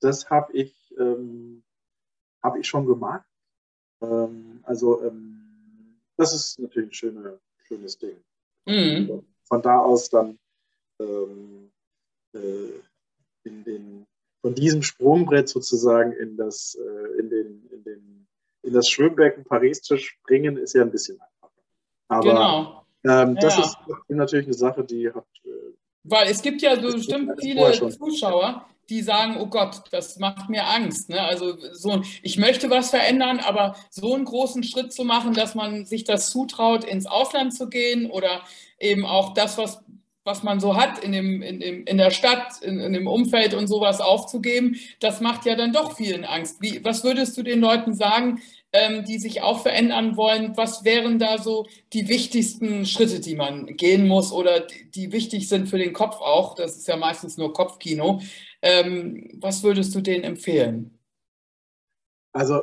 Das 0.00 0.28
habe 0.30 0.52
ich, 0.52 0.94
ähm, 0.98 1.62
hab 2.42 2.56
ich 2.56 2.66
schon 2.66 2.86
gemacht. 2.86 3.26
Ähm, 4.02 4.60
also 4.64 5.02
ähm, 5.04 6.00
das 6.16 6.34
ist 6.34 6.58
natürlich 6.58 6.90
ein 6.90 6.94
schöne, 6.94 7.40
schönes 7.62 7.98
Ding. 7.98 8.16
Mhm. 8.66 9.24
Von 9.44 9.62
da 9.62 9.78
aus 9.78 10.10
dann 10.10 10.38
ähm, 11.00 11.70
äh, 12.34 12.72
in 13.44 13.64
den, 13.64 14.06
von 14.42 14.54
diesem 14.54 14.82
Sprungbrett 14.82 15.48
sozusagen 15.48 16.12
in, 16.12 16.36
das, 16.36 16.74
äh, 16.74 17.18
in, 17.18 17.30
den, 17.30 17.68
in 17.70 17.84
den 17.84 18.20
in 18.62 18.74
das 18.74 18.88
Schwimmbecken 18.88 19.44
Paris 19.44 19.82
zu 19.82 19.96
springen, 19.96 20.56
ist 20.56 20.74
ja 20.74 20.82
ein 20.82 20.90
bisschen 20.90 21.18
einfacher. 21.20 21.62
Aber 22.08 22.22
genau. 22.22 22.86
ähm, 23.04 23.36
das 23.36 23.56
ja. 23.56 23.64
ist 23.64 23.76
natürlich 24.08 24.46
eine 24.46 24.54
Sache, 24.54 24.84
die 24.84 25.10
hat. 25.10 25.26
Weil 26.02 26.28
es 26.28 26.42
gibt 26.42 26.62
ja 26.62 26.80
so 26.80 26.92
bestimmt 26.92 27.32
viele 27.40 27.72
Zuschauer, 27.72 28.66
die 28.88 29.02
sagen, 29.02 29.36
oh 29.38 29.46
Gott, 29.46 29.82
das 29.92 30.18
macht 30.18 30.48
mir 30.48 30.66
Angst. 30.66 31.08
Ne? 31.08 31.20
Also 31.22 31.56
so, 31.72 32.02
ich 32.22 32.38
möchte 32.38 32.68
was 32.70 32.90
verändern, 32.90 33.38
aber 33.38 33.76
so 33.88 34.14
einen 34.14 34.24
großen 34.24 34.64
Schritt 34.64 34.92
zu 34.92 35.04
machen, 35.04 35.32
dass 35.32 35.54
man 35.54 35.86
sich 35.86 36.04
das 36.04 36.30
zutraut, 36.30 36.84
ins 36.84 37.06
Ausland 37.06 37.54
zu 37.54 37.68
gehen 37.68 38.10
oder 38.10 38.40
eben 38.78 39.06
auch 39.06 39.34
das, 39.34 39.58
was 39.58 39.82
was 40.22 40.42
man 40.42 40.60
so 40.60 40.76
hat 40.76 41.02
in, 41.02 41.12
dem, 41.12 41.40
in, 41.42 41.60
dem, 41.60 41.84
in 41.86 41.96
der 41.96 42.10
Stadt, 42.10 42.60
in, 42.60 42.78
in 42.78 42.92
dem 42.92 43.06
Umfeld 43.06 43.54
und 43.54 43.68
sowas 43.68 44.00
aufzugeben, 44.00 44.76
das 45.00 45.20
macht 45.20 45.46
ja 45.46 45.54
dann 45.54 45.72
doch 45.72 45.96
vielen 45.96 46.24
Angst. 46.24 46.60
Wie, 46.60 46.84
was 46.84 47.04
würdest 47.04 47.36
du 47.38 47.42
den 47.42 47.60
Leuten 47.60 47.94
sagen, 47.94 48.40
ähm, 48.72 49.04
die 49.04 49.18
sich 49.18 49.42
auch 49.42 49.62
verändern 49.62 50.16
wollen? 50.16 50.56
Was 50.56 50.84
wären 50.84 51.18
da 51.18 51.38
so 51.38 51.66
die 51.92 52.08
wichtigsten 52.08 52.86
Schritte, 52.86 53.20
die 53.20 53.34
man 53.34 53.66
gehen 53.76 54.06
muss 54.06 54.32
oder 54.32 54.60
die, 54.60 54.90
die 54.90 55.12
wichtig 55.12 55.48
sind 55.48 55.68
für 55.68 55.78
den 55.78 55.92
Kopf 55.92 56.16
auch? 56.16 56.54
Das 56.54 56.76
ist 56.76 56.88
ja 56.88 56.96
meistens 56.96 57.36
nur 57.36 57.52
Kopfkino. 57.52 58.20
Ähm, 58.62 59.30
was 59.40 59.62
würdest 59.62 59.94
du 59.94 60.00
denen 60.00 60.24
empfehlen? 60.24 60.98
Also 62.32 62.62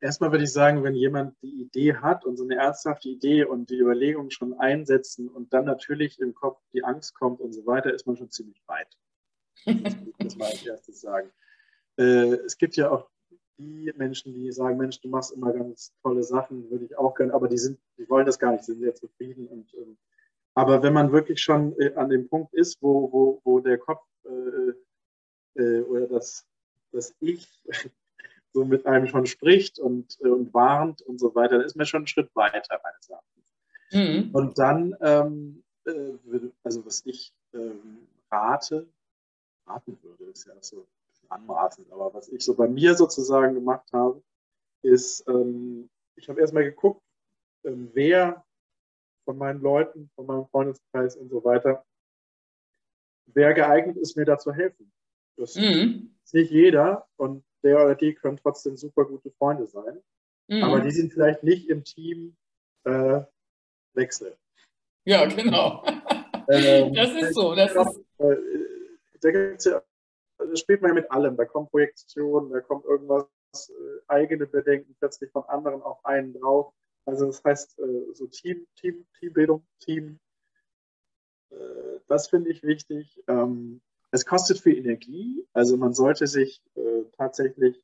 erstmal 0.00 0.30
würde 0.30 0.44
ich 0.44 0.52
sagen, 0.52 0.82
wenn 0.82 0.94
jemand 0.94 1.36
die 1.42 1.62
Idee 1.62 1.94
hat 1.96 2.24
und 2.24 2.36
so 2.36 2.44
eine 2.44 2.56
ernsthafte 2.56 3.08
Idee 3.08 3.44
und 3.44 3.70
die 3.70 3.78
Überlegungen 3.78 4.30
schon 4.30 4.54
einsetzen 4.54 5.28
und 5.28 5.52
dann 5.52 5.64
natürlich 5.64 6.18
im 6.20 6.34
Kopf 6.34 6.60
die 6.72 6.84
Angst 6.84 7.14
kommt 7.14 7.40
und 7.40 7.52
so 7.52 7.66
weiter, 7.66 7.92
ist 7.92 8.06
man 8.06 8.16
schon 8.16 8.30
ziemlich 8.30 8.62
weit. 8.66 8.88
Das 9.66 9.96
muss 10.18 10.36
man 10.36 10.48
als 10.48 10.66
erstes 10.66 11.00
sagen. 11.00 11.30
Äh, 11.96 12.34
es 12.44 12.58
gibt 12.58 12.76
ja 12.76 12.90
auch 12.90 13.08
die 13.58 13.92
Menschen, 13.96 14.34
die 14.34 14.50
sagen, 14.52 14.78
Mensch, 14.78 15.00
du 15.00 15.08
machst 15.08 15.32
immer 15.32 15.52
ganz 15.52 15.92
tolle 16.02 16.22
Sachen, 16.22 16.70
würde 16.70 16.84
ich 16.86 16.98
auch 16.98 17.14
gerne, 17.14 17.34
aber 17.34 17.48
die 17.48 17.58
sind, 17.58 17.78
die 17.98 18.08
wollen 18.08 18.26
das 18.26 18.38
gar 18.38 18.52
nicht, 18.52 18.64
sind 18.64 18.80
sehr 18.80 18.94
zufrieden. 18.94 19.46
Und, 19.46 19.72
ähm, 19.74 19.96
aber 20.54 20.82
wenn 20.82 20.92
man 20.92 21.12
wirklich 21.12 21.40
schon 21.42 21.78
äh, 21.78 21.94
an 21.94 22.10
dem 22.10 22.28
Punkt 22.28 22.52
ist, 22.54 22.80
wo, 22.80 23.10
wo, 23.12 23.40
wo 23.44 23.60
der 23.60 23.78
Kopf 23.78 24.04
äh, 24.24 25.60
äh, 25.60 25.82
oder 25.82 26.06
das, 26.06 26.46
das 26.92 27.14
Ich 27.20 27.48
so 28.52 28.64
mit 28.64 28.86
einem 28.86 29.06
schon 29.06 29.26
spricht 29.26 29.78
und, 29.78 30.18
äh, 30.20 30.28
und 30.28 30.54
warnt 30.54 31.02
und 31.02 31.18
so 31.18 31.34
weiter, 31.34 31.58
dann 31.58 31.66
ist 31.66 31.76
man 31.76 31.86
schon 31.86 31.98
einen 31.98 32.06
Schritt 32.06 32.34
weiter, 32.34 32.80
meines 32.82 33.08
Erachtens. 33.08 33.44
Mhm. 33.92 34.30
Und 34.32 34.58
dann, 34.58 34.96
ähm, 35.00 35.64
äh, 35.84 36.50
also 36.62 36.84
was 36.86 37.04
ich 37.04 37.32
ähm, 37.52 38.06
rate, 38.30 38.86
raten 39.66 39.98
würde, 40.02 40.24
ist 40.24 40.46
ja 40.46 40.54
so 40.60 40.86
anmaßend, 41.30 41.90
aber 41.92 42.12
was 42.14 42.28
ich 42.28 42.44
so 42.44 42.54
bei 42.54 42.68
mir 42.68 42.94
sozusagen 42.94 43.54
gemacht 43.54 43.88
habe, 43.92 44.22
ist, 44.82 45.26
ähm, 45.28 45.88
ich 46.16 46.28
habe 46.28 46.40
erstmal 46.40 46.64
geguckt, 46.64 47.02
ähm, 47.64 47.90
wer 47.94 48.44
von 49.24 49.38
meinen 49.38 49.60
Leuten, 49.60 50.10
von 50.14 50.26
meinem 50.26 50.46
Freundeskreis 50.46 51.16
und 51.16 51.30
so 51.30 51.44
weiter, 51.44 51.84
wer 53.26 53.54
geeignet 53.54 53.96
ist, 53.96 54.16
mir 54.16 54.24
da 54.24 54.38
zu 54.38 54.52
helfen. 54.52 54.92
Das 55.36 55.56
mhm. 55.56 56.14
ist 56.22 56.34
nicht 56.34 56.50
jeder 56.50 57.06
und 57.16 57.44
der 57.62 57.82
oder 57.82 57.94
die 57.94 58.14
können 58.14 58.36
trotzdem 58.36 58.76
super 58.76 59.04
gute 59.04 59.30
Freunde 59.32 59.66
sein. 59.66 60.00
Mhm. 60.48 60.62
Aber 60.62 60.80
die 60.80 60.90
sind 60.90 61.12
vielleicht 61.12 61.42
nicht 61.42 61.68
im 61.68 61.84
Team 61.84 62.36
äh, 62.84 63.22
Wechsel. 63.94 64.36
Ja, 65.04 65.24
genau. 65.26 65.84
Ähm, 66.48 66.94
das 66.94 67.10
ist 67.12 67.34
so. 67.34 67.54
Das, 67.54 67.74
ist... 67.74 68.00
Äh, 68.18 68.36
da 69.20 69.30
gibt's 69.30 69.64
ja, 69.64 69.82
das 70.50 70.60
spielt 70.60 70.82
man 70.82 70.90
ja 70.90 70.94
mit 70.94 71.10
allem. 71.10 71.36
Da 71.36 71.44
kommt 71.44 71.70
Projektion, 71.70 72.50
da 72.50 72.60
kommt 72.60 72.84
irgendwas, 72.84 73.26
äh, 73.54 74.00
eigene 74.08 74.46
Bedenken 74.46 74.96
plötzlich 74.98 75.30
von 75.30 75.44
anderen 75.44 75.82
auf 75.82 76.04
einen 76.04 76.34
drauf. 76.34 76.72
Also 77.06 77.26
das 77.26 77.42
heißt, 77.44 77.78
äh, 77.78 78.14
so 78.14 78.26
Team, 78.26 78.66
Team, 78.76 79.06
Teambildung, 79.18 79.66
Team, 79.80 80.18
äh, 81.50 82.00
das 82.08 82.28
finde 82.28 82.50
ich 82.50 82.62
wichtig. 82.62 83.22
Ähm, 83.28 83.80
es 84.10 84.24
kostet 84.24 84.60
viel 84.60 84.78
Energie, 84.78 85.46
also 85.52 85.76
man 85.76 85.92
sollte 85.92 86.26
sich 86.26 86.62
äh, 86.76 87.02
tatsächlich 87.16 87.82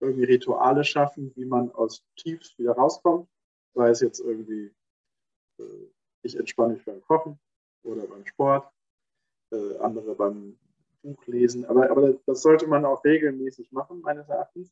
irgendwie 0.00 0.24
Rituale 0.24 0.84
schaffen, 0.84 1.32
wie 1.36 1.44
man 1.44 1.70
aus 1.72 2.02
Tiefs 2.16 2.56
wieder 2.58 2.72
rauskommt. 2.72 3.28
Sei 3.74 3.90
es 3.90 4.00
jetzt 4.00 4.20
irgendwie, 4.20 4.74
äh, 5.60 5.90
ich 6.22 6.36
entspanne 6.36 6.74
mich 6.74 6.84
beim 6.84 7.02
Kochen 7.02 7.38
oder 7.82 8.06
beim 8.06 8.24
Sport, 8.26 8.72
äh, 9.52 9.76
andere 9.78 10.14
beim 10.14 10.58
Buchlesen. 11.14 11.64
Aber, 11.64 11.90
aber 11.90 12.14
das 12.26 12.42
sollte 12.42 12.66
man 12.66 12.84
auch 12.84 13.04
regelmäßig 13.04 13.72
machen, 13.72 14.00
meines 14.00 14.28
Erachtens. 14.28 14.70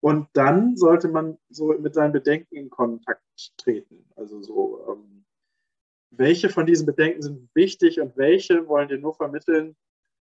Und 0.00 0.28
dann 0.32 0.76
sollte 0.76 1.08
man 1.08 1.38
so 1.50 1.72
mit 1.72 1.94
seinen 1.94 2.12
Bedenken 2.12 2.54
in 2.54 2.70
Kontakt 2.70 3.22
treten. 3.56 4.04
Also 4.14 4.40
so, 4.42 4.86
ähm, 4.88 5.24
welche 6.10 6.48
von 6.48 6.66
diesen 6.66 6.86
Bedenken 6.86 7.22
sind 7.22 7.48
wichtig 7.54 8.00
und 8.00 8.16
welche 8.16 8.66
wollen 8.68 8.88
dir 8.88 8.98
nur 8.98 9.14
vermitteln, 9.14 9.76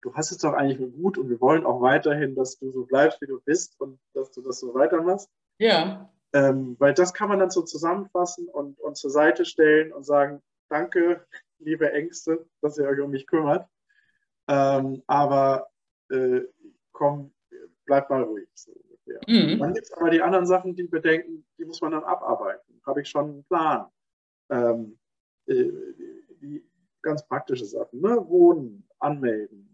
du 0.03 0.15
hast 0.15 0.31
es 0.31 0.39
doch 0.39 0.53
eigentlich 0.53 0.79
nur 0.79 0.91
gut 0.91 1.19
und 1.19 1.29
wir 1.29 1.41
wollen 1.41 1.67
auch 1.67 1.81
weiterhin, 1.81 2.35
dass 2.35 2.59
du 2.59 2.71
so 2.71 2.85
bleibst, 2.85 3.21
wie 3.21 3.27
du 3.27 3.41
bist 3.45 3.79
und 3.81 3.99
dass 4.15 4.31
du 4.31 4.41
das 4.41 4.61
so 4.61 4.73
weitermachst. 4.75 5.29
Ja. 5.59 6.11
Ähm, 6.33 6.77
weil 6.79 6.95
das 6.95 7.13
kann 7.13 7.29
man 7.29 7.41
dann 7.41 7.51
so 7.51 7.63
zusammenfassen 7.63 8.49
und, 8.49 8.79
und 8.81 8.97
zur 8.97 9.11
Seite 9.11 9.45
stellen 9.45 9.93
und 9.93 10.05
sagen, 10.05 10.43
danke, 10.69 11.27
liebe 11.59 11.93
Ängste, 11.93 12.47
dass 12.61 12.79
ihr 12.79 12.87
euch 12.87 13.01
um 13.01 13.11
mich 13.11 13.27
kümmert. 13.27 13.69
Ähm, 14.49 15.03
aber 15.07 15.69
äh, 16.11 16.41
komm, 16.93 17.33
bleib 17.85 18.11
mal 18.11 18.23
ruhig. 18.23 18.49
So 18.55 18.73
mhm. 19.27 19.59
Dann 19.59 19.75
gibt 19.75 19.87
es 19.87 19.93
aber 19.93 20.11
die 20.11 20.23
anderen 20.23 20.47
Sachen, 20.47 20.75
die 20.77 20.85
bedenken, 20.85 21.47
die 21.59 21.65
muss 21.65 21.81
man 21.81 21.93
dann 21.93 22.05
abarbeiten. 22.05 22.81
Habe 22.87 23.03
ich 23.03 23.09
schon 23.09 23.25
einen 23.25 23.45
Plan. 23.45 23.87
Ähm, 24.51 24.99
äh, 25.47 25.71
die, 26.41 26.65
ganz 27.03 27.27
praktische 27.27 27.65
Sachen, 27.65 28.01
ne? 28.01 28.17
Wohnen, 28.29 28.89
anmelden, 28.99 29.67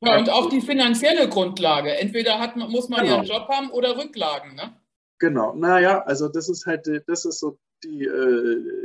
ja, 0.00 0.18
und 0.18 0.30
auch 0.30 0.48
die 0.48 0.60
finanzielle 0.60 1.28
Grundlage. 1.28 1.96
Entweder 1.96 2.38
hat, 2.38 2.56
muss 2.56 2.88
man 2.88 3.00
genau. 3.00 3.12
ja 3.12 3.18
einen 3.20 3.28
Job 3.28 3.48
haben 3.48 3.70
oder 3.70 3.96
Rücklagen. 3.96 4.54
Ne? 4.54 4.74
Genau, 5.18 5.54
naja, 5.54 6.02
also 6.02 6.28
das 6.28 6.48
ist 6.48 6.66
halt, 6.66 6.88
das 7.06 7.24
ist 7.24 7.40
so 7.40 7.58
die, 7.82 8.04
äh, 8.04 8.83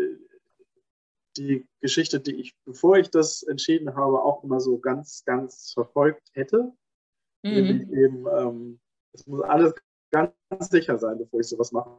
die 1.39 1.67
Geschichte, 1.81 2.19
die 2.19 2.35
ich, 2.35 2.55
bevor 2.65 2.97
ich 2.97 3.09
das 3.09 3.43
entschieden 3.43 3.95
habe, 3.95 4.21
auch 4.21 4.43
immer 4.43 4.59
so 4.59 4.77
ganz, 4.77 5.23
ganz 5.25 5.71
verfolgt 5.73 6.29
hätte. 6.33 6.73
Mhm. 7.43 7.89
Eben, 7.93 8.27
ähm, 8.27 8.79
es 9.13 9.25
muss 9.25 9.41
alles 9.41 9.73
ganz 10.11 10.33
sicher 10.59 10.97
sein, 10.97 11.17
bevor 11.17 11.39
ich 11.39 11.47
sowas 11.47 11.71
mache. 11.71 11.89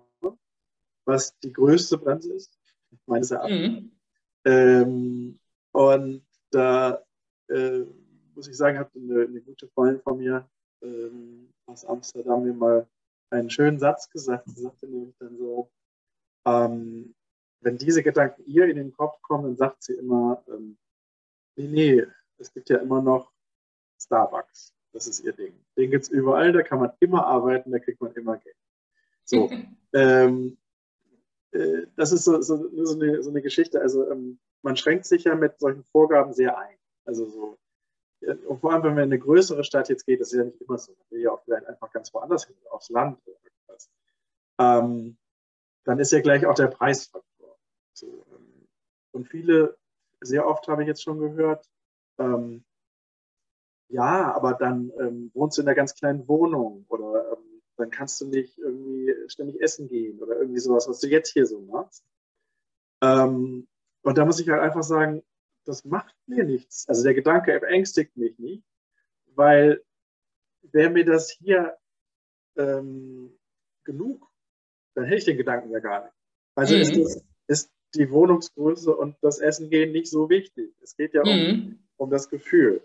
Was 1.07 1.36
die 1.41 1.53
größte 1.53 1.99
Bremse 1.99 2.34
ist, 2.34 2.57
meines 3.07 3.30
Erachtens. 3.30 3.82
Mhm. 3.82 3.93
Ähm, 4.45 5.38
und 5.72 6.24
da 6.51 7.03
äh, 7.49 7.84
muss 8.34 8.49
ich 8.49 8.57
sagen, 8.57 8.78
hat 8.78 8.95
eine, 8.95 9.22
eine 9.22 9.41
gute 9.41 9.68
Freundin 9.68 10.03
von 10.03 10.18
mir 10.18 10.49
ähm, 10.82 11.53
aus 11.66 11.84
Amsterdam 11.84 12.45
mir 12.45 12.53
mal 12.53 12.86
einen 13.30 13.51
schönen 13.51 13.78
Satz 13.78 14.11
gesagt. 14.11 14.49
Sie 14.49 14.62
sagte 14.62 14.86
nämlich 14.86 15.16
dann 15.18 15.36
so, 15.36 15.70
ähm, 16.47 17.14
wenn 17.61 17.78
diese 17.78 18.02
Gedanken 18.02 18.42
ihr 18.46 18.66
in 18.68 18.76
den 18.76 18.92
Kopf 18.92 19.20
kommen, 19.22 19.44
dann 19.44 19.56
sagt 19.56 19.82
sie 19.82 19.94
immer, 19.94 20.42
ähm, 20.48 20.78
nee, 21.56 21.68
nee, 21.68 22.06
es 22.38 22.52
gibt 22.52 22.70
ja 22.70 22.78
immer 22.78 23.02
noch 23.02 23.32
Starbucks. 24.00 24.74
Das 24.92 25.06
ist 25.06 25.20
ihr 25.20 25.32
Ding. 25.32 25.54
Den 25.76 25.90
gibt 25.90 26.04
es 26.04 26.11
überall, 26.11 26.52
da 26.52 26.62
kann 26.62 26.80
man 26.80 26.92
immer 27.00 27.26
arbeiten, 27.26 27.70
da 27.70 27.78
kriegt 27.78 28.00
man 28.00 28.12
immer 28.14 28.38
Geld. 28.38 28.56
So, 29.24 29.50
ähm, 29.92 30.58
äh, 31.52 31.86
das 31.96 32.12
ist 32.12 32.24
so, 32.24 32.40
so, 32.42 32.68
so, 32.84 32.94
eine, 32.94 33.22
so 33.22 33.30
eine 33.30 33.42
Geschichte. 33.42 33.80
Also 33.80 34.11
ähm, 34.11 34.40
man 34.62 34.76
schränkt 34.76 35.06
sich 35.06 35.24
ja 35.24 35.34
mit 35.34 35.61
solchen 35.61 35.84
Vorgaben 35.84 36.32
sehr 36.32 36.58
ein. 36.58 36.76
Also 37.04 37.26
so, 37.26 37.58
und 38.20 38.61
vor 38.61 38.72
allem, 38.72 38.82
wenn 38.82 38.94
man 38.94 39.04
in 39.04 39.12
eine 39.12 39.18
größere 39.18 39.64
Stadt 39.64 39.88
jetzt 39.88 40.04
geht, 40.04 40.20
das 40.20 40.32
ist 40.32 40.38
ja 40.38 40.44
nicht 40.44 40.61
immer 40.61 40.78
so, 40.78 40.92
man 40.92 41.06
will 41.11 41.22
ja 41.22 41.30
auch 41.30 41.42
vielleicht 41.42 41.66
einfach 41.66 41.90
ganz 41.90 42.12
woanders 42.12 42.46
hin, 42.46 42.56
aufs 42.70 42.90
Land 42.90 43.18
oder 43.26 43.38
irgendwas, 43.42 43.90
ähm, 44.58 45.16
dann 45.84 45.98
ist 45.98 46.12
ja 46.12 46.20
gleich 46.20 46.44
auch 46.44 46.54
der 46.54 46.66
Preisfaktor. 46.66 47.30
So, 47.93 48.24
ähm, 48.32 48.68
und 49.12 49.28
viele, 49.28 49.76
sehr 50.20 50.47
oft 50.47 50.68
habe 50.68 50.82
ich 50.82 50.88
jetzt 50.88 51.03
schon 51.03 51.18
gehört, 51.18 51.68
ähm, 52.18 52.64
ja, 53.88 54.32
aber 54.32 54.55
dann 54.55 54.93
ähm, 55.01 55.30
wohnst 55.34 55.59
du 55.59 55.62
in 55.62 55.68
einer 55.68 55.74
ganz 55.74 55.95
kleinen 55.95 56.28
Wohnung 56.28 56.84
oder 56.88 57.32
ähm, 57.32 57.62
dann 57.76 57.91
kannst 57.91 58.20
du 58.20 58.26
nicht 58.26 58.57
irgendwie 58.59 59.12
ständig 59.28 59.61
essen 59.61 59.88
gehen 59.88 60.20
oder 60.20 60.38
irgendwie 60.38 60.61
sowas, 60.61 60.88
was 60.88 61.01
du 61.01 61.09
jetzt 61.09 61.32
hier 61.32 61.47
so 61.47 61.61
machst. 61.61 62.05
Ähm, 63.03 63.66
und 64.03 64.18
da 64.18 64.24
muss 64.24 64.38
ich 64.38 64.49
halt 64.49 64.61
einfach 64.61 64.82
sagen, 64.82 65.22
das 65.64 65.84
macht 65.84 66.14
mir 66.26 66.45
nichts. 66.45 66.88
Also 66.88 67.03
der 67.03 67.14
Gedanke 67.14 67.61
ängstigt 67.66 68.16
mich 68.16 68.38
nicht, 68.38 68.64
weil 69.34 69.82
wäre 70.62 70.91
mir 70.91 71.05
das 71.05 71.30
hier 71.30 71.76
ähm, 72.57 73.36
genug, 73.84 74.30
dann 74.95 75.05
hätte 75.05 75.18
ich 75.18 75.24
den 75.24 75.36
Gedanken 75.36 75.70
ja 75.70 75.80
gar 75.80 76.05
nicht. 76.05 76.14
Also 76.55 76.74
mhm. 76.74 76.80
ist, 76.82 76.97
das, 76.97 77.24
die 77.95 78.11
Wohnungsgröße 78.11 78.95
und 78.95 79.16
das 79.20 79.38
Essen 79.38 79.70
gehen 79.70 79.93
nicht 79.93 80.11
so 80.11 80.28
wichtig. 80.28 80.74
Es 80.82 80.97
geht 80.97 81.14
ja 81.14 81.22
mhm. 81.24 81.51
um, 81.51 81.78
um 81.97 82.11
das 82.11 82.28
Gefühl. 82.28 82.82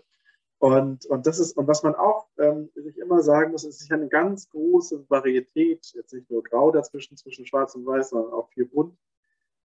Und, 0.58 1.04
und 1.06 1.26
das 1.26 1.38
ist, 1.38 1.56
und 1.56 1.66
was 1.68 1.82
man 1.82 1.94
auch 1.94 2.26
ähm, 2.38 2.70
sich 2.74 2.96
immer 2.98 3.22
sagen 3.22 3.52
muss, 3.52 3.64
ist 3.64 3.80
sich 3.80 3.92
eine 3.92 4.08
ganz 4.08 4.48
große 4.50 5.04
Varietät, 5.08 5.92
jetzt 5.94 6.14
nicht 6.14 6.30
nur 6.30 6.42
grau 6.42 6.70
dazwischen, 6.70 7.16
zwischen 7.16 7.46
schwarz 7.46 7.74
und 7.74 7.84
weiß, 7.84 8.10
sondern 8.10 8.32
auch 8.32 8.48
viel 8.50 8.64
bunt 8.64 8.96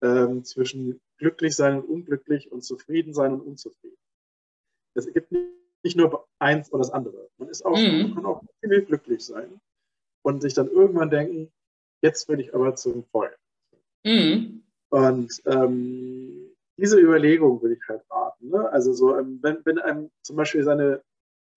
ähm, 0.02 0.44
zwischen 0.44 1.00
glücklich 1.18 1.56
sein 1.56 1.80
und 1.80 1.86
unglücklich 1.86 2.52
und 2.52 2.64
zufrieden 2.64 3.14
sein 3.14 3.34
und 3.34 3.42
unzufrieden. 3.42 3.98
Es 4.96 5.12
gibt 5.14 5.32
nicht 5.84 5.96
nur 5.96 6.28
eins 6.40 6.72
oder 6.72 6.80
das 6.80 6.92
andere. 6.92 7.30
Man, 7.38 7.50
ist 7.50 7.66
auch, 7.66 7.78
mhm. 7.78 8.02
man 8.02 8.16
kann 8.16 8.26
auch 8.26 8.44
ziemlich 8.60 8.88
glücklich 8.88 9.24
sein 9.24 9.62
und 10.24 10.42
sich 10.42 10.54
dann 10.54 10.70
irgendwann 10.70 11.10
denken, 11.10 11.52
jetzt 12.02 12.28
will 12.28 12.40
ich 12.40 12.54
aber 12.54 12.76
zum 12.76 13.04
Feuer. 13.06 13.36
Mhm. 14.04 14.64
Und 14.90 15.42
ähm, 15.46 16.56
diese 16.78 17.00
Überlegung 17.00 17.62
will 17.62 17.74
ich 17.74 17.88
halt 17.88 18.04
raten. 18.10 18.50
Ne? 18.50 18.70
Also 18.72 18.94
so, 18.94 19.18
ähm, 19.18 19.40
wenn, 19.42 19.64
wenn 19.66 19.80
einem 19.80 20.12
zum 20.22 20.36
Beispiel 20.36 20.64
seine, 20.64 21.04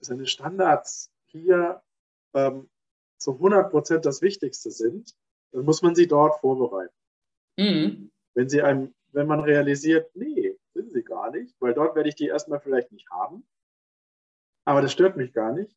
seine 0.00 0.26
Standards 0.26 1.10
hier 1.26 1.82
ähm, 2.34 2.68
zu 3.18 3.34
100 3.34 3.70
Prozent 3.70 4.04
das 4.04 4.20
Wichtigste 4.20 4.70
sind, 4.70 5.14
dann 5.52 5.64
muss 5.64 5.82
man 5.82 5.94
sie 5.94 6.06
dort 6.06 6.40
vorbereiten. 6.40 6.94
Mhm. 7.56 8.10
Wenn 8.34 8.48
sie 8.48 8.62
einem, 8.62 8.94
wenn 9.12 9.26
man 9.26 9.40
realisiert, 9.40 10.10
nee, 10.14 10.56
sind 10.74 10.90
sie 10.92 11.02
gar 11.02 11.30
nicht, 11.30 11.54
weil 11.60 11.74
dort 11.74 11.94
werde 11.94 12.08
ich 12.08 12.14
die 12.14 12.26
erstmal 12.26 12.60
vielleicht 12.60 12.92
nicht 12.92 13.08
haben, 13.10 13.44
aber 14.64 14.80
das 14.80 14.92
stört 14.92 15.16
mich 15.16 15.32
gar 15.32 15.52
nicht, 15.52 15.76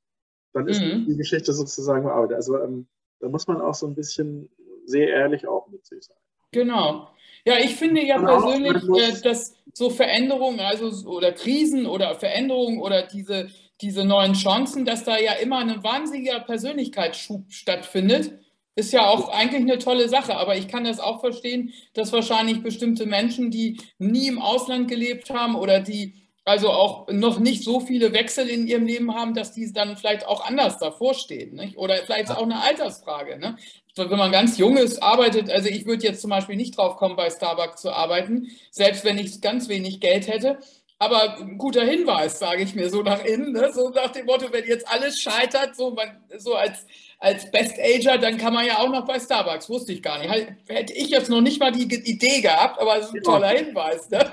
dann 0.53 0.67
ist 0.67 0.81
mhm. 0.81 1.05
die 1.05 1.17
Geschichte 1.17 1.53
sozusagen 1.53 2.03
bearbeitet. 2.03 2.37
Also 2.37 2.59
ähm, 2.59 2.87
da 3.19 3.27
muss 3.29 3.47
man 3.47 3.61
auch 3.61 3.73
so 3.73 3.87
ein 3.87 3.95
bisschen 3.95 4.49
sehr 4.85 5.09
ehrlich 5.09 5.47
auch 5.47 5.67
mit 5.67 5.85
sich 5.85 6.05
sein. 6.05 6.17
Genau. 6.51 7.09
Ja, 7.45 7.59
ich 7.59 7.75
finde 7.75 8.03
ja 8.03 8.17
persönlich, 8.17 8.83
äh, 8.83 9.21
dass 9.21 9.55
so 9.73 9.89
Veränderungen, 9.89 10.59
also 10.59 11.07
oder 11.07 11.31
Krisen 11.31 11.85
oder 11.85 12.15
Veränderungen 12.15 12.81
oder 12.81 13.03
diese, 13.03 13.49
diese 13.81 14.03
neuen 14.03 14.33
Chancen, 14.33 14.83
dass 14.83 15.03
da 15.03 15.17
ja 15.19 15.33
immer 15.33 15.59
ein 15.59 15.83
wahnsinniger 15.83 16.39
Persönlichkeitsschub 16.39 17.51
stattfindet, 17.51 18.39
ist 18.75 18.91
ja 18.93 19.07
auch 19.07 19.29
eigentlich 19.29 19.61
eine 19.61 19.77
tolle 19.77 20.09
Sache. 20.09 20.35
Aber 20.35 20.57
ich 20.57 20.67
kann 20.67 20.85
das 20.85 20.99
auch 20.99 21.19
verstehen, 21.19 21.71
dass 21.93 22.11
wahrscheinlich 22.11 22.63
bestimmte 22.63 23.05
Menschen, 23.05 23.51
die 23.51 23.79
nie 23.99 24.27
im 24.27 24.41
Ausland 24.41 24.87
gelebt 24.87 25.29
haben 25.29 25.55
oder 25.55 25.79
die 25.79 26.15
also 26.45 26.69
auch 26.69 27.07
noch 27.11 27.39
nicht 27.39 27.63
so 27.63 27.79
viele 27.79 28.13
Wechsel 28.13 28.47
in 28.47 28.67
ihrem 28.67 28.85
Leben 28.85 29.15
haben, 29.15 29.33
dass 29.33 29.51
die 29.51 29.71
dann 29.73 29.97
vielleicht 29.97 30.27
auch 30.27 30.45
anders 30.45 30.77
davor 30.77 31.15
stehen. 31.15 31.55
Nicht? 31.55 31.75
Oder 31.75 31.95
vielleicht 32.05 32.29
auch 32.29 32.43
eine 32.43 32.61
Altersfrage. 32.61 33.39
Ne? 33.39 33.57
Wenn 33.97 34.17
man 34.17 34.31
ganz 34.31 34.57
jung 34.57 34.75
ist, 34.77 35.01
arbeitet, 35.01 35.49
also 35.49 35.69
ich 35.69 35.85
würde 35.85 36.03
jetzt 36.03 36.21
zum 36.21 36.29
Beispiel 36.29 36.57
nicht 36.57 36.77
drauf 36.77 36.97
kommen, 36.97 37.15
bei 37.15 37.29
Starbucks 37.29 37.81
zu 37.81 37.91
arbeiten, 37.91 38.49
selbst 38.69 39.05
wenn 39.05 39.17
ich 39.17 39.39
ganz 39.41 39.69
wenig 39.69 40.01
Geld 40.01 40.27
hätte. 40.27 40.59
Aber 40.97 41.37
ein 41.37 41.57
guter 41.57 41.83
Hinweis, 41.83 42.39
sage 42.39 42.61
ich 42.63 42.73
mir 42.73 42.89
so 42.89 43.01
nach 43.03 43.23
innen, 43.23 43.51
ne? 43.51 43.71
so 43.73 43.89
nach 43.89 44.11
dem 44.11 44.25
Motto, 44.25 44.51
wenn 44.51 44.65
jetzt 44.65 44.87
alles 44.87 45.19
scheitert, 45.19 45.75
so, 45.75 45.91
man, 45.91 46.23
so 46.37 46.55
als, 46.55 46.85
als 47.19 47.51
Best 47.51 47.77
Ager, 47.79 48.17
dann 48.17 48.37
kann 48.37 48.53
man 48.53 48.65
ja 48.65 48.77
auch 48.77 48.89
noch 48.89 49.05
bei 49.05 49.19
Starbucks, 49.19 49.69
wusste 49.69 49.91
ich 49.91 50.01
gar 50.01 50.19
nicht. 50.19 50.53
Hätte 50.67 50.93
ich 50.93 51.09
jetzt 51.09 51.29
noch 51.29 51.41
nicht 51.41 51.59
mal 51.59 51.71
die 51.71 51.83
Idee 51.83 52.41
gehabt, 52.41 52.79
aber 52.79 52.97
es 52.97 53.07
ist 53.07 53.15
ein 53.15 53.23
toller 53.23 53.49
Hinweis. 53.49 54.09
Ne? 54.09 54.31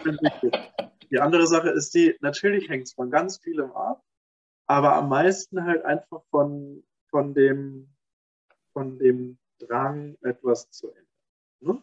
Die 1.10 1.18
andere 1.18 1.46
Sache 1.46 1.70
ist 1.70 1.94
die, 1.94 2.14
natürlich 2.20 2.68
hängt 2.68 2.84
es 2.84 2.94
von 2.94 3.10
ganz 3.10 3.38
vielem 3.38 3.72
ab, 3.72 4.02
aber 4.66 4.94
am 4.94 5.08
meisten 5.08 5.64
halt 5.64 5.84
einfach 5.84 6.22
von, 6.30 6.84
von, 7.10 7.34
dem, 7.34 7.92
von 8.72 8.98
dem 8.98 9.36
Drang, 9.66 10.16
etwas 10.22 10.70
zu 10.70 10.88
ändern. 10.88 11.06
Ne? 11.60 11.82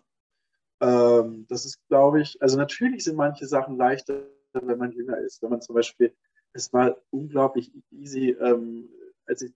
Ähm, 0.82 1.46
das 1.50 1.66
ist, 1.66 1.80
glaube 1.88 2.22
ich, 2.22 2.42
also 2.42 2.58
natürlich 2.58 3.04
sind 3.04 3.16
manche 3.16 3.48
Sachen 3.48 3.78
leichter, 3.78 4.24
wenn 4.54 4.78
man 4.78 4.92
jünger 4.92 5.18
ist. 5.18 5.42
Wenn 5.42 5.50
man 5.50 5.62
zum 5.62 5.76
Beispiel, 5.76 6.16
es 6.54 6.72
war 6.74 6.98
unglaublich 7.12 7.72
easy, 7.92 8.32
ähm, 8.32 8.90
als 9.26 9.42
ich 9.42 9.54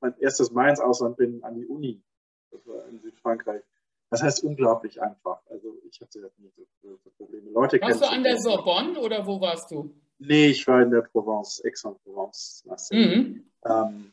mein 0.00 0.18
erstes 0.18 0.50
Mal 0.50 0.70
ins 0.70 0.80
Ausland 0.80 1.16
bin, 1.16 1.42
an 1.44 1.54
die 1.54 1.66
Uni, 1.66 2.02
das 2.50 2.66
war 2.66 2.86
in 2.88 3.00
Südfrankreich, 3.00 3.62
das 4.10 4.22
heißt 4.22 4.44
unglaublich 4.44 5.00
einfach. 5.00 5.40
Also 5.48 5.78
ich 5.88 6.00
hatte 6.00 6.20
ja 6.20 6.28
nie 6.38 6.50
so, 6.56 6.66
so 6.82 7.10
Probleme. 7.16 7.50
Leute 7.50 7.80
warst 7.80 8.02
du 8.02 8.06
an 8.06 8.22
der 8.22 8.38
Sorbonne 8.38 8.98
oder 8.98 9.26
wo 9.26 9.40
warst 9.40 9.70
du? 9.70 9.94
Nee, 10.18 10.48
ich 10.48 10.66
war 10.66 10.82
in 10.82 10.90
der 10.90 11.02
Provence, 11.02 11.62
Aix-en-Provence. 11.64 12.64
Mhm. 12.90 13.50
Ähm, 13.64 14.12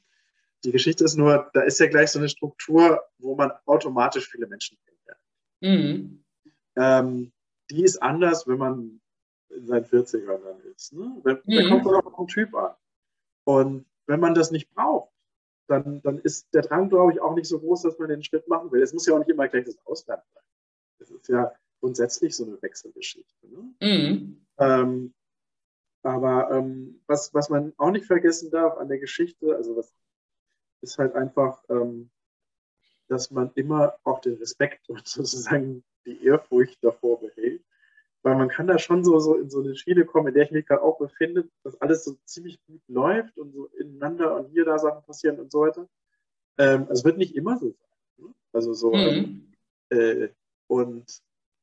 die 0.64 0.72
Geschichte 0.72 1.04
ist 1.04 1.16
nur, 1.16 1.50
da 1.54 1.62
ist 1.62 1.80
ja 1.80 1.88
gleich 1.88 2.12
so 2.12 2.20
eine 2.20 2.30
Struktur, 2.30 3.04
wo 3.18 3.36
man 3.36 3.52
automatisch 3.66 4.30
viele 4.30 4.48
Menschen 4.48 4.78
kennenlernt. 4.84 5.22
Mhm. 5.62 6.24
Ähm, 6.76 7.32
die 7.70 7.84
ist 7.84 8.02
anders, 8.02 8.48
wenn 8.48 8.58
man 8.58 9.02
in 9.50 9.68
seinen 9.68 9.86
40ern 9.86 10.44
dann 10.44 10.60
ist. 10.76 10.94
Ne? 10.94 11.22
Da, 11.24 11.40
mhm. 11.46 11.70
kommt 11.70 11.86
man 11.86 11.96
auch 11.96 12.06
auf 12.06 12.16
den 12.16 12.28
Typ 12.28 12.54
an. 12.56 12.76
Und 13.46 13.86
wenn 14.06 14.20
man 14.20 14.34
das 14.34 14.52
nicht 14.52 14.70
braucht, 14.74 15.12
dann, 15.68 16.02
dann 16.02 16.20
ist 16.20 16.54
der 16.54 16.64
Drang, 16.64 16.90
glaube 16.90 17.14
ich, 17.14 17.22
auch 17.22 17.36
nicht 17.36 17.48
so 17.48 17.60
groß, 17.60 17.84
dass 17.84 18.00
man 18.00 18.10
den 18.10 18.24
Schritt 18.24 18.48
machen 18.48 18.72
will. 18.72 18.82
Es 18.82 18.94
muss 18.94 19.06
ja 19.06 19.14
auch 19.14 19.20
nicht 19.20 19.30
immer 19.30 19.48
gleich 19.48 19.66
das 19.66 19.78
Ausland 19.86 20.24
sein. 20.34 20.44
Das 21.00 21.12
ist 21.12 21.30
ja 21.30 21.52
grundsätzlich 21.80 22.36
so 22.36 22.46
eine 22.46 22.62
Wechselgeschichte. 22.62 23.48
Ne? 23.48 23.74
Mhm. 23.82 24.46
Ähm, 24.58 25.14
aber 26.02 26.52
ähm, 26.52 27.02
was, 27.08 27.34
was 27.34 27.50
man 27.50 27.74
auch 27.78 27.92
nicht 27.92 28.06
vergessen 28.06 28.52
darf 28.52 28.78
an 28.78 28.88
der 28.88 29.00
Geschichte, 29.00 29.56
also 29.56 29.76
was 29.76 29.94
ist 30.82 30.98
halt 30.98 31.16
einfach, 31.16 31.64
ähm, 31.70 32.10
dass 33.08 33.32
man 33.32 33.52
immer 33.56 33.96
auch 34.04 34.20
den 34.22 34.36
Respekt 34.36 34.90
und 34.90 35.08
sozusagen 35.08 35.84
die 36.06 36.24
Ehrfurcht 36.26 36.78
davor 36.82 37.20
behält. 37.20 37.64
Weil 38.22 38.36
man 38.36 38.50
kann 38.50 38.68
da 38.68 38.78
schon 38.78 39.06
so, 39.06 39.18
so 39.20 39.36
in 39.36 39.50
so 39.50 39.62
eine 39.62 39.76
Schiene 39.76 40.06
kommen, 40.06 40.28
in 40.28 40.34
der 40.34 40.44
ich 40.44 40.52
mich 40.52 40.66
gerade 40.66 40.82
auch 40.82 40.98
befinde, 40.98 41.48
dass 41.64 41.80
alles 41.80 42.04
so 42.04 42.18
ziemlich 42.26 42.60
gut 42.66 42.82
läuft 42.88 43.38
und 43.38 43.54
so 43.54 43.68
ineinander 43.78 44.36
und 44.36 44.50
hier 44.50 44.66
da 44.66 44.78
Sachen 44.78 45.06
passieren 45.06 45.40
und 45.40 45.52
so 45.52 45.62
weiter. 45.62 45.88
Ähm, 46.58 46.88
es 46.90 47.06
wird 47.06 47.18
nicht 47.18 47.36
immer 47.36 47.58
so 47.58 47.70
sein. 47.70 47.88
Ne? 48.18 48.34
Also 48.52 48.74
so 48.74 48.92
mhm. 48.92 49.54
äh, 49.90 50.28
und, 50.68 51.06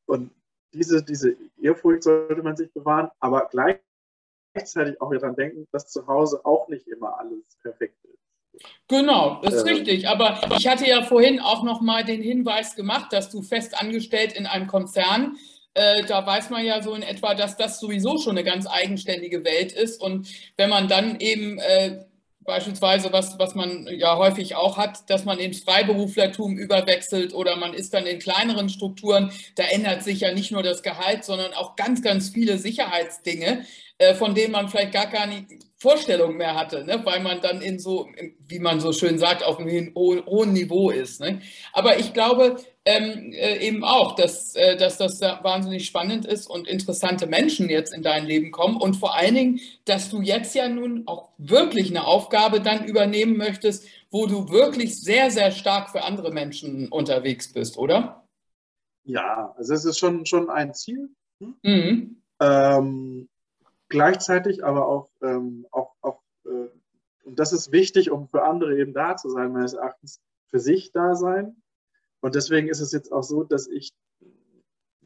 und 0.06 0.30
diese, 0.72 1.02
diese 1.02 1.36
Ehrfurcht 1.60 2.02
sollte 2.02 2.42
man 2.42 2.56
sich 2.56 2.72
bewahren, 2.72 3.10
aber 3.20 3.48
gleichzeitig 3.50 5.00
auch 5.00 5.12
daran 5.12 5.36
denken, 5.36 5.66
dass 5.72 5.90
zu 5.90 6.06
Hause 6.06 6.44
auch 6.44 6.68
nicht 6.68 6.88
immer 6.88 7.18
alles 7.18 7.44
perfekt 7.62 8.02
ist. 8.04 8.25
Genau, 8.88 9.40
das 9.42 9.54
ist 9.54 9.66
äh, 9.66 9.72
richtig. 9.72 10.08
Aber 10.08 10.40
ich 10.56 10.66
hatte 10.66 10.88
ja 10.88 11.02
vorhin 11.02 11.40
auch 11.40 11.62
noch 11.62 11.80
mal 11.80 12.04
den 12.04 12.22
Hinweis 12.22 12.76
gemacht, 12.76 13.12
dass 13.12 13.30
du 13.30 13.42
fest 13.42 13.80
angestellt 13.80 14.32
in 14.32 14.46
einem 14.46 14.66
Konzern 14.66 15.36
äh, 15.76 16.04
da 16.04 16.24
weiß 16.26 16.48
man 16.48 16.64
ja 16.64 16.82
so 16.82 16.94
in 16.94 17.02
etwa, 17.02 17.34
dass 17.34 17.58
das 17.58 17.78
sowieso 17.78 18.16
schon 18.16 18.32
eine 18.32 18.44
ganz 18.44 18.66
eigenständige 18.66 19.44
Welt 19.44 19.72
ist. 19.72 20.00
Und 20.00 20.26
wenn 20.56 20.70
man 20.70 20.88
dann 20.88 21.20
eben 21.20 21.58
äh, 21.58 22.06
beispielsweise, 22.46 23.12
was, 23.12 23.38
was 23.38 23.54
man 23.54 23.86
ja 23.88 24.16
häufig 24.16 24.54
auch 24.54 24.78
hat, 24.78 25.10
dass 25.10 25.26
man 25.26 25.38
ins 25.38 25.60
Freiberuflertum 25.60 26.56
überwechselt 26.56 27.34
oder 27.34 27.56
man 27.56 27.74
ist 27.74 27.92
dann 27.92 28.06
in 28.06 28.20
kleineren 28.20 28.70
Strukturen, 28.70 29.30
da 29.56 29.64
ändert 29.64 30.02
sich 30.02 30.20
ja 30.20 30.32
nicht 30.32 30.50
nur 30.50 30.62
das 30.62 30.82
Gehalt, 30.82 31.24
sondern 31.24 31.52
auch 31.52 31.76
ganz, 31.76 32.00
ganz 32.00 32.30
viele 32.30 32.56
Sicherheitsdinge, 32.56 33.66
von 34.14 34.34
denen 34.34 34.52
man 34.52 34.68
vielleicht 34.68 34.92
gar 34.92 35.06
keine 35.06 35.46
Vorstellung 35.78 36.36
mehr 36.36 36.54
hatte, 36.54 36.84
ne? 36.84 37.00
weil 37.04 37.22
man 37.22 37.40
dann 37.42 37.60
in 37.60 37.78
so, 37.78 38.08
wie 38.46 38.58
man 38.58 38.80
so 38.80 38.92
schön 38.92 39.18
sagt, 39.18 39.44
auf 39.44 39.58
einem 39.58 39.94
hohen 39.94 40.52
Niveau 40.54 40.90
ist. 40.90 41.20
Ne? 41.20 41.40
Aber 41.74 41.98
ich 41.98 42.14
glaube, 42.14 42.56
ähm, 42.86 43.32
äh, 43.32 43.58
eben 43.58 43.84
auch, 43.84 44.14
dass, 44.14 44.54
äh, 44.54 44.76
dass 44.76 44.96
das 44.96 45.20
wahnsinnig 45.20 45.84
spannend 45.84 46.24
ist 46.24 46.46
und 46.46 46.66
interessante 46.66 47.26
Menschen 47.26 47.68
jetzt 47.68 47.92
in 47.92 48.02
dein 48.02 48.24
Leben 48.24 48.52
kommen 48.52 48.76
und 48.76 48.94
vor 48.94 49.16
allen 49.16 49.34
Dingen, 49.34 49.60
dass 49.84 50.08
du 50.08 50.22
jetzt 50.22 50.54
ja 50.54 50.68
nun 50.68 51.02
auch 51.06 51.28
wirklich 51.36 51.90
eine 51.90 52.06
Aufgabe 52.06 52.60
dann 52.60 52.84
übernehmen 52.84 53.36
möchtest, 53.36 53.86
wo 54.10 54.26
du 54.26 54.48
wirklich 54.48 54.98
sehr, 54.98 55.30
sehr 55.30 55.50
stark 55.50 55.90
für 55.90 56.04
andere 56.04 56.32
Menschen 56.32 56.88
unterwegs 56.88 57.52
bist, 57.52 57.76
oder? 57.76 58.24
Ja, 59.04 59.52
also 59.58 59.74
es 59.74 59.84
ist 59.84 59.98
schon, 59.98 60.24
schon 60.24 60.48
ein 60.48 60.72
Ziel. 60.72 61.10
Hm? 61.40 61.54
Mhm. 61.62 62.22
Ähm, 62.40 63.28
gleichzeitig 63.88 64.64
aber 64.64 64.86
auch, 64.86 65.10
ähm, 65.22 65.66
auch, 65.70 65.94
auch 66.00 66.22
äh, 66.44 66.68
und 67.24 67.38
das 67.38 67.52
ist 67.52 67.72
wichtig, 67.72 68.10
um 68.10 68.28
für 68.28 68.44
andere 68.44 68.78
eben 68.78 68.92
da 68.92 69.16
zu 69.16 69.30
sein, 69.30 69.52
meines 69.52 69.74
Erachtens, 69.74 70.20
für 70.48 70.60
sich 70.60 70.92
da 70.92 71.16
sein 71.16 71.56
und 72.20 72.34
deswegen 72.34 72.68
ist 72.68 72.80
es 72.80 72.92
jetzt 72.92 73.12
auch 73.12 73.22
so, 73.22 73.44
dass 73.44 73.68
ich, 73.68 73.92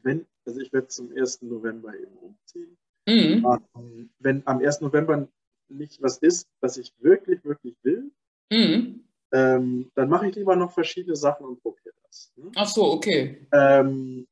wenn, 0.03 0.27
also 0.47 0.61
ich 0.61 0.73
werde 0.73 0.89
zum 0.89 1.13
1. 1.15 1.43
November 1.43 1.95
eben 1.95 2.17
umziehen. 2.17 2.79
Mhm. 3.07 3.47
Ähm, 3.75 4.11
wenn 4.19 4.47
am 4.47 4.61
1. 4.61 4.81
November 4.81 5.29
nicht 5.69 6.01
was 6.03 6.19
ist, 6.19 6.49
was 6.61 6.77
ich 6.77 6.93
wirklich, 6.99 7.45
wirklich 7.45 7.77
will, 7.83 8.11
mhm. 8.51 9.05
ähm, 9.33 9.91
dann 9.95 10.09
mache 10.09 10.29
ich 10.29 10.35
lieber 10.35 10.57
noch 10.57 10.73
verschiedene 10.73 11.17
Sachen 11.17 11.47
und 11.47 11.61
probiere 11.63 11.95
das. 12.05 12.33
Ne? 12.37 12.51
Ach 12.57 12.69
so, 12.69 12.85
okay. 12.85 13.47
Ähm, 13.53 14.27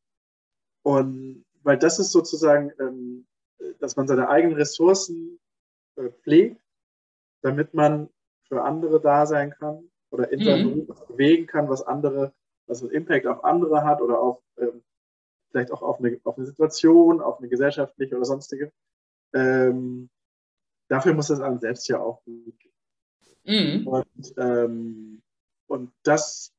und 0.82 1.44
weil 1.62 1.78
das 1.78 1.98
ist 1.98 2.12
sozusagen, 2.12 2.72
ähm, 2.80 3.26
dass 3.80 3.96
man 3.96 4.08
seine 4.08 4.28
eigenen 4.28 4.56
Ressourcen 4.56 5.38
äh, 5.96 6.10
pflegt, 6.10 6.60
damit 7.42 7.74
man 7.74 8.08
für 8.48 8.62
andere 8.62 9.00
da 9.00 9.26
sein 9.26 9.50
kann 9.50 9.90
oder 10.10 10.32
in 10.32 10.42
seinem 10.42 10.70
mhm. 10.70 10.86
Beruf 10.86 11.06
bewegen 11.06 11.46
kann, 11.46 11.68
was 11.68 11.82
andere 11.82 12.32
was 12.68 12.82
einen 12.82 12.92
Impact 12.92 13.26
auf 13.26 13.44
andere 13.44 13.82
hat 13.82 14.00
oder 14.00 14.20
auf 14.20 14.40
ähm, 14.58 14.82
vielleicht 15.50 15.72
auch 15.72 15.82
auf 15.82 15.98
eine, 15.98 16.20
auf 16.24 16.36
eine 16.36 16.46
Situation, 16.46 17.20
auf 17.20 17.38
eine 17.38 17.48
gesellschaftliche 17.48 18.16
oder 18.16 18.26
sonstige. 18.26 18.72
Ähm, 19.32 20.10
dafür 20.88 21.14
muss 21.14 21.30
es 21.30 21.40
einem 21.40 21.58
selbst 21.58 21.88
ja 21.88 22.00
auch 22.00 22.22
gut 22.24 22.54
gehen. 22.58 23.80
Mhm. 23.80 23.86
Und, 23.86 24.34
ähm, 24.36 25.22
und 25.66 25.92
das 26.02 26.52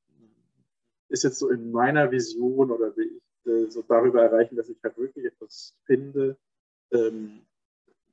ist 1.08 1.24
jetzt 1.24 1.40
so 1.40 1.50
in 1.50 1.72
meiner 1.72 2.12
Vision 2.12 2.72
oder 2.72 2.96
wie 2.98 3.18
ich 3.18 3.52
äh, 3.52 3.70
so 3.70 3.84
darüber 3.84 4.24
erreichen, 4.24 4.56
dass 4.56 4.70
ich 4.70 4.78
halt 4.84 4.98
wirklich 4.98 5.26
etwas 5.26 5.76
finde. 5.86 6.38
Ähm, 6.92 7.42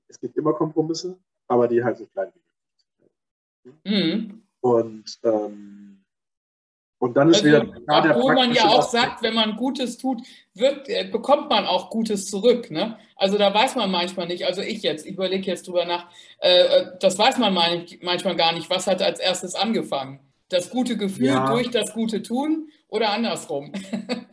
es 0.08 0.20
gibt 0.20 0.36
immer 0.36 0.52
Kompromisse, 0.52 1.18
aber 1.48 1.68
die 1.68 1.82
halt 1.82 1.98
so 1.98 2.06
klein 2.06 2.32
wie 3.64 3.72
möglich. 3.72 4.04
Mhm. 4.04 4.42
Und 4.60 5.18
ähm, 5.24 6.04
Und 6.98 7.16
dann 7.16 7.28
ist 7.28 7.44
also, 7.44 7.46
wieder 7.46 7.64
ja, 7.88 8.16
wo 8.20 8.32
man 8.32 8.54
ja 8.54 8.66
auch 8.68 8.82
sagt, 8.82 9.22
wenn 9.22 9.34
man 9.34 9.56
Gutes 9.56 9.98
tut, 9.98 10.22
wird, 10.54 10.88
äh, 10.88 11.08
bekommt 11.10 11.50
man 11.50 11.66
auch 11.66 11.90
Gutes 11.90 12.26
zurück. 12.28 12.70
Ne? 12.70 12.98
Also 13.16 13.36
da 13.36 13.52
weiß 13.52 13.76
man 13.76 13.90
manchmal 13.90 14.26
nicht, 14.26 14.44
also 14.46 14.62
ich 14.62 14.82
jetzt, 14.82 15.04
ich 15.04 15.12
überlege 15.12 15.46
jetzt 15.46 15.68
drüber 15.68 15.84
nach, 15.84 16.10
äh, 16.38 16.64
äh 16.64 16.86
das 17.00 17.18
weiß 17.18 17.38
man 17.38 17.52
manchmal 17.52 18.36
gar 18.36 18.52
nicht, 18.52 18.70
was 18.70 18.86
hat 18.86 19.02
als 19.02 19.20
erstes 19.20 19.54
angefangen. 19.54 20.20
Das 20.48 20.70
gute 20.70 20.96
Gefühl 20.96 21.26
ja. 21.26 21.50
durch 21.50 21.70
das 21.70 21.92
gute 21.92 22.22
Tun 22.22 22.70
oder 22.88 23.10
andersrum. 23.10 23.72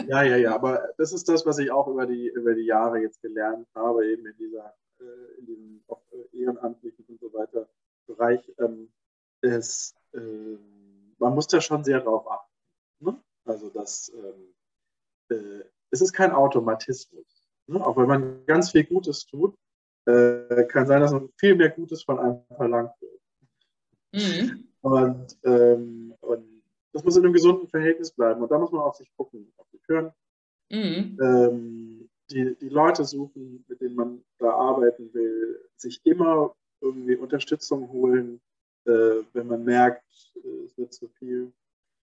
Ja, 0.05 0.21
ja, 0.21 0.35
ja, 0.35 0.53
aber 0.53 0.89
das 0.97 1.13
ist 1.13 1.29
das, 1.29 1.45
was 1.45 1.59
ich 1.59 1.71
auch 1.71 1.87
über 1.87 2.05
die, 2.05 2.27
über 2.27 2.53
die 2.53 2.65
Jahre 2.65 2.99
jetzt 2.99 3.21
gelernt 3.21 3.65
habe, 3.73 4.05
eben 4.05 4.25
in 4.25 4.35
dieser, 4.37 4.75
äh, 4.99 5.39
in 5.39 5.45
diesem 5.45 5.85
ehrenamtlichen 6.33 7.05
und 7.07 7.21
so 7.21 7.31
weiter 7.31 7.69
Bereich. 8.05 8.41
Ähm, 8.59 8.91
ist, 9.43 9.95
äh, 10.13 10.57
man 11.19 11.33
muss 11.33 11.47
da 11.47 11.61
schon 11.61 11.83
sehr 11.83 11.99
drauf 11.99 12.29
achten. 12.29 12.51
Ne? 12.99 13.21
Also 13.45 13.69
das, 13.69 14.11
ähm, 14.15 14.53
äh, 15.29 15.63
es 15.91 16.01
ist 16.01 16.13
kein 16.13 16.31
Automatismus. 16.31 17.49
Ne? 17.67 17.85
Auch 17.85 17.97
wenn 17.97 18.07
man 18.07 18.45
ganz 18.45 18.71
viel 18.71 18.85
Gutes 18.85 19.25
tut, 19.25 19.55
äh, 20.05 20.63
kann 20.65 20.87
sein, 20.87 21.01
dass 21.01 21.11
man 21.11 21.29
viel 21.37 21.55
mehr 21.55 21.69
Gutes 21.69 22.03
von 22.03 22.19
einem 22.19 22.41
verlangt 22.55 22.93
wird. 23.01 23.21
Mhm. 24.11 24.72
Und, 24.83 25.37
ähm, 25.43 26.13
und, 26.21 26.61
das 26.91 27.03
muss 27.03 27.15
in 27.15 27.23
einem 27.23 27.33
gesunden 27.33 27.67
Verhältnis 27.67 28.11
bleiben. 28.11 28.41
Und 28.41 28.51
da 28.51 28.59
muss 28.59 28.71
man 28.71 28.81
auf 28.81 28.95
sich 28.95 29.09
gucken, 29.15 29.51
auf 29.57 29.67
sich 29.69 29.81
hören. 29.87 30.11
Mhm. 30.69 31.17
Ähm, 31.19 32.09
die, 32.29 32.55
die 32.59 32.69
Leute 32.69 33.03
suchen, 33.05 33.65
mit 33.67 33.81
denen 33.81 33.95
man 33.95 34.23
da 34.37 34.51
arbeiten 34.51 35.11
will, 35.13 35.59
sich 35.75 36.01
immer 36.03 36.55
irgendwie 36.81 37.15
Unterstützung 37.15 37.89
holen, 37.89 38.41
äh, 38.85 39.23
wenn 39.33 39.47
man 39.47 39.63
merkt, 39.63 40.03
äh, 40.35 40.65
es 40.65 40.77
wird 40.77 40.93
zu 40.93 41.07
viel. 41.07 41.51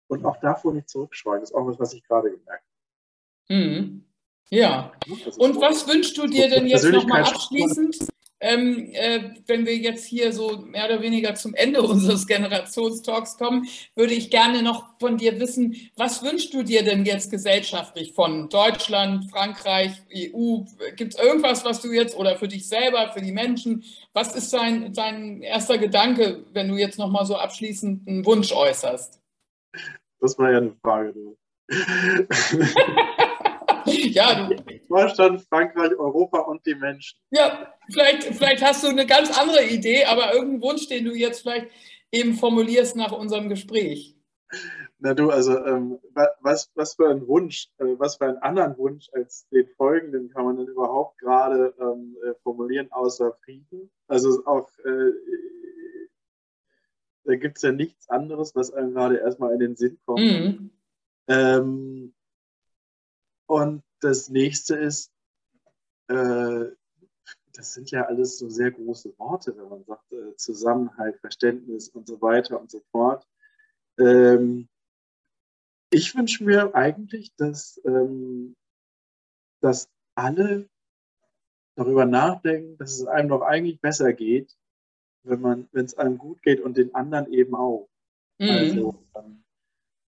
Und 0.07 0.23
auch 0.25 0.37
davor 0.39 0.73
nicht 0.73 0.89
zurückscheuen, 0.89 1.41
das 1.41 1.49
ist 1.49 1.55
auch 1.55 1.67
was, 1.67 1.79
was 1.79 1.93
ich 1.93 2.03
gerade 2.03 2.31
gemerkt 2.31 2.63
habe. 3.49 3.59
Mhm. 3.59 4.05
Ja. 4.49 4.91
Und 5.37 5.59
was 5.59 5.87
wünschst 5.87 6.17
du 6.17 6.27
dir 6.27 6.49
denn 6.49 6.67
jetzt 6.67 6.89
nochmal 6.89 7.23
abschließend? 7.23 8.07
Ähm, 8.41 8.89
äh, 8.93 9.31
wenn 9.47 9.65
wir 9.65 9.75
jetzt 9.75 10.05
hier 10.05 10.31
so 10.31 10.59
mehr 10.59 10.85
oder 10.85 11.01
weniger 11.01 11.35
zum 11.35 11.53
Ende 11.53 11.81
unseres 11.83 12.25
Generationstalks 12.25 13.37
kommen, 13.37 13.67
würde 13.95 14.13
ich 14.13 14.29
gerne 14.29 14.63
noch 14.63 14.97
von 14.99 15.17
dir 15.17 15.39
wissen, 15.39 15.75
was 15.97 16.23
wünschst 16.23 16.53
du 16.53 16.63
dir 16.63 16.83
denn 16.83 17.05
jetzt 17.05 17.31
gesellschaftlich 17.31 18.13
von 18.13 18.49
Deutschland, 18.49 19.29
Frankreich, 19.29 19.91
EU? 20.15 20.59
Gibt 20.95 21.15
es 21.15 21.19
irgendwas, 21.19 21.65
was 21.65 21.81
du 21.81 21.91
jetzt 21.91 22.15
oder 22.15 22.37
für 22.37 22.47
dich 22.47 22.67
selber, 22.67 23.11
für 23.13 23.21
die 23.21 23.33
Menschen, 23.33 23.83
was 24.13 24.35
ist 24.35 24.53
dein, 24.53 24.93
dein 24.93 25.41
erster 25.41 25.77
Gedanke, 25.77 26.45
wenn 26.53 26.69
du 26.69 26.75
jetzt 26.75 26.97
nochmal 26.97 27.25
so 27.25 27.35
abschließend 27.35 28.07
einen 28.07 28.25
Wunsch 28.25 28.51
äußerst? 28.51 29.19
Das 30.21 30.37
war 30.37 30.51
ja 30.51 30.57
eine 30.57 30.75
Frage. 30.81 31.13
Ja, 34.13 34.47
du. 34.47 34.55
Deutschland, 34.89 35.41
Frankreich, 35.41 35.91
Europa 35.97 36.39
und 36.39 36.65
die 36.65 36.75
Menschen. 36.75 37.19
Ja, 37.31 37.73
vielleicht, 37.91 38.23
vielleicht 38.23 38.63
hast 38.63 38.83
du 38.83 38.87
eine 38.87 39.05
ganz 39.05 39.37
andere 39.37 39.65
Idee, 39.65 40.05
aber 40.05 40.33
irgendeinen 40.33 40.61
Wunsch, 40.61 40.87
den 40.87 41.05
du 41.05 41.13
jetzt 41.13 41.41
vielleicht 41.41 41.67
eben 42.11 42.33
formulierst 42.33 42.95
nach 42.95 43.11
unserem 43.11 43.49
Gespräch. 43.49 44.15
Na 45.01 45.13
du, 45.13 45.29
also 45.29 45.57
ähm, 45.65 45.99
was, 46.41 46.69
was 46.75 46.95
für 46.95 47.09
ein 47.09 47.25
Wunsch, 47.27 47.69
äh, 47.77 47.85
was 47.97 48.17
für 48.17 48.25
einen 48.25 48.39
anderen 48.39 48.77
Wunsch 48.77 49.09
als 49.13 49.47
den 49.49 49.67
folgenden 49.77 50.29
kann 50.29 50.43
man 50.43 50.57
denn 50.57 50.67
überhaupt 50.67 51.17
gerade 51.19 51.73
ähm, 51.79 52.17
äh, 52.25 52.33
formulieren, 52.43 52.91
außer 52.91 53.37
Frieden? 53.45 53.89
Also 54.07 54.45
auch, 54.45 54.69
äh, 54.79 55.11
da 57.23 57.35
gibt 57.35 57.57
es 57.57 57.63
ja 57.63 57.71
nichts 57.71 58.09
anderes, 58.09 58.55
was 58.55 58.73
einem 58.73 58.93
gerade 58.93 59.17
erstmal 59.17 59.53
in 59.53 59.59
den 59.59 59.75
Sinn 59.77 59.99
kommt. 60.05 60.19
Mhm. 60.19 60.71
Ähm, 61.27 62.13
und 63.49 63.83
das 63.99 64.29
nächste 64.29 64.75
ist, 64.75 65.11
äh, 66.07 66.65
das 67.53 67.73
sind 67.73 67.89
ja 67.89 68.05
alles 68.05 68.37
so 68.37 68.47
sehr 68.47 68.69
große 68.69 69.17
Worte, 69.17 69.57
wenn 69.57 69.67
man 69.67 69.83
sagt 69.85 70.11
äh, 70.11 70.35
Zusammenhalt, 70.35 71.19
Verständnis 71.19 71.89
und 71.89 72.07
so 72.07 72.21
weiter 72.21 72.61
und 72.61 72.69
so 72.69 72.79
fort. 72.91 73.27
Ähm, 73.97 74.69
ich 75.89 76.15
wünsche 76.15 76.43
mir 76.43 76.75
eigentlich, 76.75 77.35
dass, 77.37 77.81
ähm, 77.85 78.55
dass 79.61 79.89
alle 80.13 80.69
darüber 81.75 82.05
nachdenken, 82.05 82.77
dass 82.77 82.99
es 82.99 83.07
einem 83.07 83.29
doch 83.29 83.41
eigentlich 83.41 83.81
besser 83.81 84.13
geht, 84.13 84.55
wenn 85.23 85.41
man, 85.41 85.67
wenn 85.71 85.85
es 85.85 85.97
einem 85.97 86.19
gut 86.19 86.43
geht 86.43 86.61
und 86.61 86.77
den 86.77 86.93
anderen 86.93 87.33
eben 87.33 87.55
auch. 87.55 87.89
Mhm. 88.37 88.49
Also, 88.49 89.07
ähm, 89.15 89.43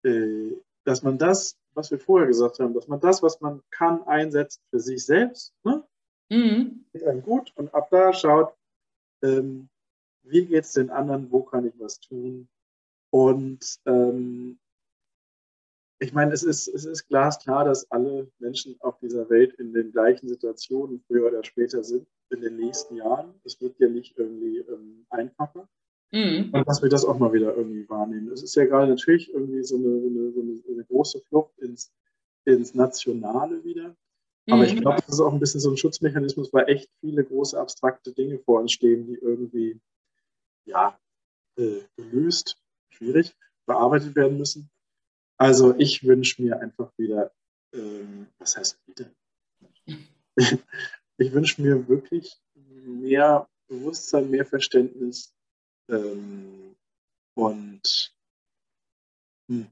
äh, 0.03 0.66
dass 0.87 1.03
man 1.03 1.17
das 1.17 1.57
was 1.77 1.91
wir 1.91 1.99
vorher 1.99 2.27
gesagt 2.27 2.59
haben, 2.59 2.73
dass 2.73 2.87
man 2.87 2.99
das, 2.99 3.21
was 3.21 3.39
man 3.39 3.61
kann, 3.69 4.03
einsetzt 4.07 4.61
für 4.71 4.79
sich 4.79 5.05
selbst. 5.05 5.53
Ne? 5.63 5.87
Mhm. 6.29 6.85
Geht 6.91 7.03
einem 7.03 7.21
gut 7.21 7.53
und 7.55 7.73
ab 7.73 7.89
da 7.91 8.11
schaut, 8.11 8.53
ähm, 9.23 9.69
wie 10.23 10.45
geht 10.45 10.65
es 10.65 10.73
den 10.73 10.89
anderen, 10.89 11.31
wo 11.31 11.43
kann 11.43 11.67
ich 11.67 11.79
was 11.79 11.99
tun. 11.99 12.49
Und 13.11 13.79
ähm, 13.85 14.59
ich 15.99 16.13
meine, 16.13 16.33
es 16.33 16.43
ist, 16.43 16.67
es 16.67 16.85
ist 16.85 17.07
glasklar, 17.07 17.63
dass 17.63 17.89
alle 17.91 18.29
Menschen 18.39 18.75
auf 18.81 18.97
dieser 18.99 19.29
Welt 19.29 19.53
in 19.53 19.73
den 19.73 19.91
gleichen 19.91 20.27
Situationen 20.27 21.03
früher 21.07 21.27
oder 21.27 21.43
später 21.43 21.83
sind 21.83 22.07
in 22.29 22.41
den 22.41 22.57
nächsten 22.57 22.95
Jahren. 22.95 23.39
Es 23.43 23.61
wird 23.61 23.79
ja 23.79 23.87
nicht 23.87 24.17
irgendwie 24.17 24.57
ähm, 24.57 25.05
einfacher. 25.09 25.69
Mhm. 26.11 26.51
Und 26.53 26.67
dass 26.67 26.81
wir 26.81 26.89
das 26.89 27.05
auch 27.05 27.19
mal 27.19 27.33
wieder 27.33 27.55
irgendwie 27.55 27.87
wahrnehmen. 27.89 28.31
Es 28.31 28.41
ist 28.41 28.55
ja 28.55 28.65
gerade 28.65 28.87
natürlich 28.87 29.31
irgendwie 29.33 29.63
so 29.63 29.75
eine, 29.75 29.87
eine, 29.87 30.31
so 30.31 30.41
eine, 30.41 30.61
eine 30.69 30.85
große 30.85 31.21
Flucht 31.27 31.57
ins, 31.59 31.91
ins 32.45 32.73
Nationale 32.73 33.63
wieder. 33.63 33.95
Aber 34.49 34.61
mhm. 34.61 34.67
ich 34.67 34.75
glaube, 34.77 35.01
das 35.01 35.15
ist 35.15 35.19
auch 35.19 35.33
ein 35.33 35.39
bisschen 35.39 35.59
so 35.59 35.69
ein 35.69 35.77
Schutzmechanismus, 35.77 36.53
weil 36.53 36.69
echt 36.69 36.89
viele 37.01 37.23
große 37.23 37.59
abstrakte 37.59 38.13
Dinge 38.13 38.39
vor 38.39 38.61
uns 38.61 38.71
stehen, 38.71 39.07
die 39.07 39.15
irgendwie, 39.15 39.79
ja, 40.65 40.97
äh, 41.57 41.81
gelöst, 41.97 42.57
schwierig, 42.89 43.35
bearbeitet 43.65 44.15
werden 44.15 44.37
müssen. 44.37 44.69
Also 45.37 45.75
ich 45.77 46.05
wünsche 46.05 46.41
mir 46.41 46.59
einfach 46.61 46.91
wieder, 46.97 47.31
ähm, 47.73 48.27
was 48.39 48.55
heißt 48.55 48.79
wieder? 48.87 49.11
ich 51.17 51.33
wünsche 51.33 51.61
mir 51.61 51.87
wirklich 51.89 52.41
mehr 52.55 53.49
Bewusstsein, 53.67 54.29
mehr 54.29 54.45
Verständnis 54.45 55.36
ähm, 55.89 56.75
und 57.35 58.13
hm, 59.49 59.67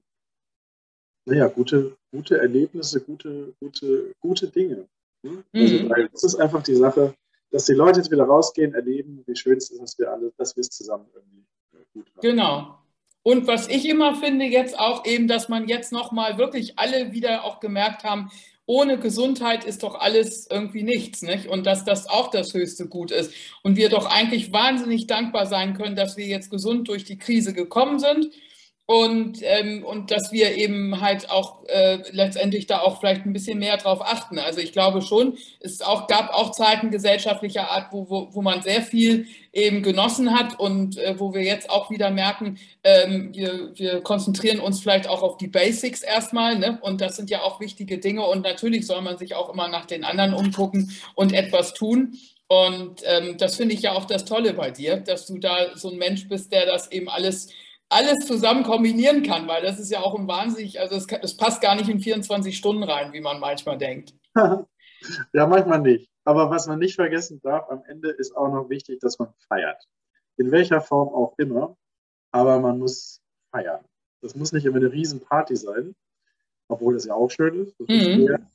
naja, 1.25 1.47
gute, 1.47 1.97
gute 2.11 2.37
Erlebnisse, 2.37 3.01
gute, 3.01 3.53
gute, 3.59 4.13
gute 4.19 4.47
Dinge. 4.47 4.87
Hm? 5.23 5.43
Also, 5.53 5.83
mhm. 5.83 5.89
weil 5.89 6.09
das 6.09 6.23
ist 6.23 6.35
einfach 6.35 6.63
die 6.63 6.75
Sache, 6.75 7.15
dass 7.51 7.65
die 7.65 7.73
Leute 7.73 7.99
jetzt 7.99 8.11
wieder 8.11 8.25
rausgehen, 8.25 8.73
erleben, 8.73 9.23
wie 9.25 9.35
schön 9.35 9.57
es 9.57 9.69
ist, 9.69 9.81
dass 9.81 9.97
wir 9.97 10.11
alle, 10.11 10.31
dass 10.37 10.55
wir 10.55 10.61
es 10.61 10.69
zusammen 10.69 11.07
irgendwie 11.13 11.45
äh, 11.73 11.83
gut 11.93 12.07
haben. 12.11 12.21
Genau. 12.21 12.79
Und 13.23 13.47
was 13.47 13.67
ich 13.67 13.89
immer 13.89 14.15
finde 14.15 14.45
jetzt 14.45 14.77
auch 14.77 15.03
eben, 15.05 15.27
dass 15.27 15.49
man 15.49 15.67
jetzt 15.67 15.91
nochmal 15.91 16.37
wirklich 16.37 16.77
alle 16.77 17.11
wieder 17.11 17.43
auch 17.43 17.59
gemerkt 17.59 18.03
haben, 18.03 18.29
ohne 18.67 18.97
Gesundheit 18.97 19.63
ist 19.63 19.83
doch 19.83 19.95
alles 19.95 20.47
irgendwie 20.49 20.83
nichts, 20.83 21.21
nicht? 21.21 21.47
Und 21.47 21.65
dass 21.65 21.85
das 21.85 22.07
auch 22.07 22.31
das 22.31 22.53
höchste 22.53 22.87
Gut 22.87 23.11
ist. 23.11 23.31
Und 23.61 23.77
wir 23.77 23.89
doch 23.89 24.05
eigentlich 24.07 24.51
wahnsinnig 24.51 25.07
dankbar 25.07 25.45
sein 25.45 25.75
können, 25.75 25.95
dass 25.95 26.17
wir 26.17 26.25
jetzt 26.25 26.49
gesund 26.49 26.87
durch 26.87 27.03
die 27.03 27.17
Krise 27.17 27.53
gekommen 27.53 27.99
sind 27.99 28.31
und, 28.87 29.39
ähm, 29.41 29.83
und 29.83 30.11
dass 30.11 30.31
wir 30.31 30.55
eben 30.57 31.01
halt 31.01 31.31
auch 31.31 31.63
äh, 31.67 32.03
letztendlich 32.11 32.67
da 32.67 32.81
auch 32.81 32.99
vielleicht 32.99 33.25
ein 33.25 33.33
bisschen 33.33 33.57
mehr 33.57 33.77
drauf 33.77 33.99
achten. 34.01 34.37
Also 34.37 34.59
ich 34.59 34.73
glaube 34.73 35.01
schon, 35.01 35.37
es 35.59 35.81
auch, 35.81 36.05
gab 36.05 36.31
auch 36.31 36.51
Zeiten 36.51 36.91
gesellschaftlicher 36.91 37.71
Art, 37.71 37.87
wo, 37.91 38.07
wo, 38.09 38.29
wo 38.31 38.43
man 38.43 38.61
sehr 38.61 38.83
viel 38.83 39.25
eben 39.51 39.81
genossen 39.81 40.37
hat 40.37 40.59
und 40.59 40.97
äh, 40.97 41.15
wo 41.17 41.33
wir 41.33 41.41
jetzt 41.41 41.71
auch 41.71 41.89
wieder 41.89 42.11
merken, 42.11 42.59
ähm, 42.83 43.31
wir, 43.33 43.71
wir 43.73 44.01
konzentrieren 44.01 44.59
uns 44.59 44.81
vielleicht 44.81 45.07
auch 45.07 45.23
auf 45.23 45.37
die 45.37 45.47
Basics 45.47 46.03
erstmal. 46.03 46.59
Ne? 46.59 46.77
Und 46.81 47.01
das 47.01 47.15
sind 47.15 47.31
ja 47.31 47.41
auch 47.41 47.59
wichtige 47.59 47.97
Dinge. 47.97 48.23
Und 48.27 48.43
natürlich 48.43 48.85
soll 48.85 49.01
man 49.01 49.17
sich 49.17 49.33
auch 49.33 49.51
immer 49.51 49.67
nach 49.67 49.87
den 49.87 50.03
anderen 50.03 50.35
umgucken 50.35 50.91
und 51.15 51.33
etwas 51.33 51.73
tun. 51.73 52.19
Und 52.47 53.01
ähm, 53.03 53.37
das 53.39 53.55
finde 53.55 53.73
ich 53.73 53.81
ja 53.81 53.93
auch 53.93 54.05
das 54.05 54.25
Tolle 54.25 54.53
bei 54.53 54.69
dir, 54.69 54.97
dass 54.97 55.25
du 55.25 55.39
da 55.39 55.75
so 55.75 55.89
ein 55.89 55.97
Mensch 55.97 56.27
bist, 56.27 56.51
der 56.51 56.67
das 56.67 56.91
eben 56.91 57.09
alles 57.09 57.49
alles 57.95 58.25
zusammen 58.25 58.63
kombinieren 58.63 59.23
kann, 59.23 59.47
weil 59.47 59.63
das 59.63 59.79
ist 59.79 59.89
ja 59.89 60.01
auch 60.01 60.19
ein 60.19 60.27
wahnsinnig, 60.27 60.79
also 60.79 60.95
es, 60.95 61.07
es 61.21 61.37
passt 61.37 61.61
gar 61.61 61.75
nicht 61.75 61.89
in 61.89 62.01
24 62.01 62.55
Stunden 62.57 62.83
rein, 62.83 63.13
wie 63.13 63.21
man 63.21 63.39
manchmal 63.39 63.77
denkt. 63.77 64.13
ja, 64.35 65.47
manchmal 65.47 65.79
nicht. 65.79 66.11
Aber 66.25 66.49
was 66.49 66.67
man 66.67 66.79
nicht 66.79 66.95
vergessen 66.95 67.39
darf, 67.41 67.69
am 67.69 67.83
Ende 67.87 68.09
ist 68.09 68.35
auch 68.35 68.49
noch 68.49 68.69
wichtig, 68.69 68.99
dass 68.99 69.17
man 69.17 69.33
feiert. 69.47 69.81
In 70.37 70.51
welcher 70.51 70.81
Form 70.81 71.09
auch 71.09 71.35
immer, 71.37 71.77
aber 72.31 72.59
man 72.59 72.79
muss 72.79 73.21
feiern. 73.51 73.85
Das 74.21 74.35
muss 74.35 74.51
nicht 74.51 74.65
immer 74.65 74.77
eine 74.77 74.91
Riesenparty 74.91 75.55
sein, 75.55 75.95
obwohl 76.67 76.95
das 76.95 77.05
ja 77.05 77.13
auch 77.13 77.29
schön 77.29 77.63
ist. 77.63 77.79
Mhm. 77.79 78.47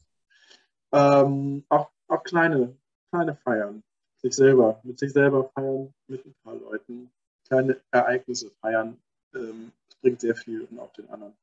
ähm, 0.92 1.64
auch, 1.68 1.88
auch 2.08 2.22
kleine, 2.24 2.76
kleine 3.10 3.36
Feiern. 3.36 3.82
Sich 4.18 4.34
selber, 4.34 4.80
mit 4.82 4.98
sich 4.98 5.12
selber 5.12 5.48
feiern, 5.54 5.94
mit 6.08 6.26
ein 6.26 6.34
paar 6.44 6.56
Leuten, 6.56 7.10
kleine 7.46 7.80
Ereignisse 7.90 8.50
feiern, 8.60 8.98
ähm, 9.34 9.72
bringt 10.00 10.20
sehr 10.20 10.36
viel 10.36 10.62
und 10.62 10.78
auch 10.78 10.92
den 10.92 11.08
anderen. 11.08 11.34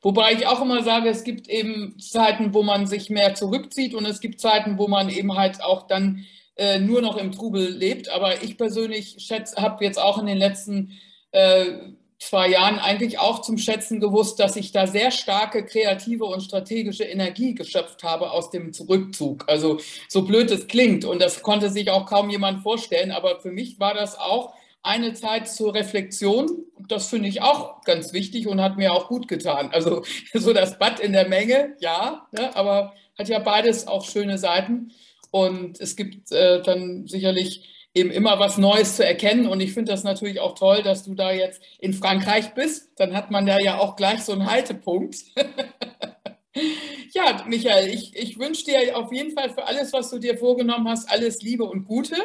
Wobei 0.00 0.32
ich 0.32 0.46
auch 0.46 0.62
immer 0.62 0.82
sage, 0.82 1.10
es 1.10 1.24
gibt 1.24 1.48
eben 1.48 1.98
Zeiten, 1.98 2.54
wo 2.54 2.62
man 2.62 2.86
sich 2.86 3.10
mehr 3.10 3.34
zurückzieht 3.34 3.94
und 3.94 4.06
es 4.06 4.20
gibt 4.20 4.40
Zeiten, 4.40 4.78
wo 4.78 4.88
man 4.88 5.10
eben 5.10 5.36
halt 5.36 5.62
auch 5.62 5.86
dann 5.86 6.24
äh, 6.56 6.78
nur 6.78 7.02
noch 7.02 7.16
im 7.16 7.32
Trubel 7.32 7.68
lebt. 7.68 8.08
Aber 8.08 8.42
ich 8.42 8.56
persönlich 8.56 9.16
habe 9.56 9.84
jetzt 9.84 9.98
auch 9.98 10.18
in 10.18 10.26
den 10.26 10.38
letzten 10.38 10.92
äh, 11.32 11.92
zwei 12.18 12.48
Jahren 12.48 12.78
eigentlich 12.78 13.18
auch 13.18 13.42
zum 13.42 13.58
Schätzen 13.58 14.00
gewusst, 14.00 14.40
dass 14.40 14.56
ich 14.56 14.72
da 14.72 14.86
sehr 14.86 15.10
starke 15.10 15.66
kreative 15.66 16.24
und 16.24 16.42
strategische 16.42 17.04
Energie 17.04 17.54
geschöpft 17.54 18.02
habe 18.02 18.30
aus 18.30 18.50
dem 18.50 18.72
Zurückzug. 18.72 19.44
Also 19.48 19.78
so 20.08 20.22
blöd 20.22 20.50
es 20.50 20.66
klingt 20.66 21.04
und 21.04 21.20
das 21.20 21.42
konnte 21.42 21.70
sich 21.70 21.90
auch 21.90 22.06
kaum 22.06 22.30
jemand 22.30 22.62
vorstellen, 22.62 23.10
aber 23.10 23.40
für 23.40 23.50
mich 23.50 23.78
war 23.78 23.94
das 23.94 24.18
auch 24.18 24.54
eine 24.84 25.14
Zeit 25.14 25.48
zur 25.48 25.74
Reflexion. 25.74 26.66
Das 26.88 27.08
finde 27.08 27.28
ich 27.28 27.42
auch 27.42 27.80
ganz 27.82 28.12
wichtig 28.12 28.46
und 28.46 28.60
hat 28.60 28.76
mir 28.76 28.92
auch 28.92 29.08
gut 29.08 29.26
getan. 29.26 29.70
Also 29.72 30.04
so 30.34 30.52
das 30.52 30.78
Bad 30.78 31.00
in 31.00 31.12
der 31.12 31.28
Menge, 31.28 31.76
ja, 31.80 32.26
ne, 32.30 32.54
aber 32.54 32.94
hat 33.18 33.28
ja 33.28 33.38
beides 33.38 33.88
auch 33.88 34.04
schöne 34.04 34.38
Seiten. 34.38 34.92
Und 35.30 35.80
es 35.80 35.96
gibt 35.96 36.30
äh, 36.30 36.62
dann 36.62 37.06
sicherlich 37.08 37.88
eben 37.94 38.10
immer 38.10 38.38
was 38.38 38.58
Neues 38.58 38.96
zu 38.96 39.04
erkennen. 39.04 39.46
Und 39.46 39.60
ich 39.60 39.72
finde 39.72 39.92
das 39.92 40.04
natürlich 40.04 40.40
auch 40.40 40.54
toll, 40.54 40.82
dass 40.82 41.04
du 41.04 41.14
da 41.14 41.32
jetzt 41.32 41.62
in 41.78 41.94
Frankreich 41.94 42.54
bist. 42.54 42.90
Dann 42.96 43.16
hat 43.16 43.30
man 43.30 43.46
da 43.46 43.58
ja 43.58 43.78
auch 43.78 43.96
gleich 43.96 44.22
so 44.22 44.32
einen 44.32 44.50
Haltepunkt. 44.50 45.16
ja, 47.14 47.44
Michael, 47.46 47.88
ich, 47.88 48.14
ich 48.16 48.38
wünsche 48.38 48.64
dir 48.64 48.96
auf 48.96 49.12
jeden 49.12 49.32
Fall 49.32 49.50
für 49.50 49.66
alles, 49.66 49.92
was 49.92 50.10
du 50.10 50.18
dir 50.18 50.36
vorgenommen 50.36 50.88
hast, 50.88 51.10
alles 51.10 51.42
Liebe 51.42 51.64
und 51.64 51.84
Gute. 51.84 52.16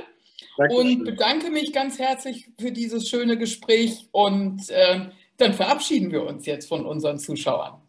Dankeschön. 0.59 0.99
Und 0.99 1.05
bedanke 1.05 1.51
mich 1.51 1.71
ganz 1.71 1.99
herzlich 1.99 2.51
für 2.59 2.73
dieses 2.73 3.07
schöne 3.07 3.37
Gespräch. 3.37 4.09
Und 4.11 4.69
äh, 4.69 5.09
dann 5.37 5.53
verabschieden 5.53 6.11
wir 6.11 6.23
uns 6.23 6.45
jetzt 6.45 6.67
von 6.67 6.85
unseren 6.85 7.17
Zuschauern. 7.17 7.81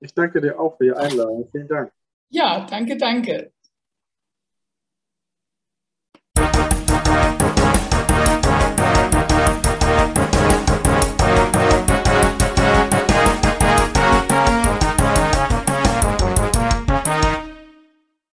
Ich 0.00 0.12
danke 0.12 0.42
dir 0.42 0.60
auch 0.60 0.76
für 0.76 0.84
die 0.84 0.92
Einladung. 0.92 1.48
Vielen 1.50 1.68
Dank. 1.68 1.90
Ja, 2.28 2.66
danke, 2.68 2.98
danke. 2.98 3.52